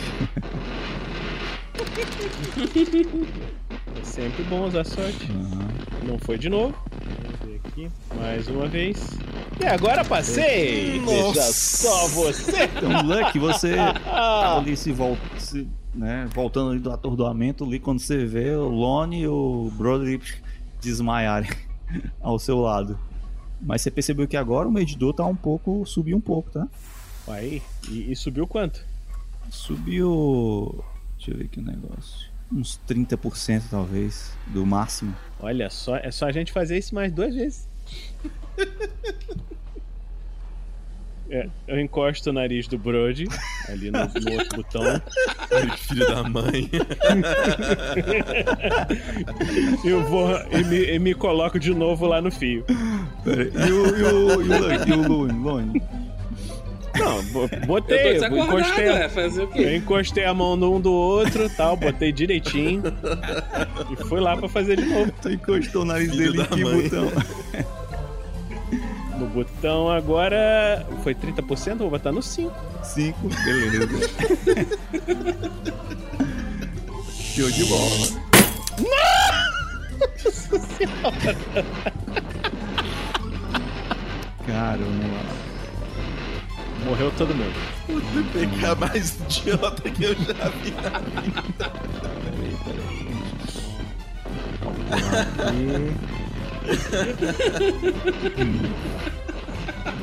[4.00, 5.30] É sempre bom usar a sorte.
[5.32, 5.68] Aham.
[6.08, 6.76] Não foi de novo.
[7.24, 7.90] Vamos ver aqui.
[8.20, 8.98] Mais uma vez.
[9.60, 11.00] E agora passei!
[11.00, 11.54] Veja Nossa.
[11.54, 12.64] só você!
[12.64, 13.76] Então, Lucky, você
[14.06, 18.70] tava ali se, vol se, né, voltando ali do atordoamento ali quando você vê o
[18.70, 20.34] Lone e o Broderick
[20.82, 21.50] desmaiarem
[22.22, 22.98] ao seu lado.
[23.62, 25.86] Mas você percebeu que agora o medidor tá um pouco.
[25.86, 26.68] subiu um pouco, tá?
[27.28, 28.84] Aí, e, e subiu quanto?
[29.50, 30.84] Subiu.
[31.18, 32.32] Deixa eu ver aqui o negócio.
[32.52, 35.16] Uns 30% talvez, do máximo.
[35.40, 37.70] Olha só, é só a gente fazer isso mais duas vezes.
[41.32, 43.26] É, eu encosto o nariz do Brody
[43.70, 45.02] ali no, no outro botão
[45.78, 46.70] filho da mãe.
[49.86, 52.66] eu vou e me, e me coloco de novo lá no fio.
[53.24, 55.40] Pera, e o, e o, e o, e Lone?
[55.40, 55.82] Lone?
[57.00, 57.24] Não, Eu
[57.66, 59.76] botei, eu encostei, é, fazer o eu quê?
[59.78, 62.84] encostei a mão no um do outro, tal, botei direitinho
[63.90, 65.10] e fui lá pra fazer de novo.
[65.22, 66.90] Tu encostou o nariz Filho dele em que mãe.
[66.90, 67.10] botão?
[69.22, 72.52] No botão agora foi 30%, vou botar no 5.
[72.84, 74.10] 5, beleza.
[77.14, 78.08] Show de bola.
[84.48, 85.22] Caramba.
[86.84, 87.54] Morreu todo mundo.
[87.90, 91.70] O DPK mais idiota que eu já vi na vida.
[92.24, 93.22] Peraí, peraí.
[94.64, 96.21] Calcular aqui.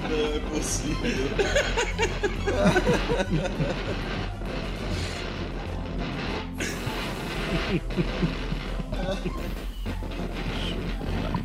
[0.08, 1.28] Não é possível.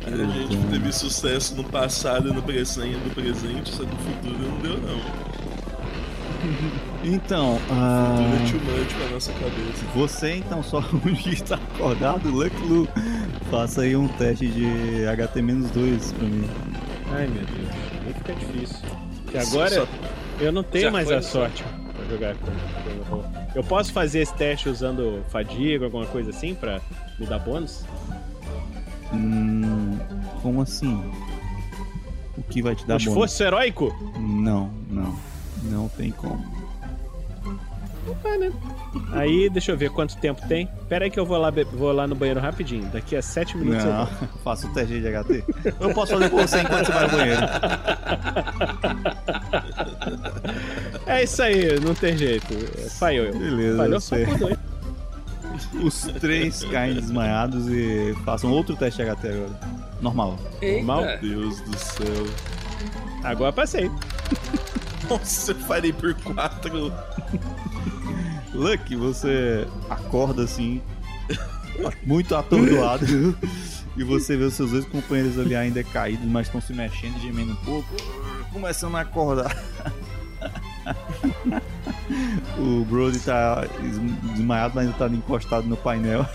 [0.06, 4.80] A gente teve sucesso no passado no presente, no presente, só no futuro não deu
[4.80, 5.00] não.
[7.04, 9.84] Então, ah, é too much pra nossa cabeça.
[9.94, 12.88] você então só único que está acordado, Lucky Lu,
[13.50, 16.48] faça aí um teste de HT-2 pra mim.
[17.12, 17.68] Ai meu Deus,
[18.06, 18.78] aí fica difícil.
[19.24, 19.86] Porque Só- agora só-
[20.40, 21.62] eu não tenho Já mais a sorte
[21.94, 23.22] pra jogar com,
[23.54, 26.80] Eu posso fazer esse teste usando fadiga, alguma coisa assim, pra
[27.18, 27.84] me dar bônus?
[29.12, 29.98] Hum,
[30.42, 31.00] como assim?
[32.36, 33.06] O que vai te dar Um bônus?
[33.12, 33.94] esforço heróico?
[34.18, 35.14] Não, não.
[35.64, 36.44] Não tem como.
[38.22, 38.52] Tá, né?
[39.12, 40.68] Aí, deixa eu ver quanto tempo tem.
[40.88, 42.84] Pera aí que eu vou lá, vou lá no banheiro rapidinho.
[42.92, 44.28] Daqui a 7 minutos eu Não, volto.
[44.44, 45.44] faça o teste de HT.
[45.80, 47.42] Eu posso fazer por você enquanto você vai ao banheiro.
[51.06, 52.54] É isso aí, não tem jeito.
[52.98, 53.38] Falhou eu.
[53.38, 54.56] Beleza, Falhou só você- por dois.
[55.82, 59.60] Os três caem desmaiados e façam outro teste de HT agora.
[60.00, 60.38] Normal.
[60.82, 61.04] Mal.
[61.04, 61.18] Eita.
[61.20, 62.26] Deus do céu.
[63.22, 63.90] Agora passei.
[65.08, 66.92] Nossa, eu farei por quatro.
[68.54, 70.80] Lucky, você acorda assim,
[72.06, 73.36] muito atordoado,
[73.96, 77.52] e você vê os seus dois companheiros ali ainda caídos, mas estão se mexendo, gemendo
[77.52, 77.88] um pouco,
[78.52, 79.54] começando a acordar.
[82.58, 86.26] o Brody tá es- desmaiado, mas ainda tá encostado no painel.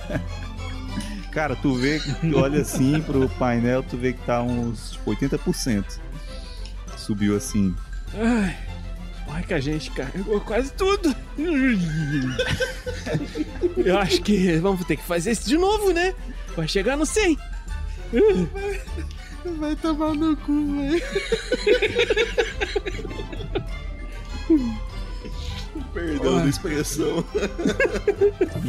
[1.31, 5.99] Cara, tu vê, tu olha assim pro painel, tu vê que tá uns tipo, 80%.
[6.97, 7.75] Subiu assim.
[8.15, 8.57] Ai,
[9.29, 11.15] olha que a gente carregou quase tudo.
[13.77, 16.13] Eu acho que vamos ter que fazer isso de novo, né?
[16.55, 17.37] Vai chegar no 100.
[19.59, 21.03] Vai tomar no cu, velho.
[25.93, 26.43] Perdão Olha.
[26.43, 27.23] da expressão.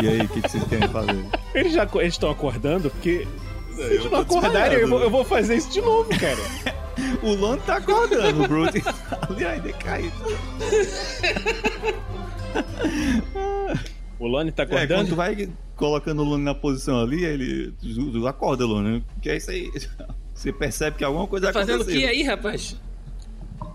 [0.03, 1.25] E aí, o que, que vocês querem fazer?
[1.55, 3.27] Eles já estão acordando porque
[3.75, 6.39] se Eu não acordarem, eu eu vou fazer isso de novo, cara.
[7.23, 8.95] O Lone tá acordando, o Brody tá
[9.29, 10.15] ali ainda caído.
[14.19, 15.17] O Lone tá É, quando tu acordando?
[15.17, 19.05] vai colocando o Lone na posição ali, ele tu, tu acorda, Lone.
[19.23, 19.71] Que é isso aí.
[20.35, 22.01] Você percebe que alguma coisa Tá fazendo o aconteceu.
[22.01, 22.77] que aí, rapaz?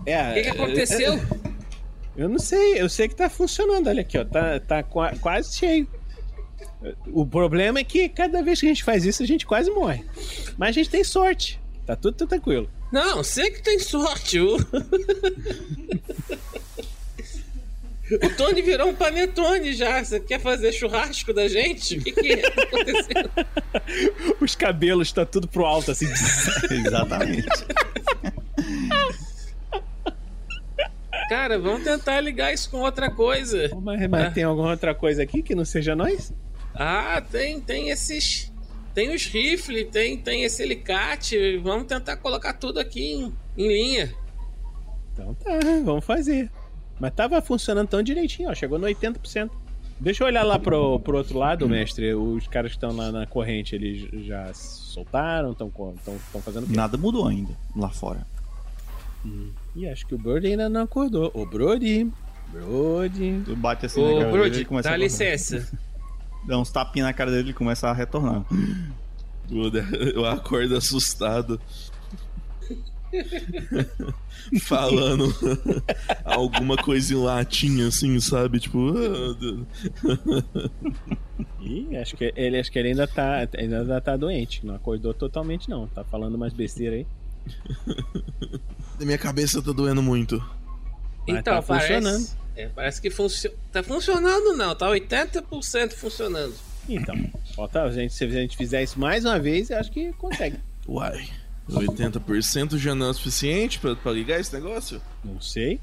[0.04, 1.20] É, O que, que aconteceu?
[2.16, 3.88] Eu não sei, eu sei que tá funcionando.
[3.88, 5.86] Olha aqui, ó, tá, tá qua- quase cheio.
[7.12, 10.02] O problema é que cada vez que a gente faz isso, a gente quase morre.
[10.56, 11.60] Mas a gente tem sorte.
[11.84, 12.70] Tá tudo, tudo tranquilo.
[12.92, 14.40] Não, você que tem sorte.
[14.40, 14.60] O, o
[18.36, 20.02] Tony virou um panetone já.
[20.02, 21.98] Você quer fazer churrasco da gente?
[21.98, 23.30] O que, que é acontecendo?
[24.40, 26.06] Os cabelos tá tudo pro alto, assim.
[26.70, 27.48] Exatamente.
[31.28, 33.68] Cara, vamos tentar ligar isso com outra coisa.
[33.82, 36.32] mas, mas tem alguma outra coisa aqui que não seja nós?
[36.72, 38.52] Ah, tem, tem esses.
[38.96, 41.58] Tem os rifles, tem, tem esse alicate.
[41.58, 44.14] Vamos tentar colocar tudo aqui em, em linha.
[45.12, 45.50] Então tá,
[45.84, 46.50] vamos fazer.
[46.98, 48.54] Mas tava funcionando tão direitinho, ó.
[48.54, 49.50] Chegou no 80%.
[50.00, 52.14] Deixa eu olhar lá pro, pro outro lado, mestre.
[52.14, 55.52] Os caras que estão lá na corrente, eles já soltaram?
[55.52, 55.70] Estão
[56.42, 56.74] fazendo o quê?
[56.74, 58.26] Nada mudou ainda lá fora.
[59.74, 61.30] Ih, acho que o Brody ainda não acordou.
[61.34, 62.10] Ô, Brody.
[62.48, 63.42] Brody.
[63.44, 65.68] Tu bate assim Ô, na e Brody, dá licença.
[66.46, 68.44] Dá uns tapinhos na cara dele e começa a retornar.
[70.14, 71.60] Eu acordo assustado.
[74.60, 75.32] Falando
[76.24, 78.60] alguma coisa em latim, assim, sabe?
[78.60, 78.92] Tipo.
[78.96, 79.36] ah,
[81.60, 84.64] Ih, acho que ele, acho que ele ainda tá, ainda tá doente.
[84.64, 85.86] Não acordou totalmente, não.
[85.88, 87.06] Tá falando mais besteira aí.
[89.00, 90.38] Minha cabeça tá doendo muito.
[91.28, 92.45] Mas Então, tá parece, funcionando.
[92.56, 93.52] É, parece que funcio...
[93.72, 96.54] tá funcionando não, tá 80% funcionando.
[96.88, 97.16] Então,
[97.54, 100.58] falta, a gente, se a gente fizer isso mais uma vez, eu acho que consegue.
[100.88, 101.28] Uai,
[101.68, 105.00] 80% já não é o suficiente pra, pra ligar esse negócio?
[105.24, 105.80] Não sei.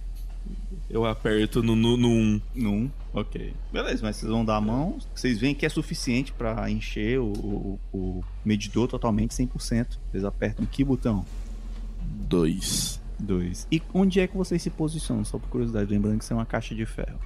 [0.89, 2.41] Eu aperto no, no, no 1.
[2.55, 2.91] Num.
[3.13, 3.53] Ok.
[3.71, 4.97] Beleza, mas vocês vão dar a mão.
[5.15, 9.97] Vocês veem que é suficiente pra encher o, o- o medidor totalmente 100%.
[10.11, 11.25] Vocês apertam que botão?
[12.27, 13.01] 2.
[13.25, 13.65] Dois.
[13.71, 15.23] E onde é que vocês se posicionam?
[15.23, 17.19] Só por curiosidade, lembrando que isso é uma caixa de ferro.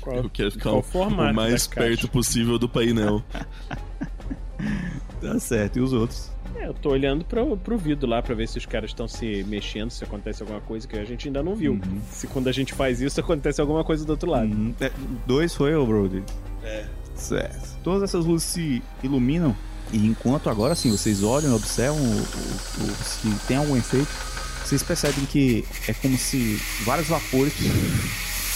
[0.00, 3.22] Qual, Eu quero ficar qual o, formato o mais perto possível do painel.
[5.20, 5.78] Tá certo.
[5.78, 6.30] E os outros?
[6.56, 9.44] É, eu tô olhando pro, pro vidro lá pra ver se os caras estão se
[9.44, 11.72] mexendo, se acontece alguma coisa que a gente ainda não viu.
[11.72, 12.00] Uhum.
[12.10, 14.46] Se quando a gente faz isso, acontece alguma coisa do outro lado.
[14.50, 14.74] Uhum.
[14.80, 14.90] É,
[15.26, 16.22] dois foi eu, Brody.
[16.64, 16.86] É.
[17.14, 17.78] Certo.
[17.84, 19.54] Todas essas luzes se iluminam.
[19.92, 24.08] E enquanto agora sim vocês olham e observam o- o- o- se tem algum efeito,
[24.70, 27.52] vocês percebem que é como se vários vapores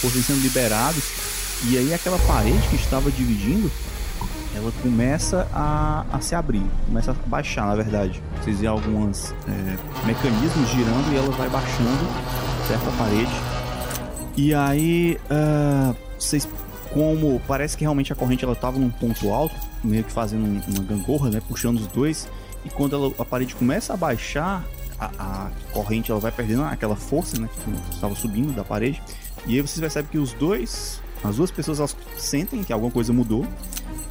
[0.01, 1.03] fossem sendo liberados.
[1.65, 3.69] E aí aquela parede que estava dividindo,
[4.55, 8.21] ela começa a, a se abrir, começa a baixar, na verdade.
[8.41, 9.33] Vocês veem alguns
[10.05, 12.07] mecanismos girando e ela vai baixando
[12.67, 13.31] certa parede.
[14.37, 16.47] E aí, ah, vocês,
[16.93, 20.61] como parece que realmente a corrente ela tava num ponto alto, meio que fazendo um-
[20.73, 22.27] uma gangorra, né, puxando os dois.
[22.63, 24.63] E quando ela- a parede começa a baixar,
[24.99, 29.01] a, a corrente ela vai perdendo aquela força, né, que estava subindo da parede.
[29.45, 33.13] E aí vocês percebem que os dois, as duas pessoas, elas sentem que alguma coisa
[33.13, 33.45] mudou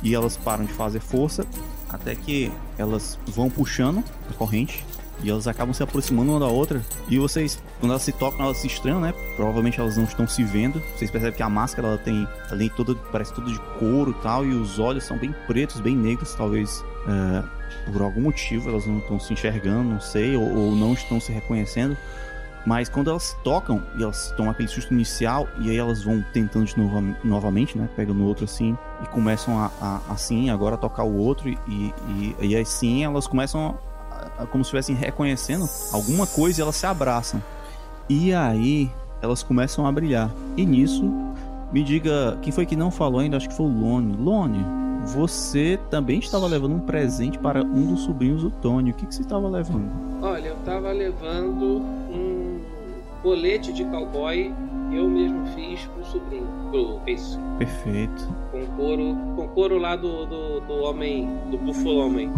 [0.02, 1.46] e elas param de fazer força
[1.88, 4.84] até que elas vão puxando a corrente
[5.22, 6.82] e elas acabam se aproximando uma da outra.
[7.08, 9.14] E vocês, quando elas se tocam, elas se estranham, né?
[9.36, 10.82] Provavelmente elas não estão se vendo.
[10.96, 14.44] Vocês percebem que a máscara ela tem além toda, parece tudo de couro e tal,
[14.44, 18.98] e os olhos são bem pretos, bem negros, talvez é, por algum motivo elas não
[18.98, 21.96] estão se enxergando, não sei, ou, ou não estão se reconhecendo.
[22.66, 26.64] Mas quando elas tocam e elas tomam aquele susto inicial e aí elas vão tentando
[26.64, 27.90] de novo, novamente, né?
[27.94, 31.58] Pegam no outro assim e começam a, a- assim agora a tocar o outro e,
[31.68, 33.78] e, e assim elas começam
[34.10, 37.42] a- a- como se estivessem reconhecendo alguma coisa e elas se abraçam.
[38.08, 38.90] E aí
[39.20, 40.30] elas começam a brilhar.
[40.56, 41.04] E nisso,
[41.70, 43.36] me diga, quem foi que não falou ainda?
[43.36, 44.16] Acho que foi o Lone.
[44.16, 44.64] Lone,
[45.06, 48.90] você também estava levando um presente para um dos sobrinhos do Tony.
[48.90, 49.90] O que, que você estava levando?
[50.22, 52.60] Olha, eu tava levando um
[53.22, 54.52] colete de cowboy
[54.90, 56.46] que eu mesmo fiz pro sobrinho.
[56.70, 58.28] Pro, isso, Perfeito.
[58.50, 62.30] com couro, com couro lá do, do, do homem, do búfalo homem.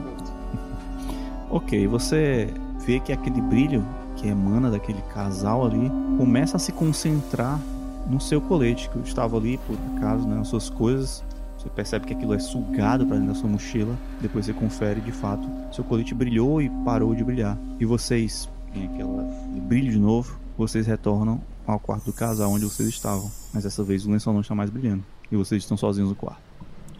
[1.48, 3.84] Ok, você vê que aquele brilho
[4.16, 7.60] que emana daquele casal ali começa a se concentrar
[8.08, 11.24] no seu colete, que estava ali por acaso, né, nas suas coisas.
[11.66, 13.98] Você percebe que aquilo é sugado para dentro da sua mochila.
[14.20, 15.48] Depois você confere de fato.
[15.72, 17.58] Seu colete brilhou e parou de brilhar.
[17.80, 22.64] E vocês, em aquela aquele brilho de novo, vocês retornam ao quarto do casal onde
[22.64, 23.30] vocês estavam.
[23.52, 25.04] Mas dessa vez o lençol não está mais brilhando.
[25.30, 26.40] E vocês estão sozinhos no quarto.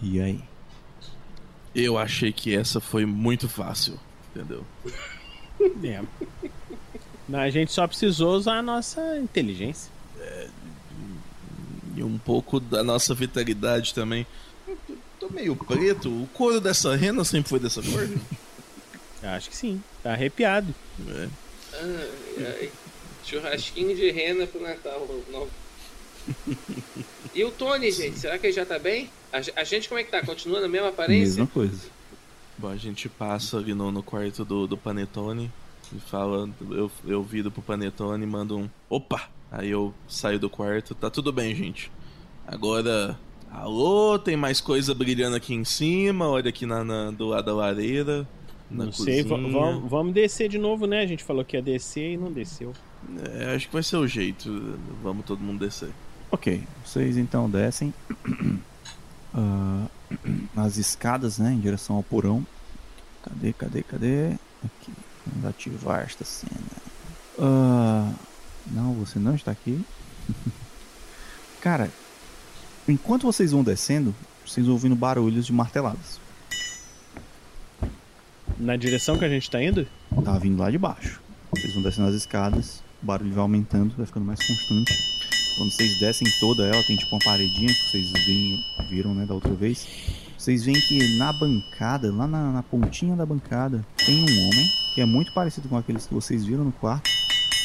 [0.02, 0.42] E aí?
[1.72, 3.98] Eu achei que essa foi muito fácil,
[4.34, 4.64] entendeu?
[5.82, 6.02] É.
[7.26, 9.90] Mas a gente só precisou usar a nossa inteligência.
[11.96, 14.26] E um pouco da nossa vitalidade também.
[15.28, 16.08] Tô- meio preto.
[16.08, 18.08] O couro dessa rena sempre foi dessa cor?
[19.22, 19.82] Acho que sim.
[20.02, 20.74] Tá arrepiado.
[21.08, 21.28] É.
[21.74, 22.72] Ai, ai.
[23.24, 25.06] Churrasquinho de rena pro Natal.
[25.32, 25.48] Não.
[27.34, 29.10] E o Tony, gente, será que ele já tá bem?
[29.32, 30.24] A, a gente como é que tá?
[30.24, 31.40] Continua na mesma aparência?
[31.40, 31.88] Mesma coisa.
[32.58, 35.50] Bom, a gente passa ali no, no quarto do, do Panetone.
[35.94, 39.28] E fala, eu, eu viro pro Panetone e mando um opa!
[39.52, 41.92] Aí eu saio do quarto, tá tudo bem, gente.
[42.46, 43.16] Agora,
[43.52, 47.54] alô, tem mais coisa brilhando aqui em cima, olha aqui na, na- do lado da
[47.54, 48.26] lareira.
[48.70, 49.50] Na Não sei, cozinha.
[49.50, 51.00] vamos, vamos descer de novo, né?
[51.00, 52.72] A gente falou que ia descer e não desceu.
[53.38, 54.76] É, acho que vai ser o jeito.
[55.02, 55.90] Vamos todo mundo descer.
[56.32, 57.94] Ok, vocês então descem
[59.32, 59.86] ah,
[60.56, 62.44] as escadas, né, em direção ao porão.
[63.22, 64.26] Cadê, cadê, cadê?
[64.64, 64.92] Aqui,
[65.26, 66.52] vamos ativar esta cena.
[67.38, 68.12] Ah,
[68.72, 69.80] não, você não está aqui.
[71.60, 71.88] Cara,
[72.88, 74.14] enquanto vocês vão descendo,
[74.46, 76.20] vocês ouvindo barulhos de marteladas.
[78.58, 79.86] Na direção que a gente tá indo?
[80.24, 81.20] Tá vindo lá de baixo.
[81.50, 84.92] Vocês vão descendo as escadas, o barulho vai aumentando, vai ficando mais constante.
[85.56, 89.34] Quando vocês descem toda ela, tem tipo uma paredinha que vocês veem, viram, né, da
[89.34, 89.86] outra vez.
[90.38, 95.00] Vocês veem que na bancada, lá na, na pontinha da bancada, tem um homem que
[95.00, 97.10] é muito parecido com aqueles que vocês viram no quarto.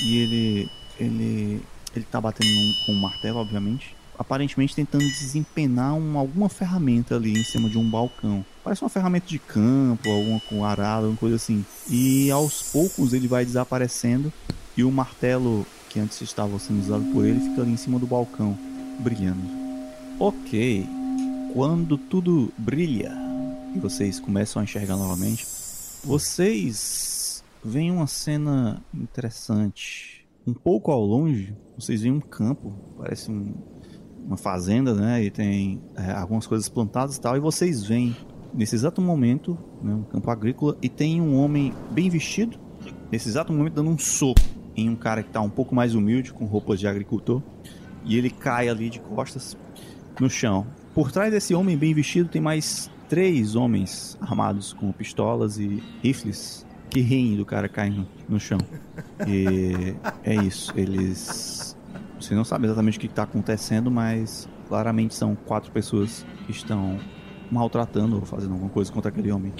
[0.03, 0.69] E ele.
[0.99, 1.61] ele.
[1.95, 3.95] ele tá batendo num- com um martelo, obviamente.
[4.17, 8.45] Aparentemente tentando desempenar um- alguma ferramenta ali em cima de um balcão.
[8.63, 11.65] Parece uma ferramenta de campo, alguma com arado, alguma coisa assim.
[11.89, 14.31] E aos poucos ele vai desaparecendo
[14.77, 18.05] e o martelo que antes estava sendo usado por ele fica ali em cima do
[18.07, 18.57] balcão,
[18.99, 19.41] brilhando.
[20.19, 20.87] Ok.
[21.53, 23.11] Quando tudo brilha
[23.75, 25.45] e vocês começam a enxergar novamente,
[26.03, 30.25] vocês veem uma cena interessante.
[30.47, 33.53] Um pouco ao longe, vocês veem um campo, parece um-
[34.25, 35.23] uma fazenda, né?
[35.23, 37.35] E tem é, algumas coisas plantadas e tal.
[37.35, 38.15] E vocês veem
[38.53, 42.57] nesse exato momento, né, um campo agrícola, e tem um homem bem vestido,
[43.11, 44.41] nesse exato momento dando um soco
[44.75, 47.41] em um cara que tá um pouco mais humilde, com roupas de agricultor,
[48.03, 49.57] e ele cai ali de costas
[50.19, 50.65] no chão.
[50.93, 56.65] Por trás desse homem bem vestido tem mais três homens armados com pistolas e rifles
[56.89, 58.57] que riem do cara caindo no chão.
[59.25, 61.70] E é isso, eles.
[62.31, 66.97] Você não sabe exatamente o que está acontecendo, mas claramente são quatro pessoas que estão
[67.51, 69.51] maltratando ou fazendo alguma coisa contra aquele homem.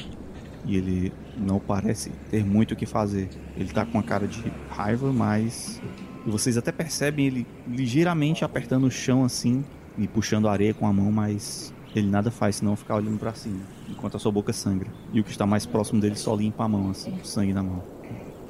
[0.63, 3.27] E ele não parece ter muito o que fazer.
[3.57, 5.81] Ele tá com uma cara de raiva, mas.
[6.25, 9.65] Vocês até percebem ele ligeiramente apertando o chão assim
[9.97, 13.33] e puxando a areia com a mão, mas ele nada faz senão ficar olhando pra
[13.33, 14.89] cima, enquanto a sua boca sangra.
[15.11, 17.83] E o que está mais próximo dele só limpa a mão, assim, sangue na mão.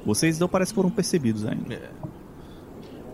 [0.06, 1.90] Vocês não parece que foram percebidos ainda.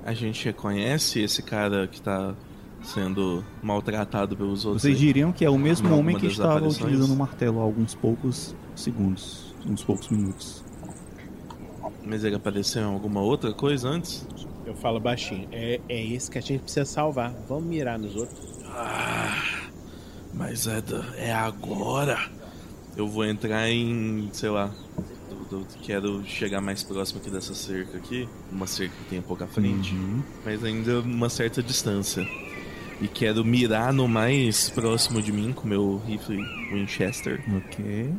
[0.05, 2.35] A gente reconhece esse cara que tá
[2.83, 4.83] sendo maltratado pelos outros.
[4.83, 7.95] Vocês diriam que é o mesmo Em homem que estava utilizando o martelo há alguns
[7.95, 10.65] poucos segundos, uns poucos minutos.
[12.05, 14.27] Mas ele apareceu em alguma outra coisa antes?
[14.65, 15.49] Eu falo baixinho.
[15.53, 17.35] É, é esse que a gente precisa salvar.
[17.49, 18.59] Vamos mirar nos outros.
[18.67, 19.69] Ah,
[20.33, 20.83] mas é,
[21.17, 22.19] é agora.
[22.97, 24.71] Eu vou entrar em, sei lá.
[25.55, 28.29] Eu- quero chegar mais próximo aqui dessa cerca aqui.
[28.53, 29.95] Uma cerca que tem pouca frente.
[29.95, 30.23] Uhum.
[30.45, 32.27] Mas ainda uma certa distância.
[33.01, 36.43] E quero mirar no mais próximo de mim com meu rifle
[36.73, 37.43] Winchester.
[37.57, 38.13] Ok.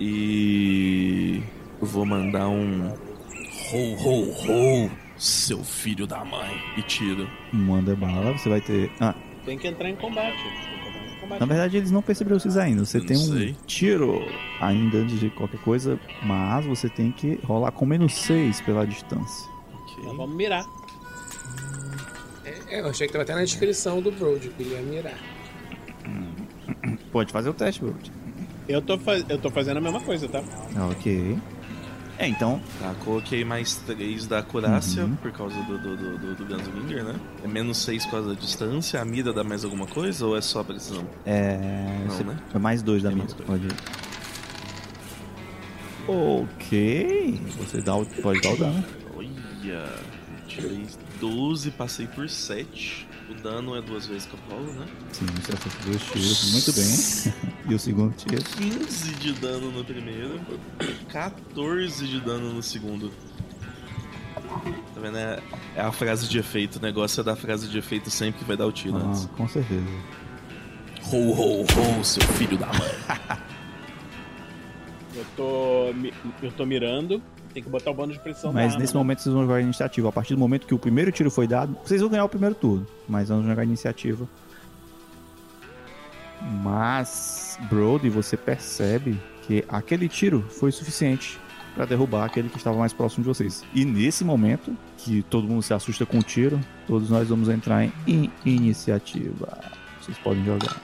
[0.00, 1.42] E
[1.80, 2.88] eu vou mandar um
[3.72, 4.30] ho ho
[4.86, 7.28] ho, seu filho da mãe, e tiro.
[7.52, 8.90] Manda bala, você vai ter.
[8.98, 9.14] Ah,
[9.44, 10.38] Tem que entrar em combate.
[11.38, 12.84] Na verdade eles não perceberam vocês ainda.
[12.84, 13.56] Você Eu tem um sei.
[13.66, 14.20] tiro
[14.60, 19.48] ainda antes de qualquer coisa, mas você tem que rolar com menos 6 pela distância.
[19.74, 19.94] Ok.
[20.00, 20.64] Então vamos mirar.
[22.44, 25.18] É, eu achei que tava até na descrição do Broad, que ele ia mirar.
[27.12, 27.94] Pode fazer o teste, bro.
[28.68, 29.24] Eu tô, faz...
[29.28, 30.42] eu tô fazendo a mesma coisa, tá?
[30.90, 31.36] Ok.
[32.20, 35.16] É, então, Tá, coloquei mais 3 da acurácia Uhum.
[35.16, 37.14] por causa do, do, do, do, do Gunslinger, né?
[37.42, 39.00] É menos 6 por causa da distância.
[39.00, 41.06] A mira dá mais alguma coisa ou é só precisão?
[41.24, 41.56] é.
[42.06, 42.36] Não, você- né?
[42.54, 43.32] É mais dois da É dois.
[43.32, 43.74] Pode ir.
[46.08, 47.40] Ok.
[47.58, 48.84] Você dá o, pode dar o dano.
[49.16, 49.88] Olha,
[50.46, 50.86] tirei
[51.20, 53.08] 12, passei por 7.
[53.30, 54.86] O dano é duas vezes que eu rolo, né?
[55.12, 56.52] Sim, você acertou dois tiros.
[56.52, 57.50] Muito bem.
[57.70, 58.42] E o segundo tiro.
[58.42, 60.40] 15 de dano no primeiro,
[61.08, 63.12] 14 de dano no segundo.
[64.92, 65.16] Tá vendo?
[65.16, 65.40] É,
[65.76, 66.80] é a frase de efeito.
[66.80, 69.26] O negócio é dar frase de efeito sempre que vai dar o tiro antes.
[69.26, 69.86] Ah, com certeza.
[71.12, 73.40] Ho, ho, ho, seu filho da mãe.
[75.14, 75.94] Eu tô,
[76.42, 77.20] eu tô mirando.
[77.52, 78.98] Tem que botar o bônus de pressão Mas nesse arma, né?
[78.98, 80.08] momento vocês vão jogar iniciativa.
[80.08, 82.54] A partir do momento que o primeiro tiro foi dado, vocês vão ganhar o primeiro
[82.54, 82.86] turno.
[83.08, 84.28] Mas vamos jogar iniciativa.
[86.62, 91.38] Mas, Brody, você percebe que aquele tiro foi suficiente
[91.74, 93.62] para derrubar aquele que estava mais próximo de vocês.
[93.74, 97.84] E nesse momento, que todo mundo se assusta com o tiro, todos nós vamos entrar
[97.84, 99.58] em in- iniciativa.
[100.00, 100.80] Vocês podem jogar.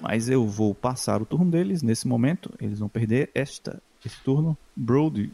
[0.00, 2.52] Mas eu vou passar o turno deles nesse momento.
[2.60, 4.56] Eles vão perder esta, esse turno.
[4.76, 5.32] Brody,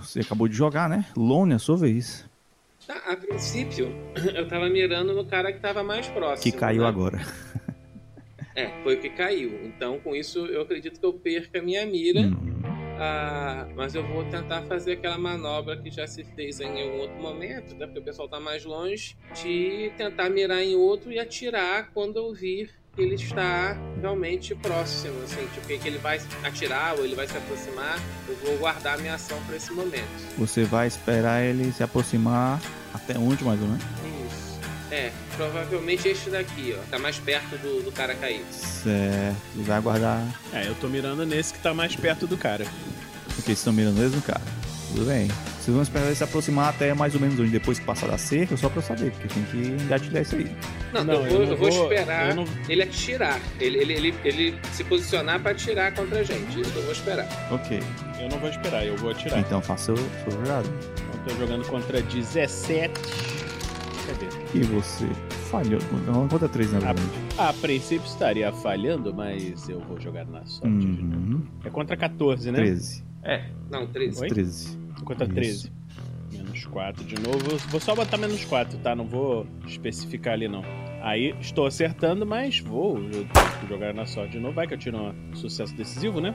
[0.00, 1.06] Você acabou de jogar, né?
[1.16, 2.28] Lone, a sua vez.
[2.86, 3.88] Tá, a princípio,
[4.34, 6.42] eu tava mirando no cara que tava mais próximo.
[6.42, 6.88] Que caiu né?
[6.88, 7.20] agora.
[8.54, 9.64] É, foi o que caiu.
[9.64, 12.20] Então, com isso, eu acredito que eu perca a minha mira.
[12.20, 12.62] Uhum.
[12.96, 17.16] Ah, mas eu vou tentar fazer aquela manobra que já se fez em algum outro
[17.16, 17.86] momento, né?
[17.86, 22.32] Porque o pessoal tá mais longe, de tentar mirar em outro e atirar quando eu
[22.32, 27.26] vir que ele está realmente próximo, assim, tipo, que ele vai atirar ou ele vai
[27.26, 27.98] se aproximar.
[28.28, 30.04] Eu vou guardar a minha ação para esse momento.
[30.38, 32.60] Você vai esperar ele se aproximar
[32.92, 33.82] até onde, mais ou menos?
[34.26, 34.60] Isso.
[34.90, 36.82] É, provavelmente este daqui, ó.
[36.90, 38.44] Tá mais perto do, do cara caído.
[38.52, 39.36] Certo.
[39.54, 40.22] Ele vai aguardar.
[40.52, 42.64] É, eu tô mirando nesse que tá mais perto do cara.
[43.26, 44.42] Porque vocês estão mirando mesmo, cara.
[44.94, 45.26] Tudo bem.
[45.26, 48.16] Vocês vão esperar ele se aproximar até mais ou menos onde depois que passar da
[48.18, 50.54] cerca, só pra eu saber, porque tem que engatilhar isso aí.
[50.92, 53.40] Não, Não, eu, vou, eu não eu vou esperar eu não- ele atirar.
[53.58, 56.60] Ele, ele, ele, ele se posicionar para atirar contra a gente.
[56.60, 57.26] Isso eu vou esperar.
[57.50, 57.80] Ok.
[58.20, 59.38] Eu não vou esperar, eu vou atirar.
[59.40, 60.68] Então faça o sua jogada.
[60.68, 62.92] Eu tô jogando contra 17.
[64.06, 64.26] Cadê?
[64.58, 65.06] E você
[65.50, 65.80] falhou.
[66.06, 67.00] Não, conta três, na verdade.
[67.38, 70.68] A princípio estaria falhando, mas eu vou jogar na sorte.
[70.76, 71.16] de novo.
[71.16, 71.42] Uhum.
[71.64, 72.58] É contra 14, né?
[72.58, 73.02] 13.
[73.70, 74.20] Não, 13.
[74.20, 74.28] Oi?
[74.28, 74.83] 13.
[75.04, 75.34] Contra Isso.
[75.34, 75.72] 13.
[76.32, 77.56] Menos 4 de novo.
[77.68, 78.94] Vou só botar menos 4, tá?
[78.96, 80.62] Não vou especificar ali, não.
[81.02, 83.26] Aí estou acertando, mas vou jo-
[83.68, 84.54] jogar na sorte de novo.
[84.54, 86.34] Vai que eu tiro um sucesso decisivo, né?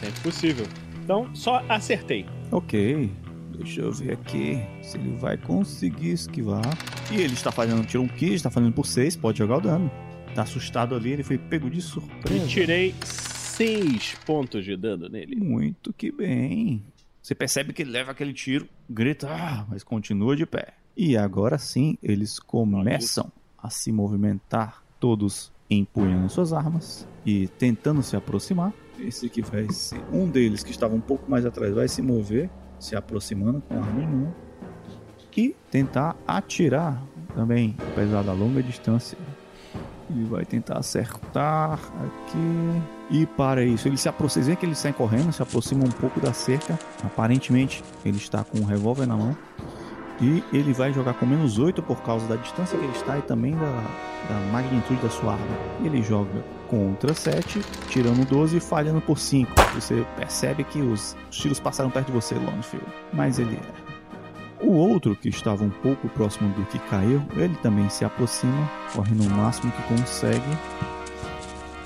[0.00, 0.66] Sempre possível.
[1.04, 2.26] Então, só acertei.
[2.50, 3.10] Ok.
[3.56, 6.62] Deixa eu ver aqui se ele vai conseguir esquivar.
[7.12, 9.90] E ele está fazendo, tirou um 15, está fazendo por 6, pode jogar o dano.
[10.34, 12.46] Tá assustado ali, ele foi pego de E surpresa.
[12.46, 15.36] tirei 6 pontos de dano nele.
[15.36, 16.82] Muito que bem.
[17.22, 20.74] Você percebe que ele leva aquele tiro, grita, ah, mas continua de pé.
[20.96, 28.16] E agora sim, eles começam a se movimentar, todos empunhando suas armas e tentando se
[28.16, 28.72] aproximar.
[28.98, 32.50] Esse aqui vai ser um deles que estava um pouco mais atrás, vai se mover,
[32.78, 34.50] se aproximando com a arma em
[35.40, 37.02] e tentar atirar
[37.34, 39.16] também, apesar da longa distância.
[40.10, 42.82] Ele vai tentar acertar aqui.
[43.10, 46.20] E para isso, ele se aproxima, vê que ele sai correndo, se aproxima um pouco
[46.20, 46.78] da cerca.
[47.04, 49.36] Aparentemente, ele está com um revólver na mão.
[50.20, 53.22] E ele vai jogar com menos 8 por causa da distância que ele está e
[53.22, 53.84] também da,
[54.28, 55.56] da magnitude da sua arma.
[55.82, 59.50] Ele joga contra 7, tirando 12 e falhando por 5.
[59.74, 62.86] Você percebe que os tiros passaram perto de você, Longfield.
[63.14, 63.89] Mas ele é.
[64.62, 69.24] O outro, que estava um pouco próximo do que caiu, ele também se aproxima, correndo
[69.24, 70.44] o máximo que consegue.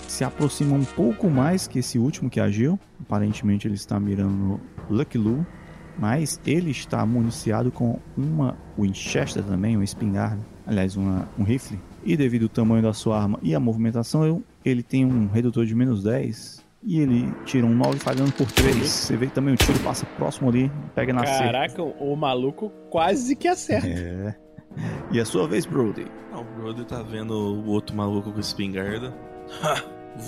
[0.08, 2.78] Se aproxima um pouco mais que esse último que agiu.
[3.00, 4.60] Aparentemente ele está mirando no
[4.90, 5.46] Lucky Lu.
[5.96, 10.44] Mas ele está municiado com uma Winchester também, uma espingarda.
[10.66, 11.78] Aliás, uma, um rifle.
[12.04, 15.74] E devido ao tamanho da sua arma e a movimentação, ele tem um redutor de
[15.74, 16.63] menos 10.
[16.86, 18.76] E ele tira um 9 falhando por 3.
[18.76, 21.44] Você vê que também o tiro passa próximo ali, pega na cerca.
[21.44, 23.86] Caraca, o maluco quase que acerta.
[23.88, 24.34] É.
[25.10, 26.06] E a sua vez, Brody.
[26.32, 29.14] Ah, o Brother tá vendo o outro maluco com espingarda.
[29.62, 29.82] Ha!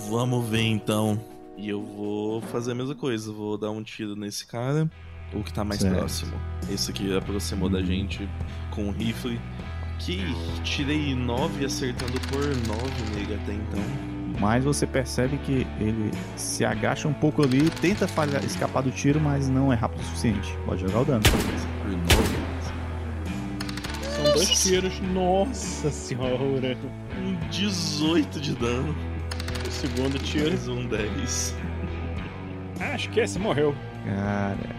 [0.08, 1.20] Vamos ver então.
[1.56, 3.32] E eu vou fazer a mesma coisa.
[3.32, 4.90] Vou dar um tiro nesse cara.
[5.34, 5.96] O que tá mais Certo.
[5.96, 6.40] próximo.
[6.70, 8.28] Esse aqui aproximou da gente
[8.70, 9.40] com um rifle.
[9.98, 10.20] Que
[10.62, 14.15] tirei 9 acertando por 9 nele até então.
[14.38, 19.20] Mas você percebe que ele se agacha um pouco ali, tenta falhar, escapar do tiro,
[19.20, 20.56] mas não é rápido o suficiente.
[20.66, 21.22] Pode jogar o dano.
[21.22, 22.46] Por 9.
[24.02, 25.00] São dois tiros.
[25.00, 26.36] Nossa senhora.
[27.18, 28.94] Um 18 de dano.
[29.66, 30.48] O segundo tiro.
[30.48, 31.54] Mais um 10.
[32.80, 33.74] Ah, acho que esse morreu.
[34.04, 34.76] Cara.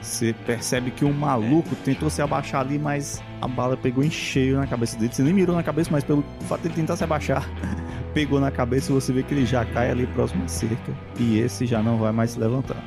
[0.00, 4.56] Você percebe que o maluco tentou se abaixar ali, mas a bala pegou em cheio
[4.56, 5.12] na cabeça dele.
[5.12, 7.48] Você nem mirou na cabeça, mas pelo fato de ele tentar se abaixar,
[8.14, 10.92] pegou na cabeça e você vê que ele já cai ali próximo à cerca.
[11.18, 12.82] E esse já não vai mais se levantar.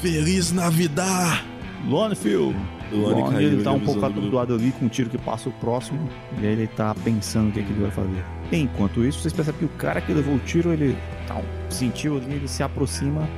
[0.00, 1.44] Feliz Navidad!
[1.86, 2.56] Lonefield!
[2.92, 6.08] Lone Lone, ele tá um pouco atordoado ali com um tiro que passa o próximo.
[6.40, 8.24] E aí ele tá pensando o que, que ele vai fazer.
[8.50, 10.96] Enquanto isso, vocês percebem que o cara que levou o tiro, ele
[11.28, 13.28] tá, um- sentiu ali, ele se aproxima,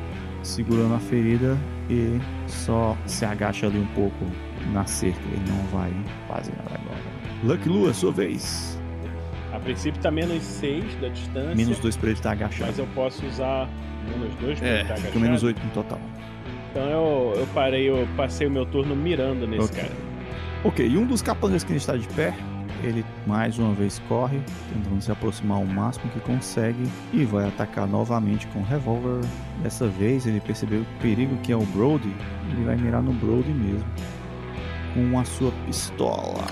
[0.42, 1.58] segurando a ferida
[1.90, 4.24] e só se agacha ali um pouco
[4.72, 5.20] na cerca.
[5.30, 5.92] Ele não vai
[6.28, 7.00] fazer nada agora.
[7.44, 8.78] Lucky Lu, é sua vez.
[9.52, 11.54] A princípio tá menos 6 da distância.
[11.54, 12.66] Menos dois pra ele estar agachado.
[12.70, 13.68] Mas eu posso usar
[14.08, 15.20] menos 2 pra ele É, estar fica agachado.
[15.20, 16.00] menos oito no total.
[16.70, 19.82] Então eu, eu parei, eu passei o meu turno mirando nesse Ok.
[19.82, 19.92] cara.
[20.64, 22.32] Ok, e um dos capangas que está de pé,
[22.82, 24.40] ele mais uma vez corre,
[24.72, 29.20] tentando se aproximar ao máximo que consegue e vai atacar novamente com o revólver.
[29.62, 32.10] Dessa vez ele percebeu o perigo que é o Brody,
[32.52, 33.84] ele vai mirar no Brody mesmo,
[34.94, 36.44] com a sua pistola.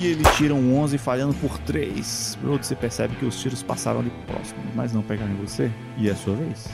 [0.00, 2.38] E ele tira um 11 falhando por 3.
[2.40, 5.70] Brody, você percebe que os tiros passaram ali próximo, mas não pegaram em você.
[5.98, 6.68] E é a sua vez.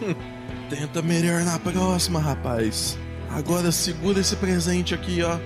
[0.70, 2.98] Tenta melhor na próxima, rapaz.
[3.30, 5.38] Agora segura esse presente aqui, ó.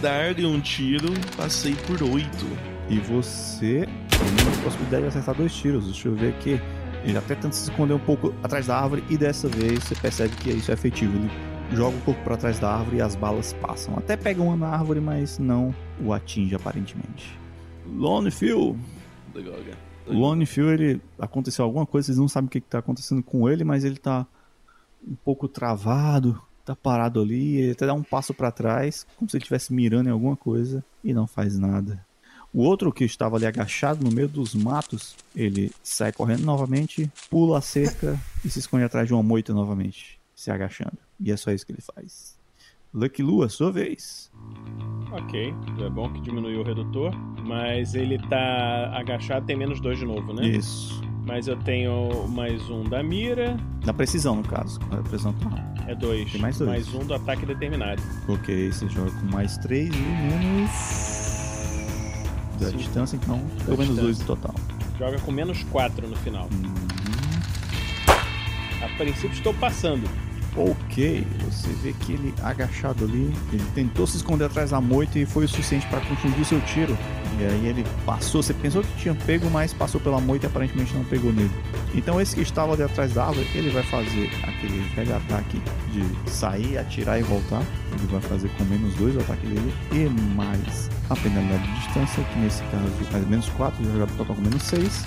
[0.00, 2.46] Dar-lhe um tiro, passei por oito.
[2.90, 5.86] E você tem a possibilidade de acertar dois tiros.
[5.86, 6.60] Deixa eu ver aqui.
[7.04, 10.34] Ele até tenta se esconder um pouco atrás da árvore e dessa vez você percebe
[10.36, 11.16] que isso é efetivo.
[11.16, 11.30] Ele
[11.72, 13.96] joga o corpo para trás da árvore e as balas passam.
[13.96, 17.38] Até pega uma na árvore, mas não o atinge aparentemente.
[17.86, 18.78] Lone Phil.
[20.06, 23.64] Lone Phil, ele aconteceu alguma coisa, vocês não sabem o que está acontecendo com ele,
[23.64, 24.26] mas ele tá
[25.06, 29.36] um pouco travado, tá parado ali, ele até dá um passo para trás, como se
[29.36, 32.04] ele estivesse mirando em alguma coisa e não faz nada.
[32.52, 37.58] O outro que estava ali agachado no meio dos matos, ele sai correndo novamente, pula
[37.58, 41.05] a cerca e se esconde atrás de uma moita novamente, se agachando.
[41.20, 42.36] E é só isso que ele faz.
[42.92, 44.30] Lucky Lua, sua vez.
[45.12, 47.14] Ok, é bom que diminuiu o redutor,
[47.46, 50.46] mas ele tá agachado, tem menos dois de novo, né?
[50.46, 51.02] Isso.
[51.26, 54.78] Mas eu tenho mais um da mira, Na precisão, no caso.
[54.92, 55.74] A precisão tá.
[55.88, 56.30] é dois.
[56.30, 56.70] Tem mais dois.
[56.70, 58.00] Mais um do ataque determinado.
[58.28, 60.70] Ok, você joga com mais 3 e menos.
[62.60, 62.78] Da Cinco.
[62.78, 64.02] distância, então, Da pelo menos distância.
[64.02, 64.54] 2 no total.
[64.98, 66.48] Joga com menos quatro no final.
[66.52, 66.74] Uhum.
[68.84, 70.08] A princípio estou passando.
[70.56, 75.26] Ok, você vê que ele agachado ali, ele tentou se esconder atrás da moita e
[75.26, 76.96] foi o suficiente para confundir seu tiro.
[77.38, 80.94] E aí ele passou, você pensou que tinha pego, mas passou pela moita e aparentemente
[80.94, 81.50] não pegou nele.
[81.94, 85.60] Então esse que estava ali atrás da árvore, ele vai fazer aquele ataque
[85.92, 87.62] de sair, atirar e voltar.
[87.92, 92.24] Ele vai fazer com menos 2 o ataque dele e mais a penalidade de distância,
[92.24, 95.04] que nesse caso faz menos 4, vai jogar pro total com menos 6.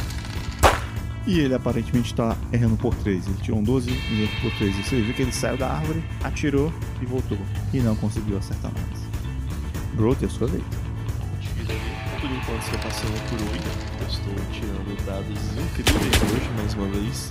[1.29, 3.27] E ele aparentemente está errando por 3.
[3.27, 4.75] Ele tirou um 12 e errou por 3.
[4.77, 7.37] Você viu que ele saiu da árvore, atirou e voltou.
[7.71, 8.99] E não conseguiu acertar mais.
[9.93, 10.63] Brot, é a sua vez.
[12.19, 13.89] Por enquanto você tá passando por oito.
[14.01, 17.29] Eu estou tirando dados incríveis hoje, mais uma vez.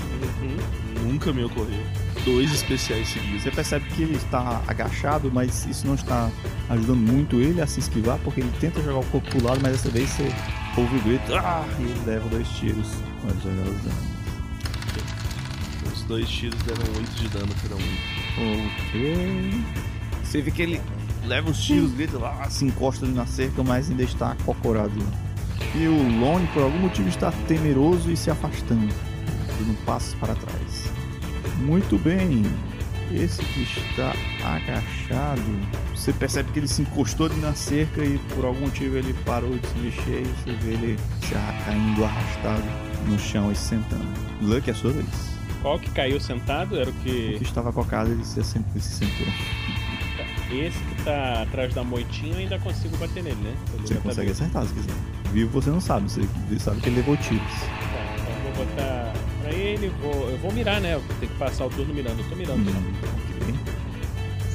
[1.02, 1.84] Nunca me ocorreu.
[2.24, 3.42] Dois especiais seguidos.
[3.42, 6.30] Você percebe que ele está agachado, mas isso não está
[6.70, 9.72] ajudando muito ele a se esquivar, porque ele tenta jogar o corpo pro lado, mas
[9.72, 10.32] dessa vez você
[10.76, 11.66] ouve o grito ah!
[11.80, 13.07] e ele leva dois tiros.
[13.22, 14.18] Pode jogar os danos.
[15.92, 18.58] Os dois tiros deram oito de dano cada um.
[18.90, 19.64] Ok.
[20.22, 20.80] Você vê que ele
[21.26, 25.02] leva os tiros, grita lá, se encosta ali na cerca, mas ainda está acocorado.
[25.74, 28.88] E o Lone, por algum motivo, está temeroso e se afastando,
[29.58, 30.84] dando passos para trás.
[31.58, 32.42] Muito bem.
[33.10, 34.14] Esse que está
[34.44, 35.42] agachado,
[35.94, 39.56] você percebe que ele se encostou ali na cerca e por algum motivo ele parou
[39.56, 40.98] de se mexer e você vê ele
[41.34, 42.62] arra- caindo arrastado
[43.06, 44.06] no chão e se sentando.
[44.40, 45.06] Luck é a sua vez.
[45.62, 47.36] Qual que caiu sentado era o O que.
[47.38, 49.26] que estava cocado ele se, assent- ele se sentou.
[50.50, 53.54] Esse que tá atrás da moitinha eu ainda consigo bater nele, né?
[53.74, 54.42] Ele Você tá consegue vivo.
[54.42, 54.94] acertar se quiser.
[55.32, 56.22] Vivo você não sabe, você
[56.58, 57.42] sabe que ele levou tiros.
[57.42, 59.12] Tá, então eu vou botar
[59.42, 60.30] pra ele, vou.
[60.30, 60.94] Eu vou mirar, né?
[60.94, 62.18] Eu tenho que passar o turno mirando.
[62.20, 62.60] Eu tô mirando.
[62.70, 62.92] Hum,
[63.42, 63.54] ok.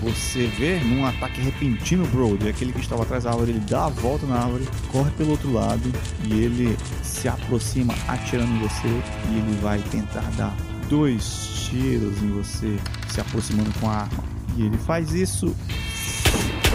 [0.03, 3.89] Você vê num ataque repentino, Brody, aquele que estava atrás da árvore, ele dá a
[3.89, 5.81] volta na árvore, corre pelo outro lado
[6.25, 10.53] e ele se aproxima atirando em você e ele vai tentar dar
[10.89, 12.77] dois tiros em você,
[13.07, 14.23] se aproximando com a arma.
[14.57, 15.55] E ele faz isso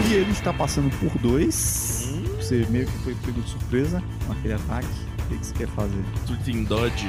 [0.07, 2.11] e ele está passando por dois.
[2.37, 4.87] Você meio que foi pego de surpresa com aquele ataque.
[5.19, 6.03] O que você quer fazer?
[6.25, 7.07] Tu tem dodge?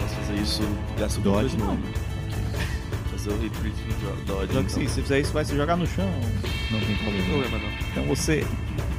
[0.00, 0.62] Posso fazer isso?
[0.96, 1.74] Gasto Dodge, dois, não.
[1.74, 2.07] Ok.
[3.28, 4.52] Fazer o retreat em jo- dodge.
[4.52, 4.88] Só que então.
[4.94, 6.08] se fizer isso, vai se jogar no chão.
[6.70, 7.28] Não tem Não tem problema.
[7.28, 7.88] problema não.
[7.90, 8.46] Então você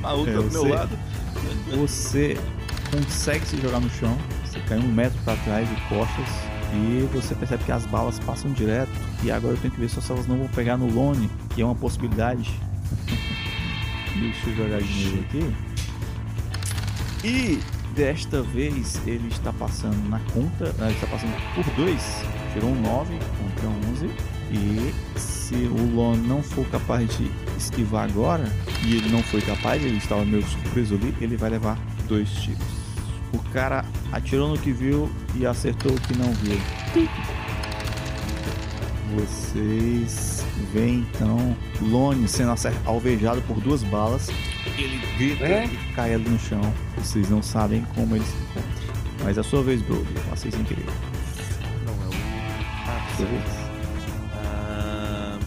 [0.04, 0.98] A outra É, do eu meu lado.
[1.76, 2.38] você
[2.92, 6.28] consegue se jogar no chão, você cai um metro para trás de costas
[6.74, 8.92] e você percebe que as balas passam direto.
[9.24, 11.62] E agora eu tenho que ver só se elas não vão pegar no Lone, que
[11.62, 12.50] é uma possibilidade.
[14.20, 15.56] Deixa eu jogar de novo aqui.
[17.24, 17.60] E
[17.96, 22.24] desta vez ele está passando na conta, ah, ele está passando por dois.
[22.54, 23.14] Tirou um 9
[23.62, 24.10] contra 11.
[24.52, 28.52] E se o Lone não for capaz de esquivar agora,
[28.84, 31.78] e ele não foi capaz, ele estava meio surpreso ali, ele vai levar
[32.08, 32.60] dois tiros.
[33.34, 36.60] O cara atirou no que viu e acertou o que não viu.
[39.16, 42.54] Vocês veem então Lone sendo
[42.86, 44.30] alvejado por duas balas.
[44.78, 45.66] Ele grita É?
[45.66, 46.62] e cai ali no chão.
[46.98, 48.90] Vocês não sabem como ele se encontra.
[49.24, 50.08] Mas é a sua vez, Brody.
[50.16, 50.86] Eu Passei sem querer.
[54.34, 55.38] Ah,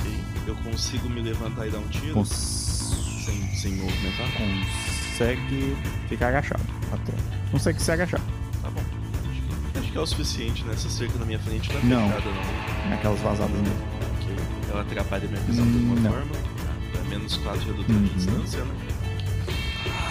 [0.00, 0.12] ok.
[0.46, 2.14] Eu consigo me levantar e dar um tiro?
[2.14, 2.28] Cons-
[3.24, 4.28] Sem, sem movimentar?
[4.32, 5.76] Consegue
[6.08, 6.62] ficar agachado
[6.92, 7.12] até.
[7.50, 8.20] Consegue se agachar.
[8.62, 8.80] Tá bom.
[9.30, 9.40] Acho
[9.72, 10.74] que, acho que é o suficiente, né?
[10.74, 12.08] Essa cerca na minha frente não é Não.
[12.10, 12.90] fechada, não.
[12.90, 13.74] Naquelas vazadas mesmo.
[14.20, 14.36] Ok.
[14.70, 16.10] Ela atrapalha minha visão de alguma Não.
[16.12, 16.26] forma.
[16.34, 18.02] Ah, é menos 4 redutor Uhum.
[18.04, 18.74] de distância, né?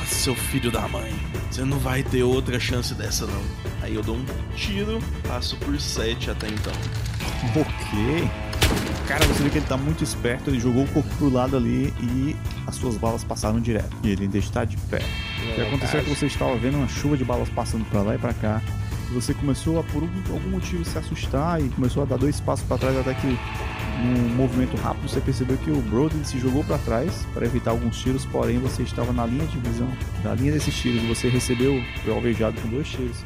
[0.06, 1.14] Seu filho da mãe.
[1.50, 3.42] Você não vai ter outra chance dessa, não.
[3.82, 4.26] Aí eu dou um
[4.56, 6.74] tiro, passo por 7 até então.
[7.56, 8.30] Ok.
[9.08, 11.94] Cara, você vê que ele tá muito esperto, ele jogou o corpo pro lado ali
[12.02, 13.96] e as suas balas passaram direto.
[14.04, 15.02] E ele ainda está de pé.
[15.52, 18.16] O que aconteceu é que você estava vendo uma chuva de balas passando pra lá
[18.16, 18.62] e pra cá.
[19.10, 22.40] E você começou a, por algum, algum motivo, se assustar e começou a dar dois
[22.40, 23.38] passos pra trás até que
[24.04, 28.00] num movimento rápido você percebeu que o Brody se jogou pra trás para evitar alguns
[28.02, 29.90] tiros, porém você estava na linha de visão
[30.24, 33.18] da linha desses tiros você recebeu, foi alvejado com dois tiros.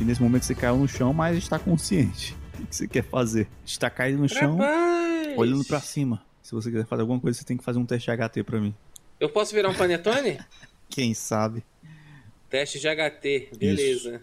[0.00, 2.36] E nesse momento você caiu no chão, mas está consciente.
[2.62, 3.48] O que você quer fazer?
[3.66, 4.56] Está caído no chão,
[5.36, 6.24] olhando pra cima.
[6.40, 8.60] Se você quiser fazer alguma coisa, você tem que fazer um teste de HT pra
[8.60, 8.72] mim.
[9.18, 10.38] Eu posso virar um panetone?
[10.88, 11.64] Quem sabe?
[12.48, 14.22] Teste de HT, beleza.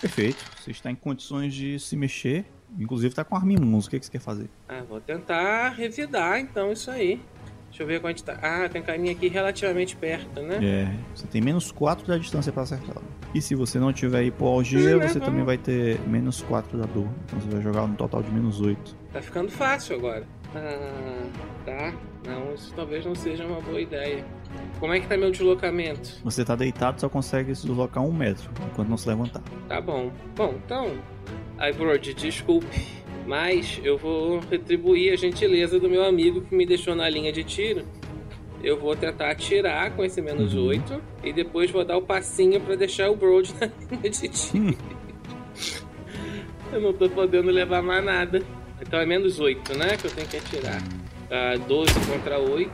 [0.00, 0.44] Perfeito.
[0.60, 2.44] Você está em condições de se mexer.
[2.78, 3.86] Inclusive tá com arma mãos.
[3.86, 4.48] O que, que você quer fazer?
[4.68, 7.20] Ah, vou tentar revidar então isso aí.
[7.68, 8.38] Deixa eu ver quanto tá.
[8.40, 10.58] Ah, tem caminho aqui relativamente perto, né?
[10.62, 12.96] É, você tem menos 4 da distância pra acertar.
[13.34, 16.86] E se você não tiver hipoalgia, Hum, é, você também vai ter menos 4 da
[16.86, 17.06] dor.
[17.26, 18.96] Então você vai jogar um total de menos 8.
[19.12, 20.24] Tá ficando fácil agora.
[20.54, 21.22] Ah,
[21.66, 21.92] tá.
[22.26, 24.24] Não, isso talvez não seja uma boa ideia.
[24.80, 26.18] Como é que tá meu deslocamento?
[26.24, 29.42] Você tá deitado, só consegue se deslocar um metro, enquanto não se levantar.
[29.68, 30.10] Tá bom.
[30.34, 30.92] Bom, então.
[31.58, 32.86] Ai, Brody, desculpe.
[33.26, 37.42] Mas eu vou retribuir a gentileza do meu amigo que me deixou na linha de
[37.42, 37.84] tiro.
[38.62, 40.66] Eu vou tentar atirar com esse menos Uhum.
[40.66, 44.76] 8 e depois vou dar o passinho pra deixar o Brody na linha de tiro.
[46.72, 48.42] eu não tô podendo levar mais nada.
[48.80, 49.96] Então é menos 8, né?
[49.96, 50.80] Que eu tenho que atirar.
[51.30, 52.70] Ah, 12 contra 8.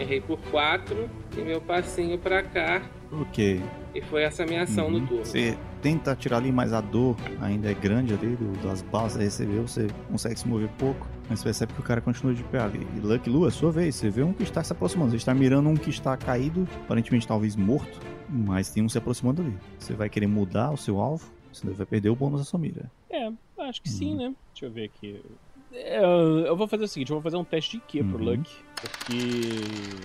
[0.00, 1.08] Errei por 4.
[1.36, 2.82] E meu passinho pra cá.
[3.12, 3.60] Ok.
[3.94, 5.06] E foi essa minha ação no Uhum.
[5.06, 5.24] turno.
[5.24, 9.22] Você tenta atirar ali, mas a dor ainda é grande ali, do- das balas que
[9.22, 12.60] recebeu, você consegue se mover pouco, mas você percebe que o cara continua de pé
[12.60, 12.86] ali.
[12.96, 15.34] E Lucky Lu, é sua vez, você vê um que está se aproximando, você está
[15.34, 19.56] mirando um que está caído, aparentemente talvez morto, mas tem um se aproximando ali.
[19.78, 22.90] Você vai querer mudar o seu alvo, você vai perder o bônus da sua mira.
[23.10, 23.30] É,
[23.62, 24.16] acho que sim, Uhum.
[24.30, 24.34] né?
[24.52, 25.22] Deixa eu ver aqui.
[25.72, 26.00] É,
[26.48, 28.24] eu vou fazer o seguinte, eu vou fazer um teste de Q pro Uhum.
[28.24, 28.50] Luck,
[28.80, 29.96] porque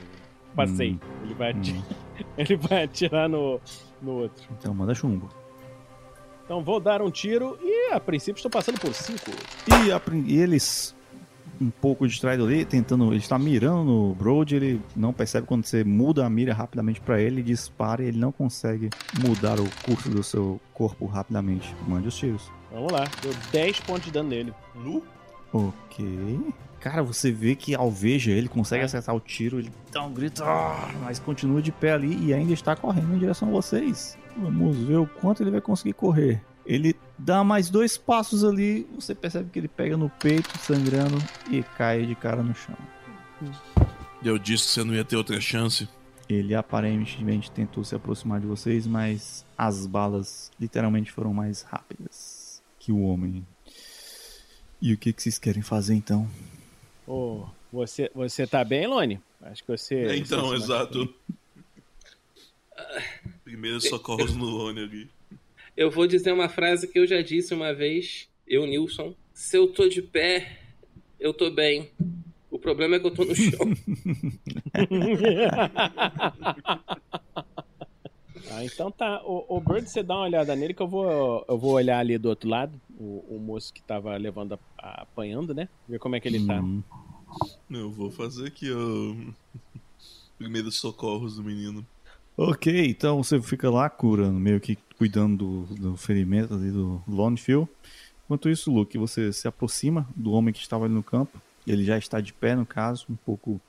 [0.56, 0.92] passei.
[0.94, 1.00] Hum.
[1.24, 1.84] Ele vai ati- Hum,
[2.38, 3.60] ele vai atirar no
[4.02, 4.44] no outro.
[4.58, 5.30] Então manda chumbo.
[6.52, 9.32] Então vou dar um tiro e a princípio estou passando por 5.
[9.86, 10.94] E, apre- e eles,
[11.62, 13.08] um pouco distraído ali, tentando.
[13.10, 17.22] Ele está mirando no Broad, ele não percebe quando você muda a mira rapidamente para
[17.22, 18.90] ele, dispara e ele não consegue
[19.26, 21.74] mudar o curso do seu corpo rapidamente.
[21.88, 22.52] Mande os tiros.
[22.70, 24.54] Vamos lá, deu 10 pontos de dano nele.
[24.76, 25.02] Nu?
[25.54, 26.38] Ok.
[26.82, 28.86] Cara, você vê que alveja ele, consegue É.
[28.88, 32.52] acertar o tiro, ele dá um grito, "Ah", mas continua de pé ali e ainda
[32.52, 34.18] está correndo em direção a vocês.
[34.38, 36.42] Vamos ver o quanto ele vai conseguir correr.
[36.66, 41.18] Ele dá mais dois passos ali, você percebe que ele pega no peito, sangrando,
[41.50, 42.78] e cai de cara no chão.
[44.24, 45.90] Eu disse que você não ia ter outra chance.
[46.30, 52.92] Ele aparentemente tentou se aproximar de vocês, mas as balas literalmente foram mais rápidas que
[52.92, 53.46] o homem.
[54.82, 56.28] E o que, que vocês querem fazer então?
[57.06, 59.20] Ô, você, você tá bem, Lone?
[59.42, 59.96] Acho que você.
[59.96, 61.14] É, então, exato.
[63.52, 65.10] Primeiro socorros no Lone ali.
[65.76, 69.14] Eu vou dizer uma frase que eu já disse uma vez, eu, Nilson.
[69.34, 70.58] Se eu tô de pé,
[71.20, 71.90] eu tô bem.
[72.50, 73.60] O problema é que eu tô no chão.
[78.54, 79.22] Ah, então tá.
[79.24, 82.18] O, o Bird, você dá uma olhada nele que eu vou, eu vou olhar ali
[82.18, 82.80] do outro lado.
[83.00, 85.70] O, o moço que tava levando, a- a- apanhando, né?
[85.88, 86.60] Ver como é que ele tá.
[86.62, 86.84] Hum,
[87.70, 89.16] Eu vou fazer aqui, ó.
[90.38, 91.86] Primeiros socorros do menino.
[92.44, 97.70] Ok, então você fica lá curando, meio que cuidando do, do ferimento ali do Lonefield.
[98.26, 101.40] Enquanto isso, Luke, você se aproxima do homem que estava ali no campo.
[101.68, 103.62] Ele já está de pé, no caso, um pouco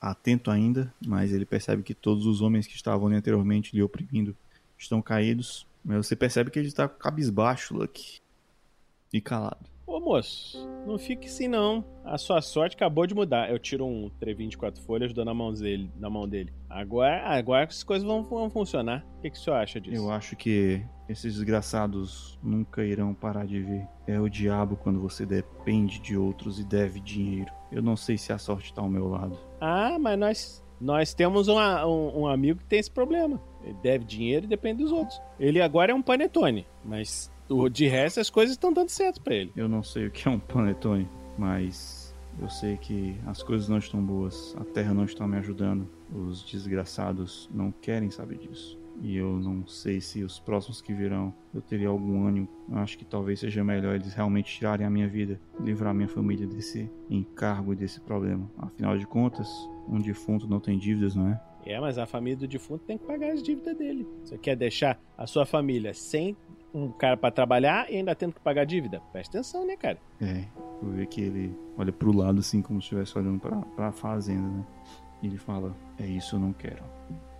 [0.00, 4.36] atento ainda, mas ele percebe que todos os homens que estavam ali anteriormente lhe oprimindo
[4.78, 5.66] estão caídos.
[5.84, 8.20] Mas você percebe que ele está cabisbaixo, Luke.
[9.12, 9.68] E calado.
[9.92, 10.56] Ô moço,
[10.86, 11.84] não fique assim não.
[12.04, 13.50] A sua sorte acabou de mudar.
[13.50, 15.90] Eu tiro um trevinho de quatro folhas, dou na mão dele.
[15.98, 16.52] Na mão dele.
[16.68, 19.04] Agora, agora as coisas vão, vão funcionar.
[19.18, 19.96] O que, que o senhor acha disso?
[20.02, 23.86] Eu acho que esses desgraçados nunca irão parar de ver.
[24.06, 27.52] É o diabo quando você depende de outros e deve dinheiro.
[27.70, 29.38] Eu não sei se a sorte está ao meu lado.
[29.60, 33.40] Ah, mas nós, nós temos uma- um, um amigo que tem esse problema.
[33.64, 35.20] Ele deve dinheiro e depende dos outros.
[35.38, 37.30] Ele agora é um panetone, mas
[37.68, 39.52] de resto as coisas estão dando certo pra ele.
[39.56, 41.08] Eu não sei o que é um panetone,
[41.38, 44.56] mas eu sei que as coisas não estão boas.
[44.58, 45.88] A terra não está me ajudando.
[46.12, 48.78] Os desgraçados não querem saber disso.
[49.00, 52.48] E eu não sei se os próximos que virão eu teria algum ânimo.
[52.70, 56.46] Eu acho que talvez seja melhor eles realmente tirarem a minha vida, livrar minha família
[56.46, 58.50] desse encargo e desse problema.
[58.58, 59.48] Afinal de contas,
[59.88, 61.40] um defunto não tem dívidas, não é?
[61.64, 64.06] É, mas a família do defunto tem que pagar as dívidas dele.
[64.24, 66.36] Você quer deixar a sua família sem
[66.74, 69.00] um cara pra trabalhar e ainda tendo que pagar dívida.
[69.12, 69.98] Presta atenção, né, cara?
[70.20, 70.44] É,
[70.80, 74.48] tu vê que ele olha pro lado assim, como se estivesse olhando pra, pra fazenda,
[74.48, 74.64] né?
[75.22, 76.82] E ele fala: É isso, eu não quero.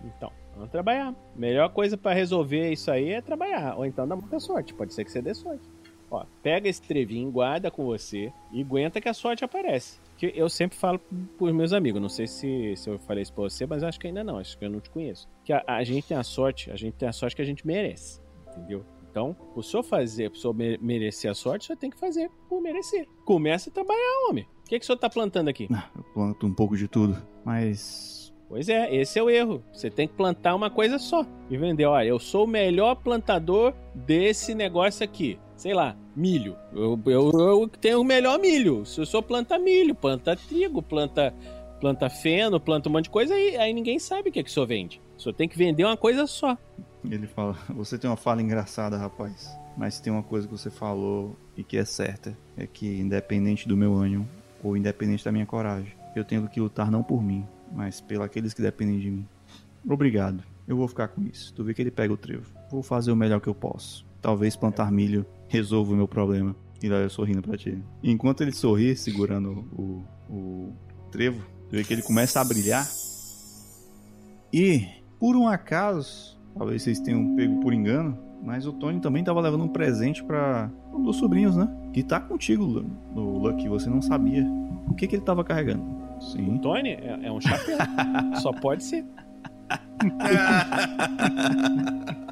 [0.03, 1.13] Então, vamos trabalhar.
[1.35, 3.75] Melhor coisa pra resolver isso aí é trabalhar.
[3.77, 4.73] Ou então dá muita sorte.
[4.73, 5.67] Pode ser que você dê sorte.
[6.09, 9.99] Ó, pega esse trevinho, guarda com você e aguenta que a sorte aparece.
[10.15, 11.01] Que eu sempre falo
[11.39, 14.05] pros meus amigos, não sei se, se eu falei isso pra você, mas acho que
[14.05, 15.27] ainda não, acho que eu não te conheço.
[15.43, 17.65] Que a, a gente tem a sorte, a gente tem a sorte que a gente
[17.65, 18.85] merece, entendeu?
[19.13, 22.31] Então, o senhor fazer, o senhor me- merecer a sorte, o senhor tem que fazer
[22.49, 23.07] por merecer.
[23.23, 24.43] Começa a trabalhar, homem.
[24.65, 25.67] O que, que o senhor tá plantando aqui?
[25.71, 27.15] Ah, eu planto um pouco de tudo,
[27.45, 28.33] mas.
[28.49, 29.63] Pois é, esse é o erro.
[29.71, 31.85] Você tem que plantar uma coisa só e vender.
[31.85, 35.37] Olha, eu sou o melhor plantador desse negócio aqui.
[35.55, 36.55] Sei lá, milho.
[36.73, 38.83] Eu, eu, eu tenho o melhor milho.
[38.83, 41.35] Se o senhor planta milho, planta trigo, planta,
[41.79, 44.53] planta feno, planta um monte de coisa, aí, aí ninguém sabe o que, que o
[44.53, 44.99] senhor vende.
[45.15, 46.57] O senhor tem que vender uma coisa só.
[47.03, 49.49] Ele fala: Você tem uma fala engraçada, rapaz.
[49.77, 53.75] Mas tem uma coisa que você falou e que é certa: é que, independente do
[53.75, 54.27] meu ânimo
[54.63, 58.53] ou independente da minha coragem, eu tenho que lutar não por mim, mas pelos aqueles
[58.53, 59.27] que dependem de mim.
[59.87, 60.43] Obrigado.
[60.67, 61.53] Eu vou ficar com isso.
[61.53, 62.49] Tu vê que ele pega o trevo.
[62.71, 64.05] Vou fazer o melhor que eu posso.
[64.21, 66.55] Talvez plantar milho resolva o meu problema.
[66.81, 67.81] E eu sorrindo pra ti.
[68.01, 70.73] Enquanto ele sorri, segurando o, o
[71.11, 72.85] trevo, tu vê que ele começa a brilhar.
[74.51, 74.87] E,
[75.19, 79.63] por um acaso, talvez vocês tenham pego por engano, mas o Tony também tava levando
[79.63, 81.69] um presente para um dos sobrinhos, né?
[81.93, 84.45] Que tá contigo no Lucky, você não sabia.
[84.87, 85.83] O que que ele tava carregando?
[86.19, 86.57] Sim.
[86.57, 87.77] Tony é, é um chapéu.
[88.41, 89.05] só pode ser.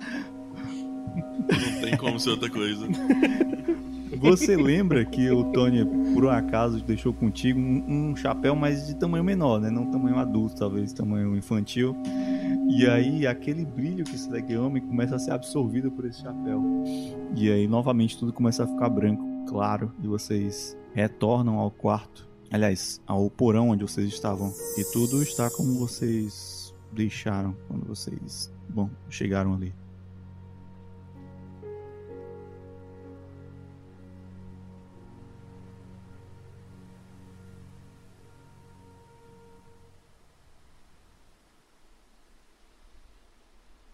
[1.52, 2.88] Não tem como ser outra coisa.
[4.22, 5.84] Você lembra que o Tony,
[6.14, 9.72] por um acaso, deixou contigo um, um chapéu, mas de tamanho menor, né?
[9.72, 11.96] Não tamanho adulto, talvez tamanho infantil.
[12.70, 16.62] E aí, aquele brilho que esse homem começa a ser absorvido por esse chapéu.
[17.36, 22.30] E aí, novamente, tudo começa a ficar branco, claro, e vocês retornam ao quarto.
[22.52, 24.54] Aliás, ao porão onde vocês estavam.
[24.78, 29.74] E tudo está como vocês deixaram quando vocês, bom, chegaram ali.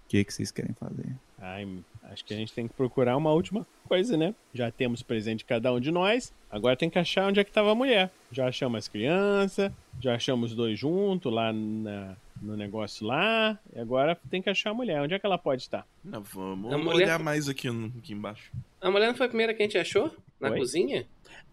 [0.08, 1.06] Que, que vocês querem fazer?
[1.40, 1.68] Ai,
[2.04, 4.34] acho que a gente tem que procurar uma última coisa, né?
[4.54, 6.34] Já temos presente de cada um de nós.
[6.50, 8.10] Agora tem que achar onde é que tava a mulher.
[8.32, 9.72] Já achamos as crianças,
[10.02, 13.58] já achamos os dois juntos lá na- no negócio lá.
[13.76, 15.02] E agora tem que achar a mulher.
[15.02, 15.86] Onde é que ela pode estar?
[16.04, 17.68] Não, vamos A mulher- olhar mais aqui,
[17.98, 18.52] aqui embaixo.
[18.82, 20.12] A mulher não foi a primeira que a gente achou?
[20.40, 20.60] Na Oi?
[20.60, 21.06] cozinha?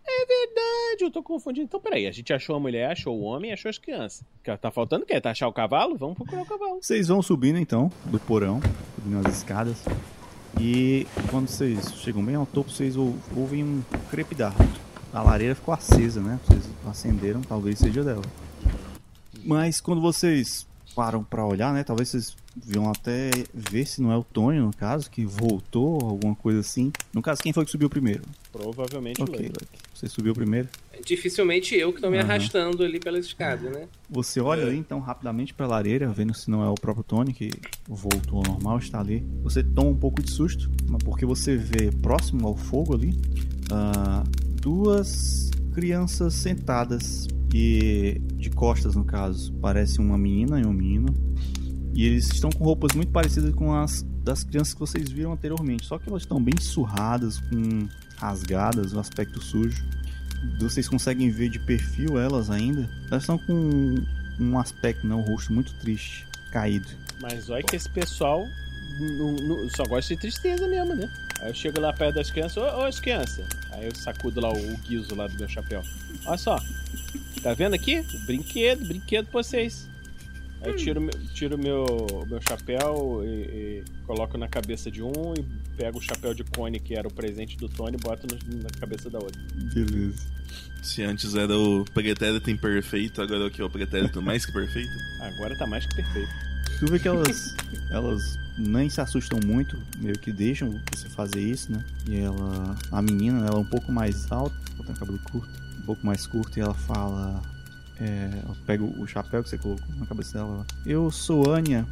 [0.07, 1.65] Verdade, eu tô confundindo.
[1.67, 2.07] Então, peraí.
[2.07, 4.23] A gente achou a mulher, achou o homem achou as crianças.
[4.61, 5.21] Tá faltando o quê?
[5.21, 5.97] Tá achar o cavalo?
[5.97, 6.79] Vamos procurar o cavalo.
[6.81, 8.61] Vocês vão subindo então do porão,
[8.95, 9.85] subindo as escadas.
[10.61, 14.55] E quando vocês chegam bem ao topo, vocês ou- ouvem um crepidar.
[15.13, 16.39] A lareira ficou acesa, né?
[16.45, 18.23] Vocês acenderam, talvez seja dela.
[19.45, 21.83] Mas quando vocês param pra olhar, né?
[21.83, 26.35] Talvez vocês viam até ver se não é o Tony, no caso, que voltou, alguma
[26.35, 26.93] coisa assim.
[27.13, 28.23] No caso, quem foi que subiu primeiro?
[28.53, 29.49] Provavelmente o Ok, Lucky.
[29.49, 29.79] Lucky.
[29.93, 30.69] Você subiu primeiro.
[31.05, 32.25] Dificilmente eu que tô me Aham.
[32.31, 33.89] arrastando ali pelas escadas, né?
[34.09, 37.51] Você olha ali então rapidamente pra lareira, vendo se não é o próprio Tony que
[37.87, 39.27] voltou ao normal, está ali.
[39.43, 43.19] Você toma um pouco de susto, mas porque você vê próximo ao fogo ali
[43.73, 44.23] ah,
[44.61, 49.53] duas crianças sentadas e de costas no caso.
[49.63, 51.07] Parece uma menina e um menino.
[51.95, 55.85] E eles estão com roupas muito parecidas com as das crianças que vocês viram anteriormente,
[55.87, 57.87] só que elas estão bem surradas, com
[58.17, 59.85] rasgadas, um aspecto sujo.
[60.59, 62.89] Vocês conseguem ver de perfil elas ainda.
[63.11, 63.95] Elas estão com
[64.41, 66.89] um aspecto, né, um rosto muito triste, caído.
[67.21, 68.45] Mas olha que esse pessoal
[69.19, 71.09] não- não- só gosta de tristeza mesmo, né?
[71.41, 73.47] Aí eu chego lá perto das crianças, ô, ô as crianças.
[73.73, 75.83] Aí eu sacudo lá o, o guiso lá do meu chapéu.
[76.27, 76.59] Olha só,
[77.45, 78.03] tá vendo aqui?
[78.27, 79.89] Brinquedo, brinquedo pra vocês.
[80.63, 81.85] Aí eu tiro, meu- tiro meu,
[82.27, 85.45] meu chapéu e, e coloco na cabeça de um e
[85.77, 88.71] pego o chapéu de cone que era o presente do Tony e boto no- na
[88.81, 89.41] cabeça da outra.
[89.75, 90.27] Beleza.
[90.83, 93.63] Se antes era o pretérito imperfeito, agora é o que?
[93.63, 94.91] O pretérito mais que perfeito?
[95.21, 96.31] Agora tá mais que perfeito.
[96.79, 97.55] Tu vê que elas,
[97.91, 101.85] elas nem se assustam muito, meio que deixam você fazer isso, né?
[102.09, 105.51] E ela, a menina, ela é um pouco mais alta, ela tem o cabelo curto,
[105.85, 107.43] um pouco mais curto, e ela fala.
[108.01, 108.29] É,
[108.67, 110.51] pega o chapéu que você colocou na cabeça dela.
[110.55, 111.87] ela, Eu sou Anya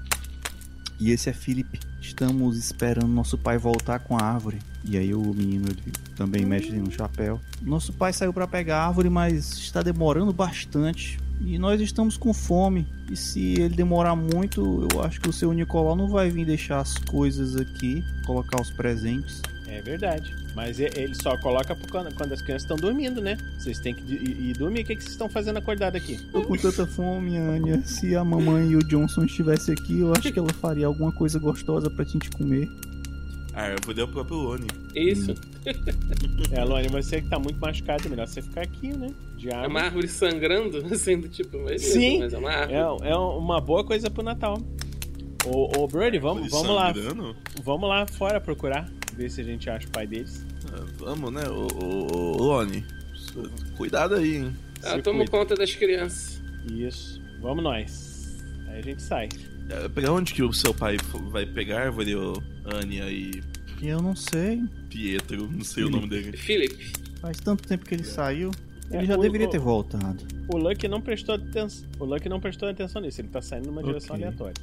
[0.99, 1.79] e esse é Felipe.
[2.01, 4.59] Estamos esperando nosso pai voltar com a árvore.
[4.85, 5.67] E aí o menino
[6.17, 7.41] também mexe no chapéu.
[7.61, 11.19] Nosso pai saiu para pegar a árvore, mas está demorando bastante.
[11.41, 12.87] E nós estamos com fome.
[13.11, 16.81] E se ele demorar muito, eu acho que o seu Nicolau não vai vir deixar
[16.81, 19.43] as coisas aqui, colocar os presentes.
[19.67, 20.35] É verdade.
[20.55, 23.39] Mas ele só coloca quando, as crianças estão dormindo, né?
[23.59, 24.83] Vocês têm que ir, ir dormir.
[24.83, 26.19] O que, que vocês estão fazendo acordado aqui?
[26.31, 27.83] Tô com tanta fome, Anya.
[27.85, 31.39] Se a mamãe e o Johnson estivessem aqui, eu acho que ela faria alguma coisa
[31.39, 32.69] gostosa pra gente comer.
[33.55, 34.67] A árvore é o próprio Oni.
[34.95, 35.35] Isso.
[36.51, 39.09] É, Alone, você que tá muito machucado, é melhor você ficar aqui, né?
[39.37, 39.71] De É árvore.
[39.71, 42.19] uma árvore sangrando, assim, do tipo, beleza, Sim.
[42.21, 42.79] mas é uma árvore.
[43.07, 44.59] É, é uma boa coisa pro Natal.
[45.45, 46.93] Ô, ô Brody, vamos, vamos lá.
[47.63, 48.91] Vamos lá fora procurar.
[49.17, 50.45] Ver se a gente acha o pai deles.
[50.73, 52.85] Ah, vamos, né, ô, ô, ô, Oni.
[53.77, 54.57] Cuidado aí, hein.
[54.83, 55.31] Ah, cuida.
[55.31, 56.43] conta das crianças.
[56.71, 57.21] Isso.
[57.41, 58.43] Vamos nós.
[58.69, 59.29] Aí a gente sai.
[59.69, 60.97] É, Pra onde que o seu pai
[61.31, 62.35] vai pegar a árvore, ô
[62.65, 63.41] Ania e
[63.83, 64.63] eu não sei.
[64.89, 65.49] Pietro?
[65.51, 66.37] Não sei o nome dele.
[66.37, 68.51] Felipe, Faz tanto tempo que ele saiu.
[68.91, 70.25] Ele É, já o- deveria o- ter voltado.
[70.49, 71.89] O Lucky não prestou atenção.
[71.99, 73.21] O Lucky não prestou atenção nisso.
[73.21, 74.25] Ele tá saindo numa direção Ok.
[74.27, 74.55] aleatória.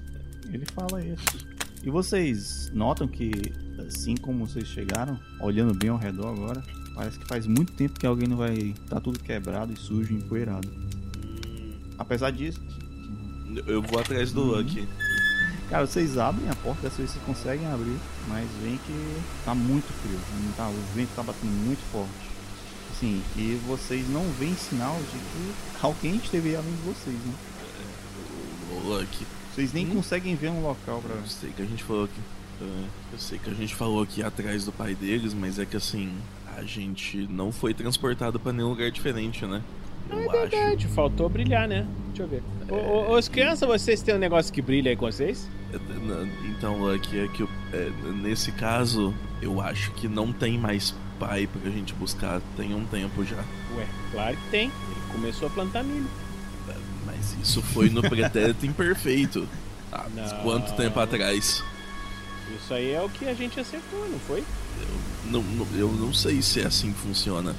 [0.54, 1.48] Ele fala isso.
[1.84, 3.32] E vocês notam que,
[3.88, 6.62] assim como vocês chegaram, olhando bem ao redor agora,
[6.94, 8.76] parece que faz muito tempo que alguém não vai.
[8.90, 10.68] tá tudo quebrado e sujo e empoeirado.
[11.98, 12.60] Apesar disso,
[13.66, 14.88] Eu vou atrás do Lucky.
[15.70, 17.98] cara, vocês abrem a porta, dessa vez vocês conseguem abrir,
[18.28, 20.20] mas veem que tá muito frio.
[20.56, 22.30] Tá, o vento tá batendo muito forte.
[22.92, 27.34] Assim, e vocês não veem sinal de que alguém esteve além de vocês, né?
[28.72, 29.26] Ô, Lucky.
[29.60, 31.14] Vocês nem conseguem ver um local pra.
[31.16, 32.22] Eu sei que a gente falou aqui.
[32.62, 32.66] é,
[33.12, 36.14] Eu sei que a gente falou aqui atrás do pai deles, mas é que assim,
[36.56, 39.62] a gente não foi transportado pra nenhum lugar diferente, né?
[40.10, 40.32] Eu É acho.
[40.50, 41.86] verdade, faltou brilhar, né?
[42.08, 42.42] Deixa eu ver.
[42.70, 45.46] Ô, ô, ô, as crianças, vocês têm um negócio que brilha aí com vocês?
[45.74, 45.78] É,
[46.58, 47.92] Então, Lucky, é que é,
[48.22, 52.42] nesse caso, eu acho que não tem mais pai pra gente buscar.
[52.56, 53.44] Tem um tempo já.
[53.76, 54.68] Ué, claro que tem.
[54.68, 56.08] Ele começou a plantar milho.
[57.38, 59.48] Mas isso foi no pretérito imperfeito.
[59.92, 60.42] Ah, mas Não.
[60.44, 61.64] quanto tempo atrás?
[62.62, 64.44] Isso aí é o que a gente acertou, não foi?
[65.26, 67.56] Não, não- eu não sei se é assim que funciona.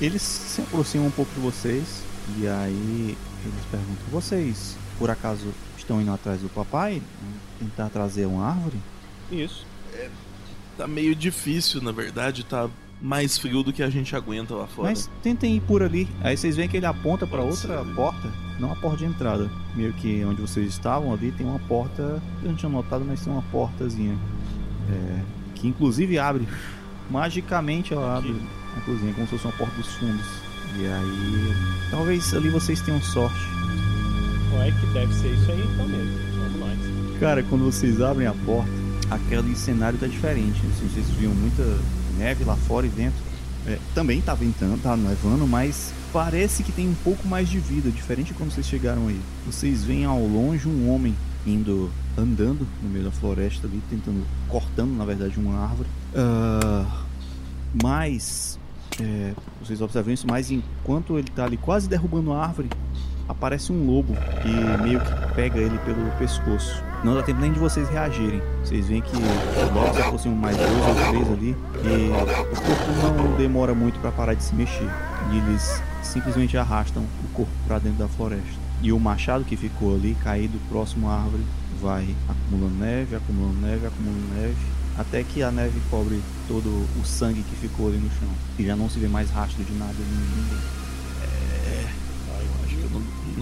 [0.00, 2.02] Eles se aproximam um pouco de vocês
[2.38, 7.02] e aí eles perguntam: Vocês, por acaso, estão indo atrás do papai?
[7.58, 8.78] Tentar trazer uma árvore?
[9.30, 9.64] Isso.
[10.76, 12.68] Tá meio difícil, na verdade, tá
[13.02, 14.90] mais frio do que a gente aguenta lá fora.
[14.90, 16.08] Mas tentem ir por ali.
[16.22, 17.94] Aí vocês veem que ele aponta para outra ser.
[17.94, 19.50] porta, não a porta de entrada.
[19.74, 22.22] Meio que onde vocês estavam ali tem uma porta.
[22.42, 24.16] Eu não tinha notado, mas tem uma portazinha.
[24.88, 25.20] É,
[25.56, 26.46] que inclusive abre.
[27.10, 28.34] Magicamente ela abre
[28.76, 30.26] a cozinha, como se fosse uma porta dos fundos.
[30.78, 31.90] E aí.
[31.90, 33.36] Talvez ali vocês tenham sorte.
[34.54, 36.12] Ué, que deve ser isso aí então mesmo.
[36.38, 37.18] Vamos nós.
[37.18, 38.70] Cara, quando vocês abrem a porta,
[39.10, 40.60] aquele cenário tá diferente.
[40.70, 41.62] Assim, vocês viam muita
[42.22, 43.16] neve lá fora e vento.
[43.66, 47.90] É, também tá ventando, tá nevando, mas parece que tem um pouco mais de vida,
[47.90, 49.20] diferente quando vocês chegaram aí.
[49.46, 51.14] Vocês veem ao longe um homem
[51.46, 55.88] indo, andando no meio da floresta ali, tentando, cortando na verdade uma árvore.
[56.14, 57.04] Ah,
[57.82, 58.58] mas,
[59.00, 59.32] é,
[59.62, 62.68] vocês observam isso, mas enquanto ele tá ali quase derrubando a árvore,
[63.28, 66.82] aparece um lobo e meio que pega ele pelo pescoço.
[67.04, 68.40] Não dá tempo nem de vocês reagirem.
[68.64, 69.16] Vocês veem que
[69.74, 72.10] logo se aproximam mais dois ou três ali e
[72.52, 74.88] o corpo não demora muito para parar de se mexer.
[75.32, 78.62] E eles simplesmente arrastam o corpo para dentro da floresta.
[78.80, 81.44] E o machado que ficou ali, caído próximo à árvore,
[81.80, 84.56] vai acumulando neve, acumulando neve, acumulando neve,
[84.98, 88.28] até que a neve cobre todo o sangue que ficou ali no chão.
[88.58, 90.81] E já não se vê mais rastro de nada que eu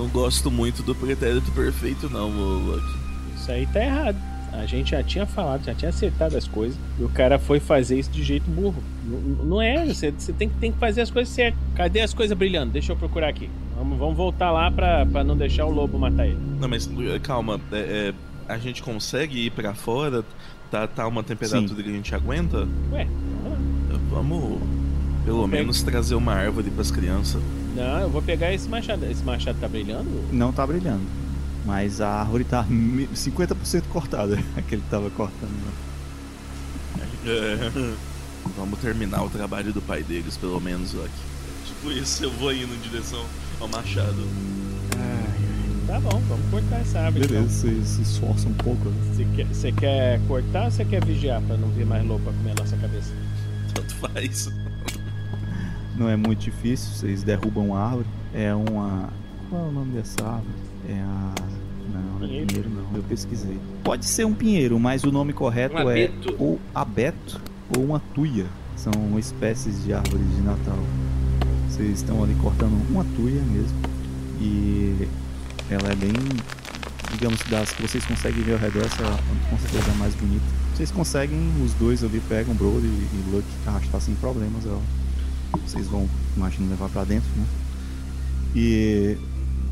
[0.00, 2.94] não, não gosto muito do pretérito perfeito, não, Lucky.
[3.36, 4.16] Isso aí tá errado.
[4.52, 6.76] A gente já tinha falado, já tinha acertado as coisas.
[6.98, 8.82] E o cara foi fazer isso de jeito burro.
[9.06, 11.60] N- Não é, você, você tem, que- tem que fazer as coisas certas.
[11.76, 12.72] Cadê as coisas brilhando?
[12.72, 13.48] Deixa eu procurar aqui.
[13.76, 16.36] Vamos, vamos voltar lá pra, pra não deixar o lobo matar ele.
[16.60, 18.12] Não, mas eh, calma, é,
[18.48, 20.24] é, a gente consegue ir pra fora?
[20.70, 22.66] Tá, tá uma temperatura que a gente aguenta?
[22.92, 23.06] Ué,
[23.44, 23.50] vamos
[23.92, 23.98] lá.
[24.10, 24.60] Vamos,
[25.24, 27.40] pelo menos, trazer uma árvore pras crianças.
[27.74, 29.04] Não, eu vou pegar esse machado.
[29.06, 30.08] Esse machado tá brilhando?
[30.32, 31.02] Não tá brilhando.
[31.64, 34.38] Mas a árvore tá mi- 50% cortada.
[34.56, 35.50] Aquele que tava cortando.
[35.50, 35.72] né?
[37.26, 37.94] É.
[38.56, 41.10] Vamos terminar o trabalho do pai deles, pelo menos, Lucky.
[41.66, 43.24] Tipo isso, eu vou indo em direção
[43.60, 44.26] ao machado.
[45.86, 47.26] Tá bom, vamos cortar essa árvore.
[47.26, 48.88] Beleza, você se esforça um pouco.
[48.88, 48.94] né?
[49.02, 49.14] Então.
[49.14, 52.32] Você quer, você quer cortar ou você quer vigiar pra não vir mais lobo pra
[52.32, 53.12] comer a nossa cabeça?
[53.74, 54.50] Tanto faz.
[56.00, 58.06] Não é muito difícil, vocês derrubam a árvore.
[58.32, 59.10] É uma.
[59.50, 60.54] Qual é o nome dessa árvore?
[60.88, 61.34] É a.
[61.92, 62.46] Não, não é Pinheiro.
[62.46, 63.58] pinheiro não, eu pesquisei.
[63.84, 67.38] Pode ser um pinheiro, mas o nome correto Um é ou abeto
[67.76, 68.46] ou uma tuia.
[68.76, 70.78] São espécies de árvores de Natal.
[71.68, 73.76] Vocês estão ali cortando uma tuia mesmo.
[74.40, 75.06] E
[75.68, 76.14] ela é bem
[77.12, 79.04] digamos, das que vocês conseguem ver ao redor, essa
[79.50, 80.44] com certeza é a mais bonita.
[80.74, 84.80] Vocês conseguem, os dois ali pegam Brody e Luck arrastar sem problemas ela.
[85.66, 87.46] Vocês vão, imagino, levar pra dentro, né?
[88.54, 89.16] E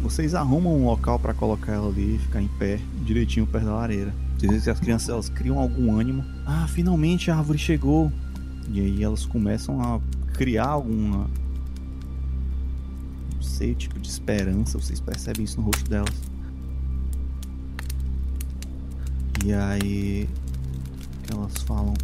[0.00, 4.14] vocês arrumam um local pra colocar ela ali ficar em pé, direitinho perto da lareira.
[4.38, 6.24] Vocês veem que as crianças elas criam algum ânimo.
[6.46, 8.12] Ah, finalmente a árvore chegou.
[8.70, 10.00] E aí elas começam a
[10.34, 11.28] criar alguma.
[13.34, 14.78] Não sei, tipo de esperança.
[14.78, 16.14] Vocês percebem isso no rosto delas.
[19.44, 20.28] E aí.
[21.32, 21.94] elas falam.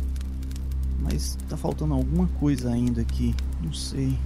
[1.05, 3.35] Mas tá faltando alguma coisa ainda aqui.
[3.62, 4.18] Não sei.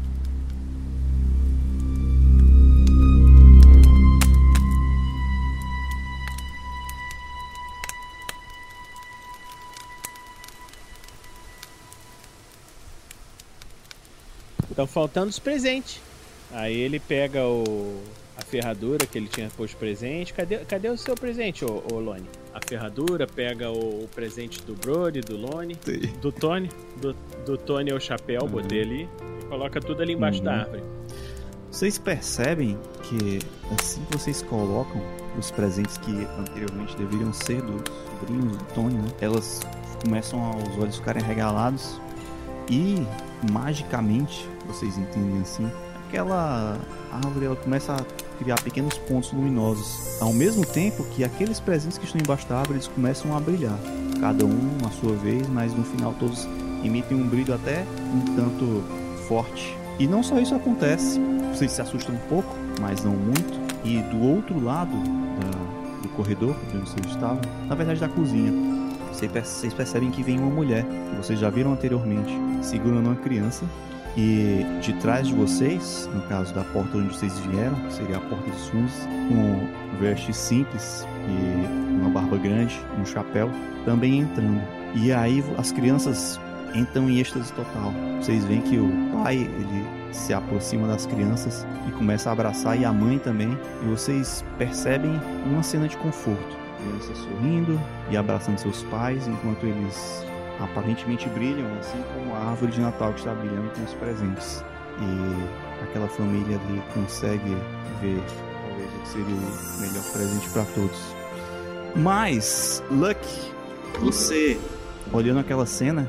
[14.70, 16.00] Estão faltando os presentes.
[16.52, 18.00] Aí ele pega o,
[18.38, 20.32] a ferradura que ele tinha posto presente.
[20.32, 22.24] Cadê, cadê o seu presente, ô, ô Lone?
[22.54, 26.06] A ferradura, pega o, o presente do Brody, do Lone, Sei.
[26.22, 26.68] do Tony.
[27.00, 28.48] Do, do Tony é o chapéu, Uhum.
[28.48, 29.08] botei ali.
[29.42, 30.44] E coloca tudo ali embaixo Uhum.
[30.44, 30.82] da árvore.
[31.70, 33.40] Vocês percebem que
[33.78, 35.02] assim que vocês colocam
[35.38, 37.82] os presentes que anteriormente deveriam ser dos
[38.20, 39.08] sobrinhos do Tony, né?
[39.20, 39.60] Elas
[40.02, 42.00] começam a, os olhos ficarem regalados
[42.70, 43.04] e
[43.52, 45.70] magicamente, vocês entendem assim,
[46.08, 46.78] aquela
[47.12, 48.04] árvore ela começa a
[48.38, 52.78] criar pequenos pontos luminosos, ao mesmo tempo que aqueles presentes que estão embaixo da árvore
[52.78, 53.78] eles começam a brilhar,
[54.20, 56.46] cada um à sua vez, mas no final todos
[56.84, 57.84] emitem um brilho até
[58.14, 58.82] um tanto
[59.26, 59.76] forte.
[59.98, 61.20] E não só isso acontece,
[61.52, 63.58] vocês se assustam um pouco, mas não muito.
[63.84, 68.52] E do outro lado da- do corredor, de onde vocês estavam, na verdade da cozinha,
[69.12, 72.32] vocês percebem que vem uma mulher, que vocês já viram anteriormente,
[72.62, 73.64] segurando uma criança.
[74.20, 78.20] E de trás de vocês, no caso da porta onde vocês vieram, que seria a
[78.20, 78.92] porta dos fundos,
[79.28, 79.68] com
[80.00, 83.48] vestes simples e uma barba grande, um chapéu,
[83.84, 84.60] também entrando.
[84.96, 86.40] E aí as crianças
[86.74, 87.92] entram em êxtase total.
[88.20, 88.90] Vocês veem que o
[89.22, 93.56] pai, ele se aproxima das crianças e começa a abraçar, e a mãe também.
[93.84, 95.12] E vocês percebem
[95.46, 96.56] uma cena de conforto.
[96.82, 97.80] Crianças sorrindo
[98.10, 100.26] e abraçando seus pais, enquanto eles
[100.60, 104.64] aparentemente brilham, assim como a árvore de Natal que está brilhando com os presentes.
[105.00, 107.56] E aquela família ali consegue
[108.00, 108.20] ver
[108.66, 111.14] talvez o que seria o melhor presente para todos.
[111.96, 113.18] Mas, Luck,
[114.00, 114.58] você,
[115.12, 116.08] olhando aquela cena,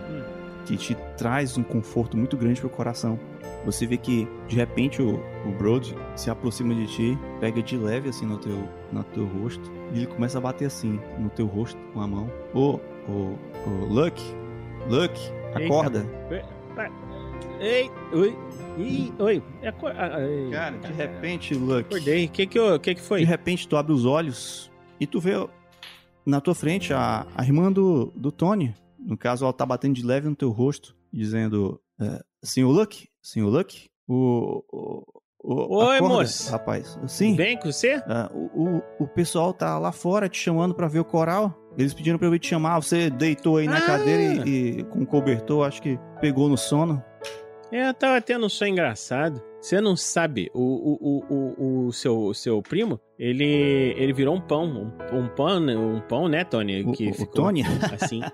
[0.65, 3.19] que te traz um conforto muito grande pro coração.
[3.65, 5.15] Você vê que de repente o,
[5.45, 9.71] o Brody se aproxima de ti, pega de leve assim no teu, no teu rosto,
[9.93, 12.31] e ele começa a bater assim no teu rosto com a mão.
[12.53, 13.33] Ô, ô,
[13.67, 14.21] ô, Luck,
[14.89, 15.13] Luck,
[15.53, 16.05] acorda.
[17.59, 18.37] Ei, oi,
[18.77, 19.43] ih, oi.
[19.61, 22.25] É ah, ai, Cara, de repente, Luck, Acordei.
[22.25, 23.23] O que que, eu- que que de foi?
[23.23, 25.33] repente tu abre os olhos e tu vê
[26.25, 28.73] na tua frente a, a irmã do, do Tony.
[28.97, 33.49] No caso, ela tá batendo de leve no teu rosto, dizendo: é, Senhor Luck, senhor
[33.49, 34.63] Luck, o.
[34.71, 35.03] o,
[35.43, 36.51] o Oi, acorda, moço.
[36.51, 37.35] Rapaz, sim.
[37.35, 38.01] Bem com você?
[38.07, 41.53] Ah, o, o, o pessoal tá lá fora te chamando pra ver o coral.
[41.77, 42.79] Eles pediram pra eu ir te chamar.
[42.81, 43.81] Você deitou aí na Ah.
[43.81, 47.01] cadeira e, e com cobertor, acho que pegou no sono.
[47.71, 49.41] É, eu tava tendo um sonho engraçado.
[49.61, 53.43] Você não sabe, o, o, o, o, seu, seu primo, ele,
[53.97, 54.93] ele virou um pão.
[55.13, 55.75] Um, pão, né?
[55.77, 56.83] um pão, né, Tony?
[56.93, 57.63] Que o- Tony?
[58.01, 58.21] Assim.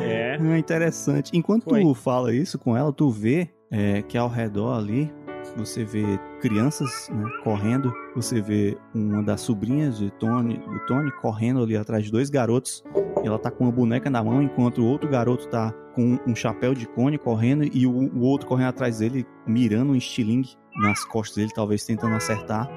[0.00, 0.36] É.
[0.56, 1.30] Interessante.
[1.36, 5.12] Enquanto tu fala isso com ela, tu vê é, que ao redor ali
[5.58, 7.92] você vê crianças né, correndo.
[8.14, 12.82] Você vê uma das sobrinhas de Tony, do Tony correndo ali atrás de dois garotos.
[13.24, 16.74] Ela tá com uma boneca na mão, enquanto o outro garoto tá com um chapéu
[16.74, 21.36] de cone correndo e o, o outro correndo atrás dele, mirando um estilingue nas costas
[21.36, 22.70] dele, talvez tentando acertar.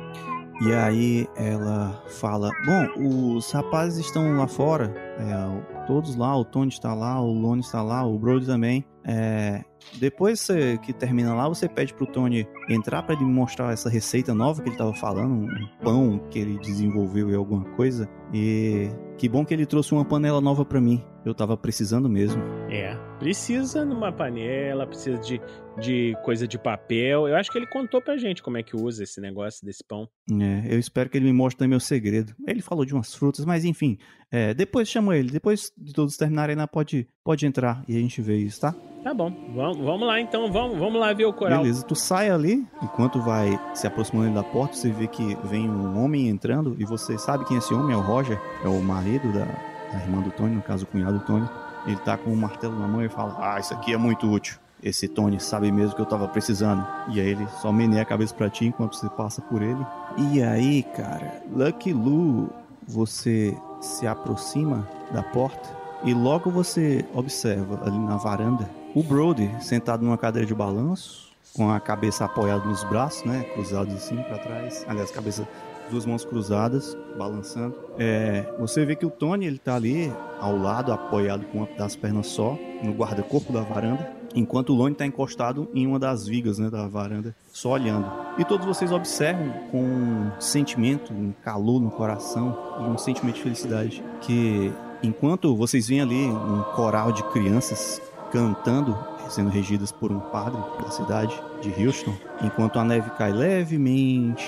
[0.63, 6.69] E aí ela fala: Bom, os rapazes estão lá fora, é, todos lá, o Tony
[6.69, 8.85] está lá, o Lone está lá, o Brody também.
[9.03, 9.63] É,
[9.99, 10.47] depois
[10.83, 14.69] que termina lá, você pede pro Tony entrar para ele mostrar essa receita nova que
[14.69, 18.07] ele tava falando, um pão que ele desenvolveu e alguma coisa.
[18.33, 21.03] E que bom que ele trouxe uma panela nova para mim.
[21.23, 22.41] Eu tava precisando mesmo.
[22.69, 22.95] É.
[23.19, 25.39] Precisa numa panela, precisa de,
[25.79, 27.27] de coisa de papel.
[27.27, 30.09] Eu acho que ele contou pra gente como é que usa esse negócio desse pão.
[30.31, 32.33] É, eu espero que ele me mostre também meu segredo.
[32.47, 33.99] Ele falou de umas frutas, mas enfim.
[34.31, 35.29] é, depois chama ele.
[35.29, 38.73] Depois de todos terminarem pode, pode entrar e a gente vê isso, tá?
[39.03, 41.61] Tá bom, vamos, lá então, vamos, vamos lá ver o coral.
[41.61, 46.03] Beleza, tu sai ali, enquanto vai se aproximando da porta, você vê que vem um
[46.03, 47.95] homem entrando e você sabe quem é esse homem?
[47.95, 51.17] É o Roger, é o marido da, da irmã do Tony, no caso o cunhado
[51.17, 51.49] do Tony.
[51.87, 54.59] Ele tá com um martelo na mão e fala: Ah, isso aqui é muito útil.
[54.83, 56.85] esse Tony sabe mesmo que eu tava precisando.
[57.09, 59.83] E aí ele só meneia a cabeça pra ti enquanto você passa por ele.
[60.15, 62.51] E aí, cara, Lucky Lu,
[62.87, 65.69] você se aproxima da porta
[66.03, 71.69] e logo você observa ali na varanda o Brody sentado numa cadeira de balanço, com
[71.69, 73.43] a cabeça apoiada nos braços, né?
[73.53, 74.85] Cruzados assim para trás.
[74.87, 75.47] Aliás, cabeça
[75.89, 77.75] duas mãos cruzadas, balançando.
[77.99, 81.95] É, você vê que o Tony ele tá ali ao lado, apoiado com uma das
[81.95, 86.57] pernas só, no guarda-corpo da varanda, enquanto o Lone está encostado em uma das vigas
[86.57, 88.09] né, da varanda, só olhando.
[88.37, 93.43] E todos vocês observam com um sentimento, um calor no coração e um sentimento de
[93.43, 94.71] felicidade que
[95.03, 98.01] enquanto vocês veem ali um coral de crianças
[98.31, 98.97] cantando,
[99.29, 104.45] sendo regidas por um padre da cidade de Houston, enquanto a neve cai levemente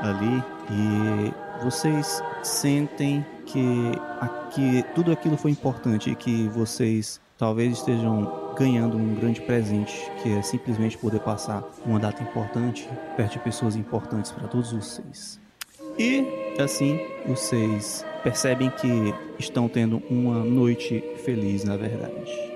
[0.00, 8.54] ali e vocês sentem que aqui, tudo aquilo foi importante e que vocês talvez estejam
[8.56, 13.76] ganhando um grande presente, que é simplesmente poder passar uma data importante perto de pessoas
[13.76, 15.40] importantes para todos vocês.
[15.98, 22.49] E assim vocês percebem que estão tendo uma noite feliz, na verdade.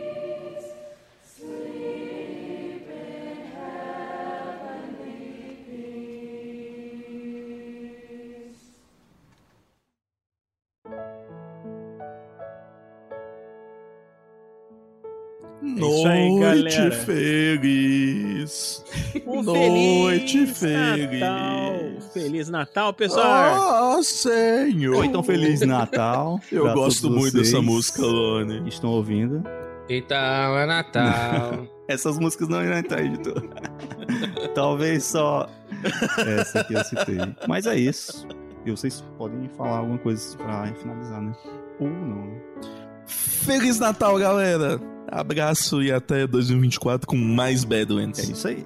[16.07, 16.91] Aí, Noite galera.
[16.93, 18.85] feliz.
[19.27, 21.21] Um Noite feliz feliz.
[21.21, 21.81] Natal.
[22.13, 23.97] Feliz Natal, pessoal.
[23.99, 24.97] Ah, senhor.
[24.97, 26.41] Ou então Feliz Natal.
[26.51, 28.69] Eu gosto muito dessa música, Lone.
[28.69, 29.43] Estão ouvindo.
[29.89, 31.67] Então é Natal.
[31.89, 33.43] Essas músicas não irão entrar, editor.
[34.55, 35.49] Talvez só
[36.27, 37.19] essa que eu citei.
[37.47, 38.27] Mas é isso.
[38.65, 41.33] E vocês podem falar alguma coisa pra finalizar, né?
[41.79, 42.25] Ou não.
[42.27, 42.41] né?
[43.07, 44.81] Feliz Natal, galera.
[45.11, 48.29] Abraço e até 2024 com mais É Badlands.
[48.29, 48.65] isso aí.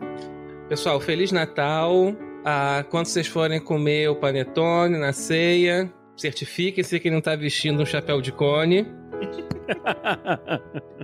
[0.68, 2.14] Pessoal, Feliz Natal.
[2.44, 7.86] Ah, quando vocês forem comer o panetone na ceia, certifiquem-se que não tá vestindo um
[7.86, 8.86] chapéu de cone.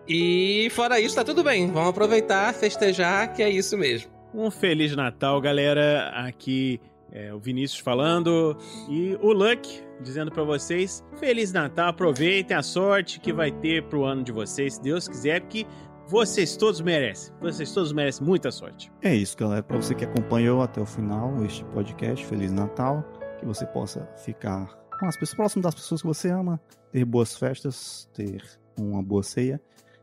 [0.06, 1.70] E fora isso, tá tudo bem.
[1.70, 4.10] Vamos aproveitar, festejar, que é isso mesmo.
[4.34, 6.10] Um feliz Natal, galera.
[6.14, 6.78] Aqui
[7.14, 8.58] é o Vinícius falando
[8.88, 14.04] e o Luck dizendo pra vocês: Feliz Natal, aproveitem a sorte que vai ter pro
[14.04, 15.64] ano de vocês, se Deus quiser, que
[16.08, 17.32] vocês todos merecem.
[17.40, 18.92] Vocês todos merecem muita sorte.
[19.00, 19.62] É isso, galera.
[19.62, 23.02] Pra você que acompanhou até o final este podcast, Feliz Natal.
[23.38, 24.66] Que você possa ficar
[24.98, 26.60] com as pessoas próximas das pessoas que você ama,
[26.92, 28.42] ter boas festas, ter
[28.78, 29.60] uma boa ceia.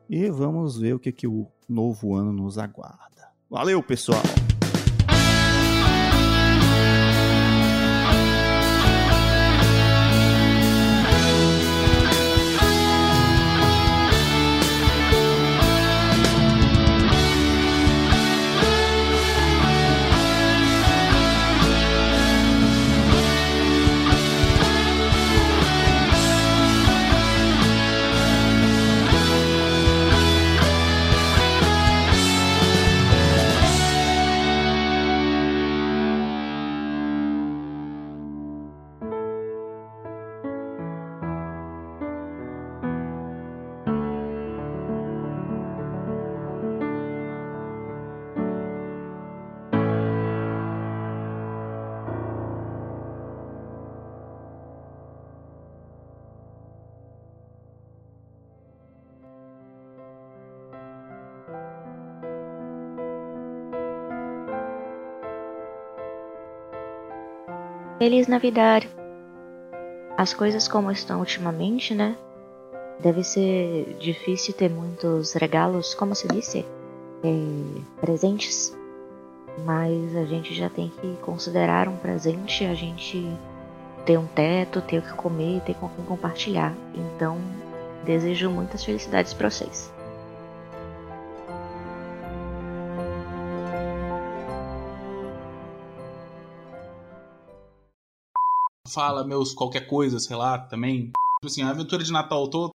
[0.09, 3.31] E vamos ver o que, que o novo ano nos aguarda.
[3.49, 4.21] Valeu, pessoal!
[68.01, 68.89] Feliz Navidade.
[70.17, 72.17] As coisas como estão ultimamente, né?
[72.99, 76.65] Deve ser difícil ter muitos regalos, como se disse,
[77.23, 78.75] é, presentes.
[79.63, 83.23] Mas a gente já tem que considerar um presente a gente
[84.03, 86.75] ter um teto, ter o que comer, ter com quem compartilhar.
[86.95, 87.37] Então,
[88.03, 89.93] desejo muitas felicidades para vocês.
[98.93, 101.05] Fala meus qualquer coisa, sei lá, também.
[101.05, 102.71] Tipo assim, a aventura de Natal, eu tô.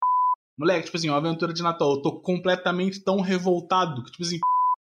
[0.58, 4.38] Moleque, tipo assim, a aventura de Natal, eu tô completamente tão revoltado que, tipo assim,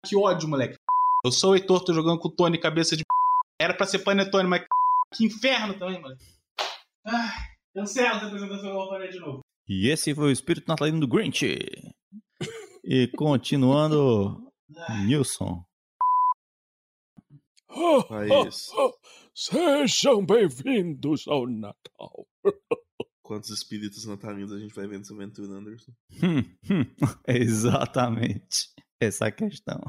[0.07, 0.77] que ódio, moleque.
[1.25, 3.03] Eu sou o Heitor, tô jogando com o Tony, cabeça de.
[3.61, 4.65] Era pra ser Panetone, mas
[5.15, 6.25] que inferno também, moleque.
[7.75, 9.41] Cancela essa apresentação, eu vou fazer de novo.
[9.69, 11.59] E esse foi o espírito natalino do Grinch.
[12.85, 14.41] E continuando,
[15.05, 15.63] Nilson.
[18.09, 18.70] País.
[19.35, 22.27] Sejam bem-vindos ao Natal.
[23.23, 25.93] Quantos espíritos natalinos a gente vai ver nessa aventura, Anderson?
[26.23, 26.39] Hum,
[26.70, 26.85] hum,
[27.28, 28.73] exatamente.
[29.01, 29.81] essa é a questão.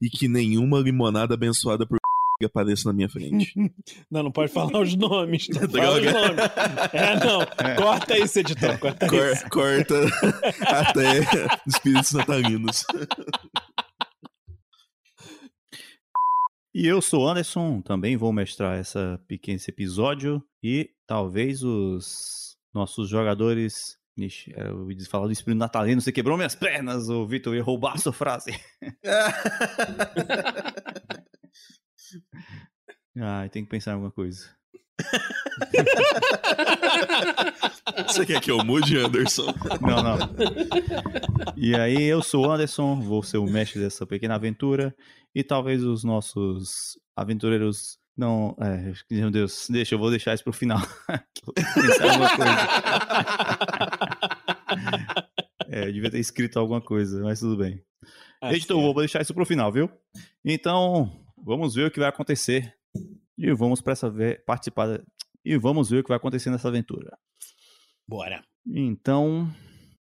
[0.00, 1.98] E que nenhuma limonada abençoada por
[2.44, 3.52] apareça na minha frente.
[4.10, 5.48] Não, não pode falar os nomes.
[5.48, 6.06] Não fala Droga.
[6.08, 6.44] os nomes.
[6.92, 7.76] É, não.
[7.76, 8.78] Corta isso, editor.
[8.78, 9.48] Corta Cor- isso.
[9.48, 9.94] corta
[10.66, 11.20] até
[11.66, 12.84] espíritos natalinos.
[16.74, 23.08] E eu sou Anderson, também vou mestrar essa pequeno esse episódio e talvez os nossos
[23.08, 23.96] jogadores.
[24.18, 27.94] Ixi, eu ia falar do espírito natalino, você quebrou minhas pernas, o Vitor ia roubar
[27.94, 28.50] a sua frase.
[33.18, 34.54] Ai, tem que pensar em alguma coisa.
[38.06, 39.54] Você quer que eu mude, Anderson?
[39.80, 40.18] Não, não.
[41.56, 44.94] E aí, eu sou o Anderson, vou ser o mestre dessa pequena aventura.
[45.34, 48.56] E talvez os nossos aventureiros não.
[48.60, 50.80] É, meu Deus, deixa, eu vou deixar isso pro final.
[51.74, 52.56] Pensar alguma coisa.
[55.68, 57.82] É, eu devia ter escrito alguma coisa, mas tudo bem.
[58.40, 58.82] Ah, Editor, certo.
[58.82, 59.90] vou deixar isso pro final, viu?
[60.44, 61.10] Então,
[61.46, 62.76] vamos ver o que vai acontecer.
[63.38, 64.12] E vamos para essa
[64.44, 65.02] participar.
[65.44, 67.16] E vamos ver o que vai acontecer nessa aventura.
[68.06, 68.44] Bora.
[68.66, 69.48] Então,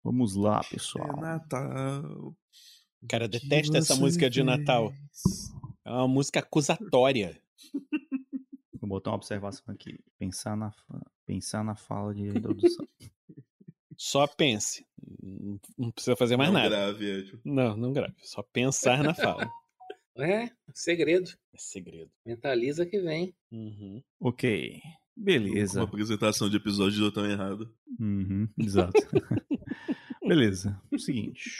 [0.02, 1.20] vamos lá, É pessoal.
[1.20, 2.34] Natal.
[3.08, 4.92] Cara, eu detesto essa música de Natal.
[5.84, 7.38] É uma música acusatória.
[8.80, 9.98] Vou botar uma observação aqui.
[10.18, 10.72] Pensar na,
[11.26, 12.86] pensar na fala de introdução.
[13.96, 14.86] Só pense.
[15.22, 16.68] Não- Não precisa fazer mais Não nada.
[16.70, 18.14] grave, é, tipo, Não, não grave.
[18.22, 19.48] Só pensar na fala.
[20.16, 21.30] É, segredo.
[21.52, 22.10] É segredo.
[22.24, 23.34] Mentaliza que vem.
[23.50, 24.02] Uhum.
[24.20, 24.80] ok.
[25.16, 25.82] Uma Beleza.
[25.82, 27.72] apresentação de episódio deu tão errado.
[28.00, 28.92] Uhum, exato.
[30.26, 30.80] Beleza.
[30.92, 31.50] O seguinte.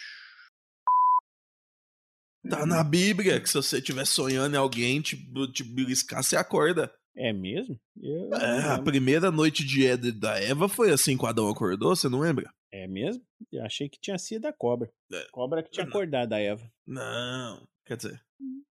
[2.49, 5.17] Tá na Bíblia que se você estiver sonhando em alguém te,
[5.53, 6.93] te beliscar, você acorda.
[7.17, 7.79] É mesmo?
[7.97, 11.49] Eu É, a primeira noite de Éden e da Eva foi assim que o Adão
[11.49, 12.53] acordou, você não lembra?
[12.73, 13.23] É mesmo?
[13.53, 14.91] Eu achei que tinha sido a cobra.
[15.13, 15.27] É.
[15.31, 15.91] Cobra que tinha Não.
[15.91, 16.69] acordado a Eva.
[16.85, 18.21] Não, quer dizer.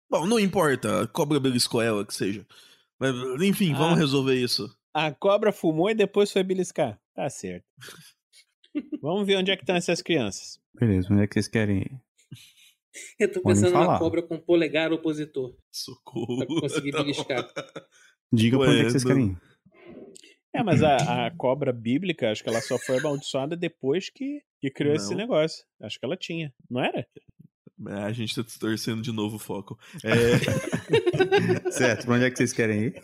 [0.09, 2.45] Bom, não importa, a cobra beliscou ela, que seja.
[2.99, 4.01] Mas, enfim, vamos Ah.
[4.01, 4.69] resolver isso.
[4.93, 6.99] A cobra fumou e depois foi beliscar.
[7.15, 7.65] Tá certo.
[9.01, 10.59] Vamos ver onde é que estão essas crianças.
[10.73, 12.01] Beleza, onde é que vocês querem ir?
[13.19, 15.55] Eu tô Podem pensando numa cobra com polegar opositor.
[15.71, 16.37] Socorro.
[16.37, 17.47] Pra conseguir beliscar.
[18.31, 19.41] Diga pra onde é que vocês querem ir.
[20.55, 24.69] É, mas a, a cobra bíblica, acho que ela só foi amaldiçoada depois que, que
[24.69, 25.17] criou esse Não.
[25.17, 25.65] negócio.
[25.81, 27.07] Acho que ela tinha, não era?
[27.87, 29.79] É, a gente tá distorcendo de novo o foco.
[30.03, 30.09] É...
[31.71, 33.03] Certo, pra onde é que vocês querem ir?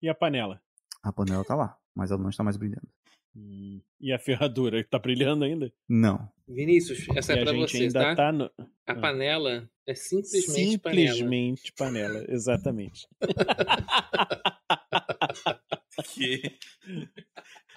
[0.00, 0.60] E a panela?
[1.02, 2.88] A panela tá lá, mas ela não está mais brilhando.
[3.34, 4.82] Hum, E a ferradura?
[4.84, 5.72] Tá brilhando ainda?
[5.88, 6.30] Não.
[6.46, 8.16] Vinícius, essa e é a pra gente vocês, ainda tá?
[8.16, 8.44] tá no...
[8.86, 9.00] A Ah.
[9.00, 11.14] panela é simplesmente, panela.
[11.14, 12.24] Simplesmente panela.
[12.28, 13.08] Exatamente.
[16.14, 16.58] que...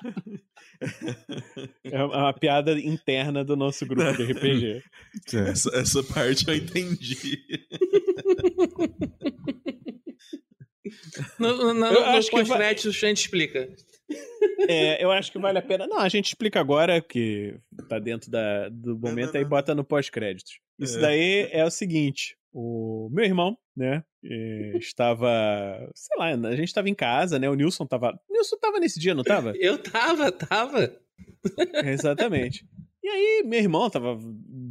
[1.83, 4.83] É uma piada interna do nosso grupo de RPG.
[5.33, 7.39] Essa, essa parte eu entendi.
[11.39, 13.67] No, no, no, Eu no acho que vai- o Xande explica.
[14.69, 15.87] É, eu acho que vale a pena.
[15.87, 17.55] Não, a gente explica agora, que
[17.89, 19.49] tá dentro da, do momento, não, aí não.
[19.49, 20.59] bota no pós-créditos.
[20.79, 21.01] Isso É.
[21.01, 25.91] daí é o seguinte: o meu irmão, né, eh, estava.
[25.93, 27.49] Sei lá, a gente estava em casa, né?
[27.49, 28.17] O Nilson tava.
[28.29, 29.51] O Nilson tava nesse dia, não tava?
[29.59, 30.95] Eu tava, tava.
[31.83, 32.65] Exatamente.
[33.03, 34.17] E aí, meu irmão tava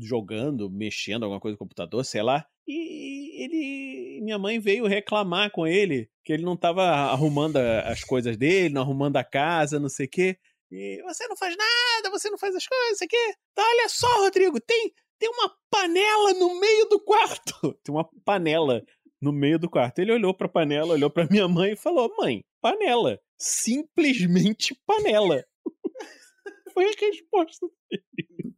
[0.00, 2.46] jogando, mexendo alguma coisa no computador, sei lá.
[2.66, 4.20] E ele.
[4.22, 8.80] Minha mãe veio reclamar com ele que ele não tava arrumando as coisas dele, não
[8.80, 10.38] arrumando a casa, não sei o quê.
[10.72, 13.34] E você não faz nada, você não faz as coisas, não sei o quê.
[13.58, 17.54] Olha só, Rodrigo, tem, tem uma panela no meio do quarto.
[17.82, 18.84] Tem uma panela
[19.20, 19.98] no meio do quarto.
[19.98, 23.18] Ele olhou pra panela, olhou pra minha mãe e falou: Mãe, panela.
[23.38, 25.44] Simplesmente panela.
[26.72, 27.66] Foi a resposta.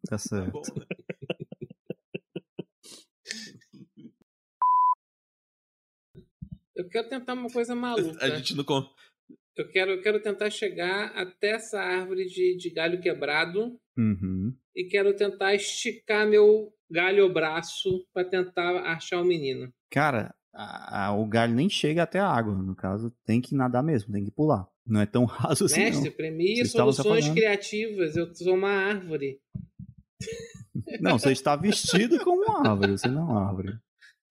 [0.09, 0.61] Tá certo.
[6.75, 8.25] Eu quero tentar uma coisa maluca.
[8.25, 8.65] A gente não.
[9.57, 14.55] Eu, quero, eu quero tentar chegar até essa árvore de, de galho quebrado Uhum.
[14.75, 19.73] e quero tentar esticar meu galho braço pra tentar achar o menino.
[19.91, 22.55] Cara, a- a- o galho nem chega até a água.
[22.55, 24.67] No caso, tem que nadar mesmo, tem que pular.
[24.87, 25.25] Não é tão
[25.55, 26.11] raso assim, Mestre,
[26.63, 28.17] estavam se soluções criativas.
[28.17, 29.41] Eu sou uma árvore.
[31.01, 33.79] Não, você está vestido como uma árvore, você não é uma árvore.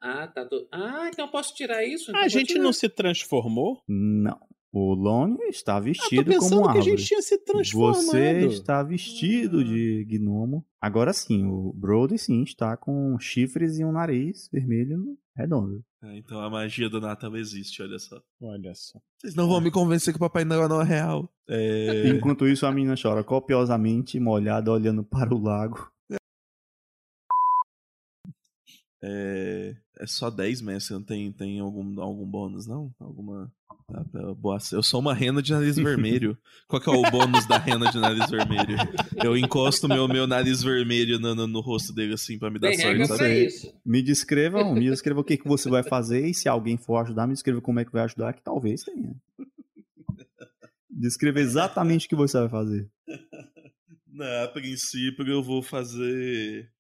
[0.02, 0.44] Ah, tá.
[0.44, 0.68] Do...
[0.72, 2.12] Ah, então eu posso tirar isso?
[2.12, 2.64] Então A gente tirar.
[2.64, 3.82] não se transformou?
[3.88, 4.40] Não.
[4.78, 6.98] O Lone está Ah, tô vestido pensando como uma que a árvore.
[6.98, 8.04] gente tinha se transformado.
[8.08, 10.66] Você está vestido de gnomo.
[10.82, 15.82] Agora sim, o Brody sim está com chifres e um nariz vermelho Redondo.
[16.04, 18.22] É, então a magia do Natal existe, olha só.
[18.42, 19.00] Olha só.
[19.18, 21.30] Vocês não vão me convencer que o Papai Noel não é real.
[21.50, 22.10] É...
[22.10, 25.90] Enquanto isso, a menina chora copiosamente, molhada, olhando para o lago.
[29.08, 32.92] É, é só 10 mestre, não tem, tem algum, algum bônus, não?
[33.00, 33.52] Alguma.
[33.88, 34.58] Tá, tá, boa.
[34.72, 36.36] Eu sou uma rena de nariz vermelho.
[36.68, 38.76] Qual que é o bônus da rena de nariz vermelho?
[39.24, 42.70] Eu encosto meu, meu nariz vermelho no, no, no rosto dele assim pra me dar
[42.70, 43.46] Tem sorte, regra sabe?
[43.46, 43.72] isso.
[43.86, 47.28] Me descrevam, me descreva o que, que você vai fazer e se alguém for ajudar,
[47.28, 49.16] me descreva como é que vai ajudar, que talvez tenha.
[50.90, 52.90] Descreva exatamente o que você vai fazer.
[54.08, 56.72] Não, a princípio eu vou fazer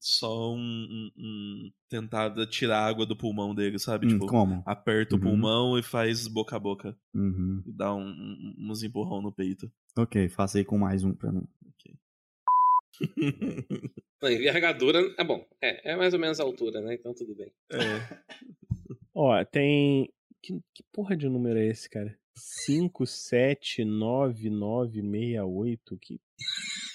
[0.00, 4.06] só um, um- um- tentar tirar água do pulmão dele, sabe?
[4.06, 4.62] Hum, tipo, como?
[4.64, 5.24] aperta o Uhum.
[5.24, 6.96] pulmão e faz boca a boca.
[7.14, 7.62] Uhum.
[7.66, 9.70] E dá um- um- uns empurrão no peito.
[9.98, 11.46] Ok, faça aí com mais um pra mim.
[13.00, 13.00] A
[14.32, 15.00] envergadura.
[15.18, 15.46] Ah, bom.
[15.62, 16.94] É, é mais ou menos a altura, né?
[16.94, 17.50] Então tudo bem.
[17.72, 18.18] É.
[19.14, 20.12] Ó, tem.
[20.42, 22.18] Que, que porra de número é esse, cara?
[22.36, 25.98] 5, 7, 9, 9, 6, 8.
[26.00, 26.20] Que.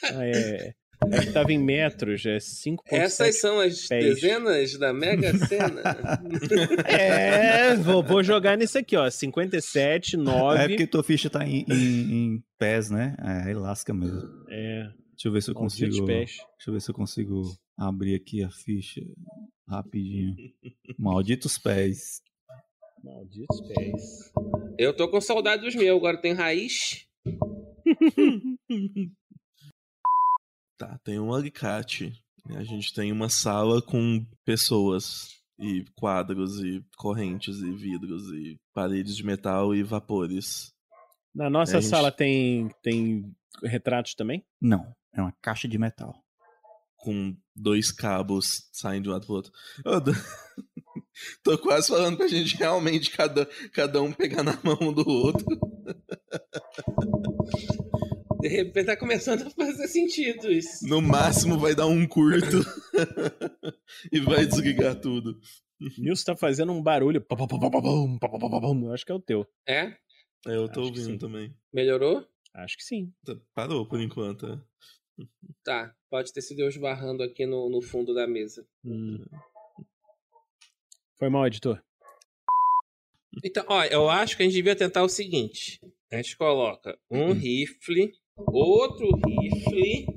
[0.03, 0.75] Ah, é.
[1.11, 2.83] É que tava em metros, é 5.
[2.87, 4.15] Essas são as pés.
[4.15, 5.81] dezenas da Mega Sena.
[6.85, 9.09] É, vou, vou jogar nisso aqui, ó.
[9.09, 10.59] 57, 9.
[10.59, 13.15] É porque tua ficha tá em, em, em pés, né?
[13.19, 14.21] É, aí lasca mesmo.
[14.49, 14.89] É.
[15.11, 16.05] Deixa eu ver se eu consigo.
[16.05, 17.43] Deixa eu ver se eu consigo
[17.77, 19.01] abrir aqui a ficha
[19.67, 20.35] rapidinho.
[20.97, 22.21] Malditos pés.
[23.03, 24.31] Malditos pés.
[24.77, 25.97] Eu tô com saudade dos meus.
[25.97, 27.07] Agora tem raiz.
[30.77, 32.13] Tá, tem um alicate.
[32.55, 35.33] A gente tem uma sala com pessoas.
[35.57, 40.73] E quadros, e correntes, e vidros, e paredes de metal e vapores.
[41.33, 43.33] Na nossa É, gente- sala tem, tem
[43.63, 44.45] retratos também?
[44.61, 46.13] Não, é uma caixa de metal.
[46.97, 49.51] Com dois cabos saindo de um lado pro outro.
[49.85, 50.11] Eu tô-
[51.41, 55.45] tô quase falando pra gente realmente cada, cada um pegar na mão do outro.
[58.45, 60.87] De repente tá começando a fazer sentido isso.
[60.87, 62.59] No máximo vai dar um curto.
[64.13, 65.39] e vai desligar tudo.
[65.97, 67.25] Nilson tá fazendo um barulho.
[67.27, 69.47] Eu Acho que é o teu.
[69.67, 69.85] É?
[70.45, 71.57] É, eu tô Acho ouvindo também.
[71.73, 72.23] Melhorou?
[72.53, 73.11] Acho que sim.
[73.25, 74.45] Tá- Parou por enquanto.
[74.45, 75.23] é.
[75.63, 75.95] Tá.
[76.07, 78.63] Pode ter sido eu esbarrando aqui no, no fundo da mesa.
[78.85, 79.25] Hum.
[81.17, 81.81] Foi mal, editor.
[83.43, 85.81] Então, ó, eu acho que a gente devia tentar o seguinte:
[86.11, 87.33] a gente coloca um Hum.
[87.33, 90.07] rifle, outro rifle.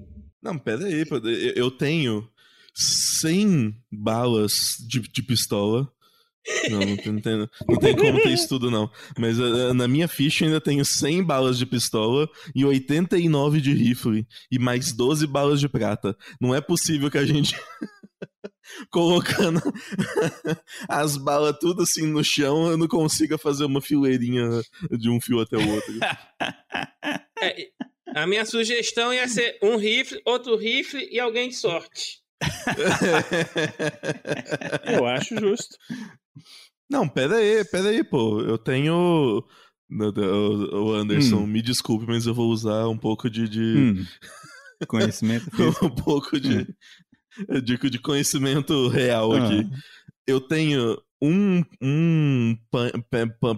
[0.42, 2.28] Não, pera aí, eu eu tenho
[2.74, 5.90] 100 balas de, de pistola.
[6.70, 8.90] Não, não tem, não, tem, não tem como ter isso tudo, não.
[9.18, 14.26] Mas eh, na minha ficha ainda tenho 100 balas de pistola e 89 de rifle.
[14.50, 16.16] E mais 12 balas de prata.
[16.40, 17.54] Não é possível que a gente.
[18.90, 19.60] Colocando
[20.88, 25.40] as balas tudo assim no chão, eu não consiga fazer uma fileirinha de um fio
[25.40, 25.94] até o outro.
[27.40, 27.54] É,
[28.14, 32.18] a minha sugestão ia ser um rifle, outro rifle e alguém de sorte.
[34.86, 35.76] Eu acho justo.
[36.90, 38.40] Não, pera aí, pera aí, pô.
[38.40, 39.44] Eu tenho.
[39.90, 41.46] O Anderson, Hum.
[41.46, 43.48] me desculpe, mas eu vou usar um pouco de.
[43.48, 43.94] de- Hum.
[44.86, 45.50] Conhecimento
[45.82, 46.66] um pouco de.
[47.48, 49.44] Eu digo de conhecimento real Ah.
[49.46, 49.66] aqui.
[50.26, 51.62] Eu tenho um.
[51.82, 52.56] Um.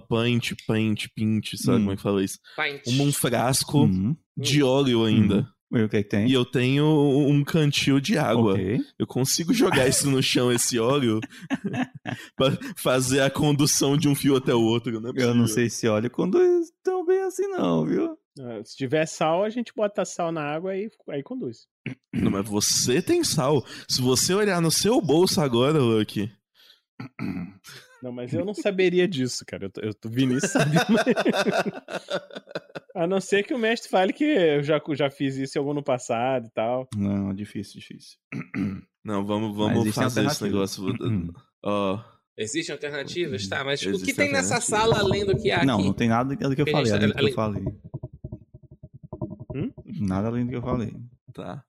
[0.09, 1.81] Paint, paint, pint, sabe Hum.
[1.81, 2.39] como é que fala isso?
[2.57, 2.83] Pint.
[3.01, 4.17] Um, um frasco Uhum.
[4.37, 5.49] de óleo ainda.
[5.73, 6.27] E o que é?
[6.27, 8.55] E eu tenho um cantil de água.
[8.55, 8.81] Ok.
[8.99, 11.21] Eu consigo jogar isso no chão, esse óleo,
[12.37, 15.13] pra fazer a condução de um fio até o outro, né?
[15.15, 18.17] Eu não sei se olha quando estão bem assim, não, viu?
[18.41, 21.67] Ah, Se tiver sal, a gente bota sal na água e aí conduz.
[22.13, 23.65] Não, mas você tem sal.
[23.89, 26.33] Se você olhar no seu bolso agora, Lucky.
[28.03, 29.67] Não, mas eu não saberia disso, cara.
[29.67, 30.53] Eu tô, eu tô Vinícius.
[32.95, 35.73] A não ser que o mestre fale que eu já, já fiz isso em algum
[35.73, 36.89] no passado e tal.
[36.97, 38.19] Não, difícil, difícil.
[39.05, 40.85] Não, vamos, vamos fazer esse negócio.
[41.63, 42.03] Ó.
[42.37, 43.47] Existem alternativas?
[43.49, 45.85] Tá, mas o que tem nessa sala além do que há não, aqui?
[45.85, 47.65] não tem nada do que eu falei, gente- além do que eu falei.
[49.55, 49.73] Hum?
[49.85, 50.95] Nada além do que eu falei.
[51.33, 51.65] Tá.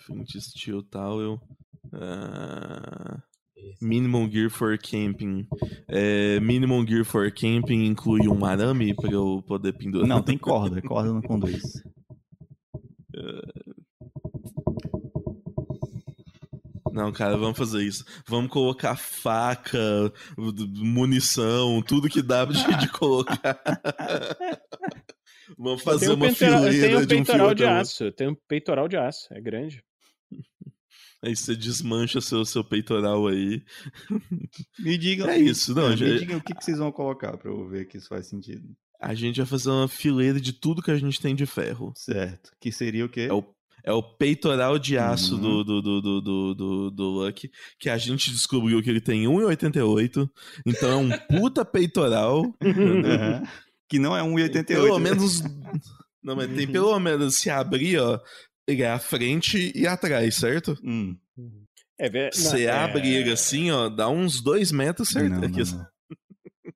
[0.00, 1.40] Flint Steel Towel.
[1.92, 3.20] ah,
[3.80, 5.46] minimum Gear for Camping.
[5.88, 10.08] É, minimum Gear for Camping inclui um arame pra eu poder pendurar.
[10.08, 10.80] Não, tem corda.
[10.82, 11.62] Corda não conduz.
[16.92, 18.04] Não, cara, vamos fazer isso.
[18.26, 19.78] Vamos colocar faca,
[20.36, 23.38] munição, tudo que dá de, de colocar.
[25.56, 28.04] vamos Eu fazer uma eu fileira um de um fio peitoral de aço.
[28.04, 29.32] Eu tenho um peitoral de aço.
[29.32, 29.82] É grande.
[31.22, 33.62] Aí você desmancha seu, seu peitoral aí.
[34.78, 35.28] Me digam.
[35.30, 37.86] É isso, não, me já- digam o que, que vocês vão colocar pra eu ver
[37.86, 38.68] que isso faz sentido.
[39.00, 41.92] A gente vai fazer uma fileira de tudo que a gente tem de ferro.
[41.96, 42.50] Certo.
[42.60, 43.22] Que seria o quê?
[43.30, 43.44] É o,
[43.84, 45.40] é o peitoral de aço Uhum.
[45.40, 50.28] do, do, do, do, do, do, Lucky, que a gente descobriu que ele tem 1,88.
[50.66, 51.10] Então é um
[51.40, 52.44] puta peitoral.
[52.62, 53.42] Aham.
[53.88, 54.64] Que não é 1,88.
[54.66, 55.10] Pelo né?
[55.10, 55.42] menos.
[56.22, 58.20] Não, mas tem pelo menos se abrir, ó.
[58.70, 60.78] Ele é a frente e atrás, certo?
[60.84, 61.16] Hum.
[61.98, 65.30] É, ver- não, Você é- abre ele assim, ó, dá uns dois metros, certo?
[65.32, 65.86] Não, Aqui, não, não.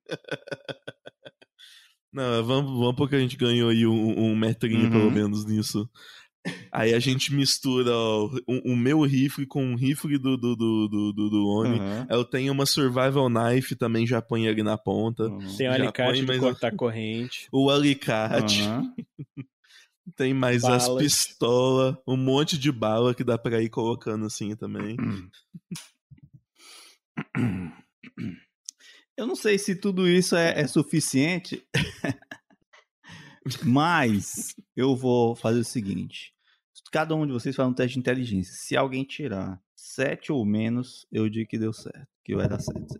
[2.13, 4.89] Não, vamos, vamos porque a gente ganhou aí um, um metrinho, Uhum.
[4.89, 5.89] pelo menos, nisso.
[6.71, 10.87] Aí a gente mistura ó, o, o meu rifle com o rifle do, do, do,
[10.87, 11.77] do, do, do homem.
[11.81, 12.07] Aham.
[12.09, 15.23] Eu tenho uma survival knife também, já põe ele na ponta.
[15.27, 15.57] Uhum.
[15.57, 17.47] Tem um alicate põe de cortar corrente.
[17.51, 18.61] O alicate.
[18.61, 18.93] Aham.
[20.15, 21.03] Tem mais as Balas.
[21.03, 24.97] pistolas, um monte de bala que dá pra ir colocando assim também.
[29.17, 31.65] Eu não sei se tudo isso é, é suficiente,
[33.63, 36.33] mas eu vou fazer o seguinte:
[36.91, 38.53] cada um de vocês faz um teste de inteligência.
[38.53, 42.99] Se alguém tirar sete ou menos, eu digo que deu certo, que vai dar certo.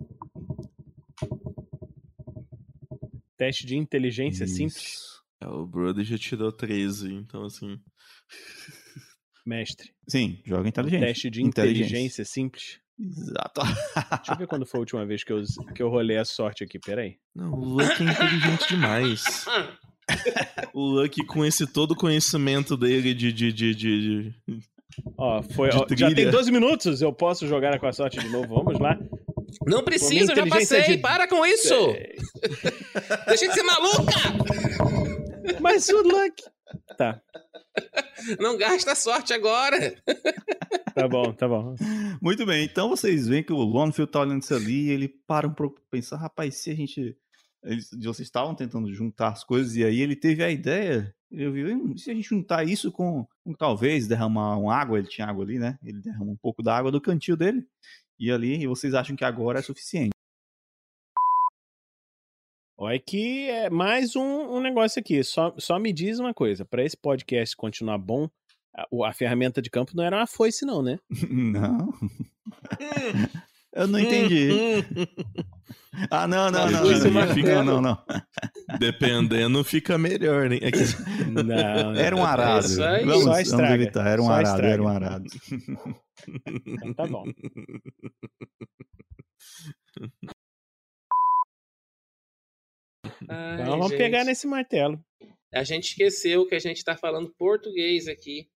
[3.38, 5.22] Teste de inteligência simples.
[5.41, 7.78] É, o Brother já tirou 13, então assim.
[9.45, 9.91] Mestre.
[10.10, 11.06] Sim, joga inteligência.
[11.07, 12.80] Teste de inteligência simples.
[12.99, 13.62] Exato.
[14.18, 15.44] Deixa eu ver quando foi a última vez que eu,
[15.76, 16.80] que eu rolei a sorte aqui.
[16.80, 17.18] Peraí.
[17.36, 19.24] Não, o Lucky é inteligente demais.
[20.74, 23.32] O Lucky, com esse todo conhecimento dele de.
[23.34, 24.60] de, de, de, de-
[25.18, 27.02] Ó, foi, De ó, já tem 12 minutos.
[27.02, 28.48] Eu posso jogar com a sorte de novo.
[28.56, 28.98] Vamos lá.
[29.68, 30.95] Não precisa, eu já inteligência passei.
[30.95, 31.74] de- Para com isso!
[31.91, 32.16] É,
[33.28, 35.05] Deixa de ser maluca!
[35.62, 36.44] Mas o Luck.
[36.98, 37.22] Tá,
[38.40, 39.96] Não gasta a sorte agora!
[40.96, 41.76] tá bom, tá bom.
[42.22, 45.48] Muito bem, então vocês veem que o Lonfield tá olhando isso ali e ele para
[45.48, 47.18] um pouco pra pensar, rapaz, se a gente.
[47.64, 51.14] Eles, vocês estavam tentando juntar as coisas e aí ele teve a ideia.
[51.32, 55.08] Ele viu, "Hum, se a gente juntar isso com, com talvez derramar uma água, ele
[55.08, 55.78] tinha água ali, né?
[55.84, 57.66] Ele derrama um pouco da água do cantil dele.
[58.20, 60.12] E ali, e vocês acham que agora é suficiente.
[62.78, 64.22] Olha que é mais um,
[64.58, 65.24] um negócio aqui.
[65.24, 68.30] Só, só me diz uma coisa: para esse podcast continuar bom,
[68.76, 71.00] a, a ferramenta de campo não era uma foice, não, né?
[71.30, 71.94] não.
[73.74, 74.50] Eu não entendi.
[76.12, 76.84] Ah, não, não, não.
[76.84, 77.34] Não, martelo.
[77.34, 77.98] fica, não, não.
[78.80, 80.58] Dependendo, fica melhor, né?
[80.62, 80.80] É que-
[81.32, 81.95] Não, não.
[81.95, 82.66] Era um arado.
[82.66, 83.06] isso aí.
[83.06, 83.74] Vamos, Só vamos estraga.
[83.76, 84.06] evitar.
[84.08, 84.74] Era um Só arado, estraga.
[84.74, 85.24] era um arado.
[86.68, 87.24] Então tá bom.
[93.30, 93.98] Ai, Então vamos gente.
[93.98, 95.04] pegar nesse martelo.
[95.54, 98.50] A gente esqueceu que a gente tá falando português aqui.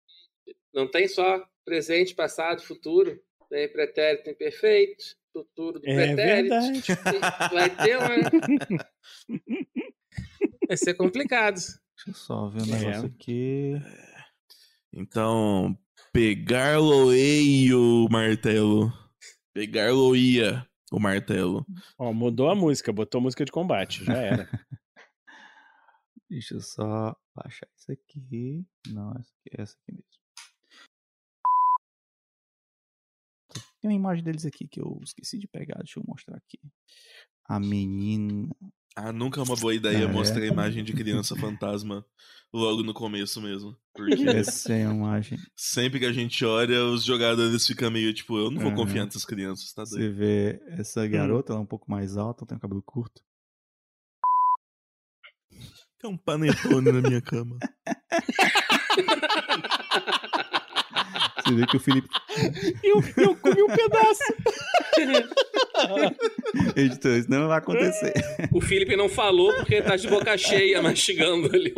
[0.74, 3.20] Não tem só presente, passado, futuro.
[3.50, 6.50] Tem pretérito imperfeito, futuro do É pretérito.
[6.50, 6.82] verdade.
[7.54, 8.90] Vai ter uma.
[10.68, 11.56] Vai ser complicado.
[11.56, 12.80] Deixa eu só ver um É.
[12.80, 13.74] negócio aqui.
[14.94, 15.78] Então,
[16.14, 18.92] pegar-lo-ei o martelo.
[19.54, 21.66] Pegar-lo-ia o martelo.
[21.98, 24.50] Ó, mudou a música, botou música de combate, já era.
[26.30, 28.66] Deixa eu só baixar isso aqui.
[28.88, 30.20] Não, essa aqui, essa aqui mesmo.
[33.82, 35.78] Tem uma imagem deles aqui que eu esqueci de pegar.
[35.78, 36.60] Deixa eu mostrar aqui.
[37.46, 38.54] A menina.
[38.96, 40.14] Ah, nunca é uma boa ideia Ah, é?
[40.14, 42.06] mostrar a imagem de criança fantasma
[42.52, 43.78] logo no começo mesmo.
[43.94, 45.38] Porque Essa é a imagem.
[45.56, 48.76] sempre que a gente olha, os jogadores ficam meio tipo, eu não vou Aham.
[48.78, 50.02] confiar nessas crianças, tá doido?
[50.02, 53.22] Você vê essa garota, ela é um pouco mais alta, tem um cabelo curto.
[56.02, 57.58] Tem um panetone na minha cama.
[61.46, 62.08] Você vê que o Felipe.
[62.84, 64.24] Eu, eu comi um pedaço.
[66.76, 68.14] Editor, isso não vai acontecer.
[68.54, 71.74] O Felipe não falou porque tá de boca cheia mastigando ali.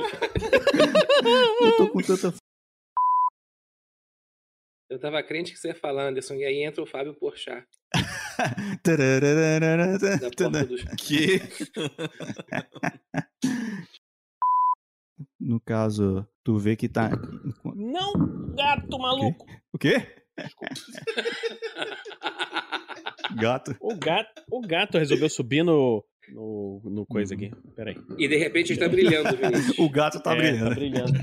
[1.62, 2.34] Eu tô com tanta.
[4.90, 7.66] Eu tava crente que você ia falar, Anderson, e aí entra o Fábio Porchat,
[10.20, 10.84] da porta dos...
[10.98, 11.40] Que?
[15.40, 17.10] No caso, tu vê que tá.
[17.74, 19.46] Não, gato maluco.
[19.74, 20.24] O quê?
[23.36, 23.76] Gato.
[23.80, 27.52] O gato, o gato resolveu subir no, no, no coisa aqui.
[27.76, 27.96] Peraí.
[28.18, 29.78] E de repente ele tá brilhando, Vinícius.
[29.80, 30.70] O gato tá É, brilhando.
[30.70, 31.14] Tá brilhando.